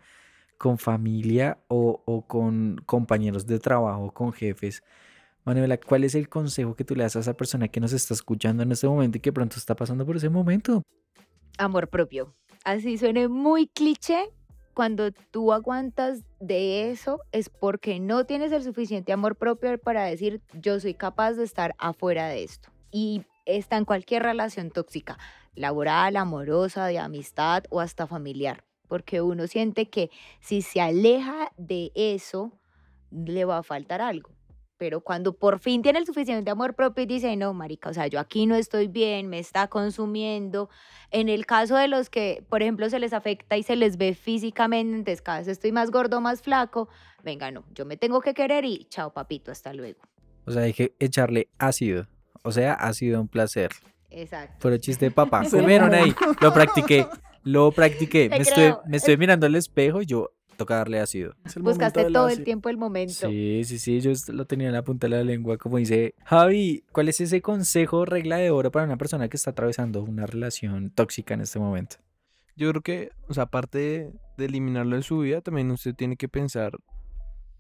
con 0.58 0.78
familia 0.78 1.60
o, 1.68 2.02
o 2.06 2.26
con 2.26 2.82
compañeros 2.86 3.46
de 3.46 3.60
trabajo, 3.60 4.12
con 4.12 4.34
jefes. 4.34 4.84
Manuela, 5.46 5.78
¿cuál 5.78 6.06
es 6.06 6.16
el 6.16 6.30
consejo 6.30 6.76
que 6.76 6.86
tú 6.86 6.96
le 6.96 7.04
das 7.04 7.16
a 7.18 7.20
esa 7.20 7.34
persona 7.34 7.68
que 7.68 7.82
nos 7.82 7.92
está 7.92 8.14
escuchando 8.14 8.64
en 8.64 8.72
este 8.72 8.88
momento 8.88 9.18
y 9.18 9.22
que 9.22 9.34
pronto 9.34 9.58
está 9.58 9.76
pasando 9.76 10.06
por 10.06 10.16
ese 10.16 10.30
momento? 10.30 10.84
Amor 11.58 11.90
propio. 11.90 12.34
Así 12.64 12.98
suene 12.98 13.28
muy 13.28 13.68
cliché. 13.68 14.30
Cuando 14.74 15.12
tú 15.12 15.54
aguantas 15.54 16.24
de 16.40 16.90
eso 16.90 17.20
es 17.32 17.50
porque 17.50 18.00
no 18.00 18.26
tienes 18.26 18.52
el 18.52 18.64
suficiente 18.64 19.14
amor 19.14 19.36
propio 19.36 19.78
para 19.78 20.06
decir 20.06 20.42
yo 20.54 20.80
soy 20.80 20.96
capaz 20.96 21.34
de 21.34 21.44
estar 21.44 21.76
afuera 21.78 22.28
de 22.30 22.44
esto. 22.44 22.70
Y 22.90 23.24
está 23.46 23.78
en 23.78 23.86
cualquier 23.86 24.24
relación 24.24 24.72
tóxica, 24.72 25.20
laboral, 25.56 26.16
amorosa, 26.16 26.88
de 26.88 26.98
amistad 27.00 27.66
o 27.70 27.82
hasta 27.82 28.08
familiar. 28.08 28.64
Porque 28.88 29.22
uno 29.22 29.48
siente 29.48 29.90
que 29.90 30.12
si 30.40 30.62
se 30.62 30.82
aleja 30.82 31.52
de 31.58 31.92
eso, 31.96 32.52
le 33.12 33.46
va 33.46 33.60
a 33.60 33.64
faltar 33.64 34.02
algo. 34.02 34.32
pero 34.78 35.00
cuando 35.00 35.34
por 35.38 35.60
fin 35.60 35.82
tiene 35.82 36.00
el 36.00 36.06
suficiente 36.06 36.52
amor 36.52 36.76
propio 36.76 37.04
y 37.04 37.08
dice, 37.08 37.38
no, 37.38 37.54
marica, 37.54 37.90
o 37.90 37.94
sea, 37.94 38.08
yo 38.08 38.20
aquí 38.20 38.46
no 38.46 38.56
estoy 38.56 38.90
bien, 38.90 39.30
me 39.30 39.40
está 39.40 39.70
consumiendo. 39.70 40.70
En 41.10 41.30
el 41.30 41.46
caso 41.46 41.78
de 41.78 41.88
los 41.88 42.10
que, 42.10 42.44
por 42.50 42.62
ejemplo, 42.62 42.90
se 42.90 43.00
les 43.00 43.14
afecta 43.14 43.56
y 43.56 43.64
se 43.64 43.78
les 43.78 43.96
ve 43.96 44.14
físicamente, 44.14 44.98
entonces 44.98 45.22
cada 45.22 45.38
vez 45.38 45.48
estoy 45.48 45.72
más 45.72 45.90
gordo, 45.90 46.20
más 46.20 46.42
flaco, 46.42 46.90
venga, 47.24 47.50
no, 47.50 47.64
yo 47.74 47.86
me 47.86 47.96
tengo 47.96 48.20
que 48.20 48.34
querer 48.34 48.66
y 48.66 48.86
chao, 48.90 49.14
papito, 49.14 49.52
hasta 49.52 49.74
luego. 49.74 50.02
O 50.46 50.52
sea, 50.52 50.64
hay 50.64 50.74
que 50.74 50.94
echarle 51.00 51.48
ácido. 51.58 52.08
O 52.44 52.52
sea, 52.52 52.74
ha 52.74 52.94
sido 52.94 53.22
un 53.22 53.30
placer. 53.30 53.72
Exacto. 54.10 54.58
Pero 54.62 54.78
chiste 54.78 55.06
de 55.06 55.12
papá. 55.12 55.44
Comieron 55.50 55.94
ahí. 55.94 56.14
Lo 56.42 56.54
practiqué. 56.54 57.08
Lo 57.44 57.72
practiqué. 57.72 58.30
Me 58.30 58.38
estoy, 58.38 58.74
me 58.88 58.98
estoy 58.98 59.18
mirando 59.18 59.46
al 59.46 59.56
espejo 59.56 60.02
y 60.02 60.06
yo 60.06 60.32
toca 60.56 60.76
darle 60.76 61.00
ácido. 61.00 61.36
Buscaste 61.58 62.06
todo 62.12 62.30
el 62.30 62.44
tiempo 62.44 62.70
el 62.70 62.78
momento. 62.78 63.28
Sí, 63.30 63.64
sí, 63.66 63.80
sí, 63.80 64.00
yo 64.00 64.12
lo 64.30 64.46
tenía 64.46 64.68
en 64.68 64.74
la 64.74 64.84
punta 64.84 65.08
de 65.08 65.18
la 65.18 65.24
lengua, 65.24 65.58
como 65.58 65.78
dice 65.78 66.16
Javi, 66.24 66.84
¿cuál 66.92 67.10
es 67.10 67.20
ese 67.22 67.42
consejo, 67.42 68.06
regla 68.06 68.38
de 68.38 68.52
oro 68.52 68.72
para 68.72 68.86
una 68.86 68.98
persona 68.98 69.28
que 69.30 69.38
está 69.38 69.52
atravesando 69.52 70.04
una 70.04 70.26
relación 70.26 70.92
tóxica 70.92 71.34
en 71.34 71.42
este 71.42 71.60
momento? 71.60 71.98
Yo 72.56 72.70
creo 72.70 72.82
que, 72.82 73.12
o 73.28 73.34
sea, 73.34 73.44
aparte 73.44 73.78
de, 73.78 74.14
de 74.38 74.46
eliminarlo 74.46 74.96
de 74.96 75.02
su 75.02 75.20
vida, 75.20 75.42
también 75.42 75.72
usted 75.72 75.96
tiene 75.96 76.18
que 76.18 76.30
pensar, 76.30 76.78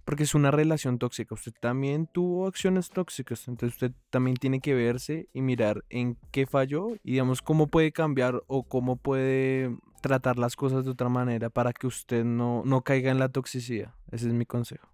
porque 0.06 0.24
es 0.24 0.36
una 0.36 0.52
relación 0.52 1.00
tóxica, 1.00 1.34
usted 1.34 1.54
también 1.60 2.08
tuvo 2.08 2.48
acciones 2.48 2.90
tóxicas, 2.90 3.48
entonces 3.48 3.76
usted 3.76 3.92
también 4.10 4.36
tiene 4.36 4.60
que 4.60 4.74
verse 4.74 5.30
y 5.34 5.42
mirar 5.42 5.84
en 5.90 6.18
qué 6.32 6.46
falló 6.46 6.96
y 7.04 7.12
digamos 7.12 7.42
cómo 7.42 7.68
puede 7.68 7.92
cambiar 7.92 8.44
o 8.48 8.64
cómo 8.64 8.98
puede 8.98 9.76
tratar 10.02 10.38
las 10.38 10.56
cosas 10.56 10.84
de 10.84 10.92
otra 10.92 11.10
manera 11.10 11.50
para 11.50 11.72
que 11.72 11.88
usted 11.88 12.26
no, 12.26 12.64
no 12.66 12.82
caiga 12.82 13.12
en 13.12 13.20
la 13.20 13.30
toxicidad. 13.30 13.94
Ese 14.12 14.28
es 14.28 14.34
mi 14.34 14.46
consejo. 14.46 14.90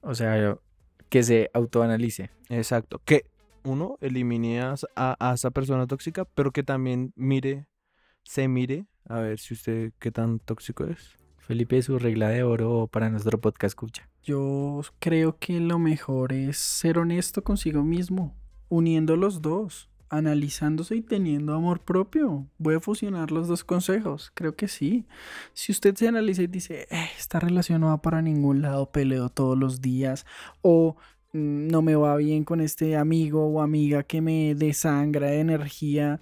O 0.00 0.14
sea, 0.14 0.56
que 1.10 1.22
se 1.22 1.50
autoanalice. 1.52 2.30
Exacto. 2.48 3.00
Que 3.04 3.26
uno 3.64 3.98
elimine 4.00 4.62
a, 4.62 4.76
a 4.96 5.34
esa 5.34 5.50
persona 5.50 5.86
tóxica, 5.86 6.24
pero 6.24 6.52
que 6.52 6.62
también 6.62 7.12
mire, 7.16 7.68
se 8.22 8.48
mire 8.48 8.86
a 9.04 9.20
ver 9.20 9.38
si 9.38 9.54
usted 9.54 9.92
qué 9.98 10.10
tan 10.10 10.38
tóxico 10.38 10.84
es. 10.84 11.18
Felipe, 11.46 11.80
su 11.80 12.00
regla 12.00 12.28
de 12.28 12.42
oro 12.42 12.88
para 12.90 13.08
nuestro 13.08 13.40
podcast 13.40 13.70
escucha. 13.70 14.08
Yo 14.24 14.80
creo 14.98 15.38
que 15.38 15.60
lo 15.60 15.78
mejor 15.78 16.32
es 16.32 16.56
ser 16.56 16.98
honesto 16.98 17.44
consigo 17.44 17.84
mismo, 17.84 18.34
uniendo 18.68 19.14
los 19.16 19.42
dos, 19.42 19.88
analizándose 20.08 20.96
y 20.96 21.02
teniendo 21.02 21.54
amor 21.54 21.82
propio. 21.82 22.48
Voy 22.58 22.74
a 22.74 22.80
fusionar 22.80 23.30
los 23.30 23.46
dos 23.46 23.62
consejos, 23.62 24.32
creo 24.34 24.56
que 24.56 24.66
sí. 24.66 25.06
Si 25.52 25.70
usted 25.70 25.94
se 25.94 26.08
analiza 26.08 26.42
y 26.42 26.48
dice, 26.48 26.88
"Eh, 26.90 27.10
esta 27.16 27.38
relación 27.38 27.80
no 27.82 27.88
va 27.88 28.02
para 28.02 28.22
ningún 28.22 28.60
lado, 28.60 28.90
peleo 28.90 29.28
todos 29.28 29.56
los 29.56 29.80
días, 29.80 30.26
o 30.62 30.96
"Mm, 31.32 31.68
no 31.68 31.80
me 31.80 31.94
va 31.94 32.16
bien 32.16 32.42
con 32.42 32.60
este 32.60 32.96
amigo 32.96 33.46
o 33.46 33.62
amiga 33.62 34.02
que 34.02 34.20
me 34.20 34.56
desangra 34.56 35.28
de 35.28 35.38
energía, 35.38 36.20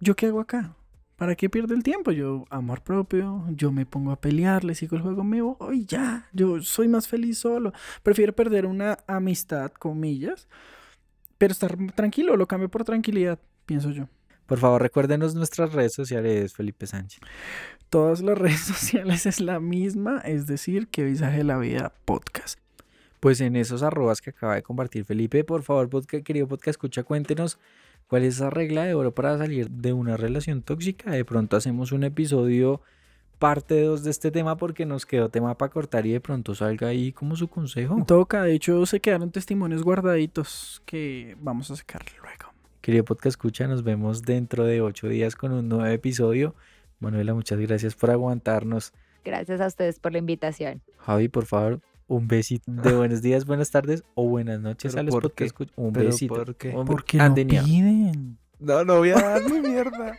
¿yo 0.00 0.16
qué 0.16 0.26
hago 0.26 0.40
acá? 0.40 0.76
¿Para 1.20 1.34
qué 1.34 1.50
pierdo 1.50 1.74
el 1.74 1.82
tiempo? 1.82 2.12
Yo, 2.12 2.46
amor 2.48 2.80
propio, 2.80 3.44
yo 3.50 3.70
me 3.70 3.84
pongo 3.84 4.10
a 4.10 4.18
pelear, 4.18 4.64
le 4.64 4.74
sigo 4.74 4.96
el 4.96 5.02
juego, 5.02 5.22
me 5.22 5.42
voy 5.42 5.84
ya. 5.84 6.26
Yo 6.32 6.62
soy 6.62 6.88
más 6.88 7.08
feliz 7.08 7.36
solo. 7.36 7.74
Prefiero 8.02 8.32
perder 8.32 8.64
una 8.64 8.96
amistad, 9.06 9.70
comillas, 9.70 10.48
pero 11.36 11.52
estar 11.52 11.76
tranquilo, 11.94 12.38
lo 12.38 12.46
cambio 12.46 12.70
por 12.70 12.84
tranquilidad, 12.84 13.38
pienso 13.66 13.90
yo. 13.90 14.08
Por 14.46 14.56
favor, 14.60 14.80
recuérdenos 14.80 15.34
nuestras 15.34 15.74
redes 15.74 15.92
sociales, 15.92 16.54
Felipe 16.54 16.86
Sánchez. 16.86 17.20
Todas 17.90 18.22
las 18.22 18.38
redes 18.38 18.60
sociales 18.60 19.26
es 19.26 19.42
la 19.42 19.60
misma, 19.60 20.22
es 20.24 20.46
decir, 20.46 20.88
que 20.88 21.04
Visaje 21.04 21.36
de 21.36 21.44
la 21.44 21.58
Vida 21.58 21.92
Podcast. 22.06 22.58
Pues 23.20 23.42
en 23.42 23.56
esos 23.56 23.82
arrobas 23.82 24.22
que 24.22 24.30
acaba 24.30 24.54
de 24.54 24.62
compartir 24.62 25.04
Felipe, 25.04 25.44
por 25.44 25.64
favor, 25.64 25.90
podcast, 25.90 26.24
querido 26.24 26.48
podcast, 26.48 26.68
escucha, 26.68 27.02
cuéntenos 27.02 27.58
cuál 28.10 28.24
es 28.24 28.34
esa 28.34 28.50
regla 28.50 28.84
de 28.84 28.94
oro 28.94 29.14
para 29.14 29.38
salir 29.38 29.70
de 29.70 29.92
una 29.92 30.16
relación 30.16 30.62
tóxica. 30.62 31.12
De 31.12 31.24
pronto 31.24 31.56
hacemos 31.56 31.92
un 31.92 32.02
episodio 32.02 32.82
parte 33.38 33.82
2 33.82 34.02
de 34.02 34.10
este 34.10 34.32
tema 34.32 34.56
porque 34.56 34.84
nos 34.84 35.06
quedó 35.06 35.28
tema 35.28 35.56
para 35.56 35.70
cortar 35.70 36.04
y 36.06 36.12
de 36.12 36.20
pronto 36.20 36.56
salga 36.56 36.88
ahí 36.88 37.12
como 37.12 37.36
su 37.36 37.46
consejo. 37.46 38.02
Toca, 38.06 38.42
de 38.42 38.54
hecho 38.54 38.84
se 38.84 38.98
quedaron 38.98 39.30
testimonios 39.30 39.84
guardaditos 39.84 40.82
que 40.86 41.36
vamos 41.40 41.70
a 41.70 41.76
sacar 41.76 42.02
luego. 42.20 42.52
Querido 42.80 43.04
podcast, 43.04 43.34
escucha, 43.34 43.68
nos 43.68 43.84
vemos 43.84 44.22
dentro 44.22 44.64
de 44.64 44.80
ocho 44.80 45.08
días 45.08 45.36
con 45.36 45.52
un 45.52 45.68
nuevo 45.68 45.86
episodio. 45.86 46.56
Manuela, 46.98 47.32
muchas 47.32 47.60
gracias 47.60 47.94
por 47.94 48.10
aguantarnos. 48.10 48.92
Gracias 49.24 49.60
a 49.60 49.68
ustedes 49.68 50.00
por 50.00 50.10
la 50.10 50.18
invitación. 50.18 50.82
Javi, 50.98 51.28
por 51.28 51.46
favor, 51.46 51.80
un 52.10 52.26
besito 52.26 52.70
de 52.72 52.92
buenos 52.96 53.22
días, 53.22 53.44
buenas 53.46 53.70
tardes 53.70 54.02
o 54.14 54.28
buenas 54.28 54.60
noches 54.60 54.92
¿Pero 54.94 55.00
a 55.00 55.04
los 55.20 55.32
escucha- 55.36 55.72
Un 55.76 55.92
¿Pero 55.92 56.06
besito. 56.06 56.34
por 56.34 56.56
qué? 56.56 56.70
Un- 56.70 56.84
Porque 56.84 57.20
Ah, 57.20 57.28
no 57.28 57.34
piden. 57.36 58.36
No, 58.58 58.84
no 58.84 58.98
voy 58.98 59.10
a 59.10 59.14
dar 59.14 59.48
mi 59.50 59.60
mierda. 59.60 60.18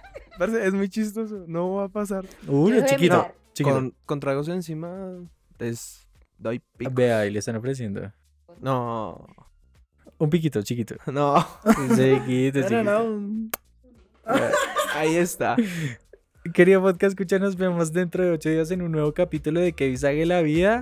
Es 0.63 0.73
muy 0.73 0.89
chistoso. 0.89 1.43
No 1.47 1.73
va 1.75 1.83
a 1.83 1.89
pasar. 1.89 2.25
Uy, 2.47 2.71
Yo 2.77 2.85
chiquito. 2.87 3.27
chiquito. 3.53 3.75
Con, 3.75 3.93
con 4.05 4.19
tragos 4.19 4.47
encima, 4.47 5.11
es. 5.59 6.07
Doy 6.39 6.59
pico. 6.77 6.91
Vea, 6.95 7.19
ahí 7.19 7.29
le 7.29 7.37
están 7.39 7.55
ofreciendo. 7.57 8.11
No, 8.59 9.27
Un 10.17 10.29
piquito, 10.29 10.61
chiquito. 10.63 10.95
no. 11.11 11.35
Chiquito, 11.95 12.61
chiquito. 12.61 12.83
No, 12.83 13.19
no, 13.19 13.49
Ahí 14.95 15.15
está. 15.17 15.55
Querido 16.53 16.81
podcast, 16.81 17.11
escucha, 17.11 17.37
nos 17.37 17.55
vemos 17.55 17.91
dentro 17.93 18.23
de 18.23 18.31
ocho 18.31 18.49
días 18.49 18.71
en 18.71 18.81
un 18.81 18.91
nuevo 18.91 19.13
capítulo 19.13 19.59
de 19.59 19.73
Que 19.73 19.89
Visague 19.89 20.25
la 20.25 20.41
Vida. 20.41 20.81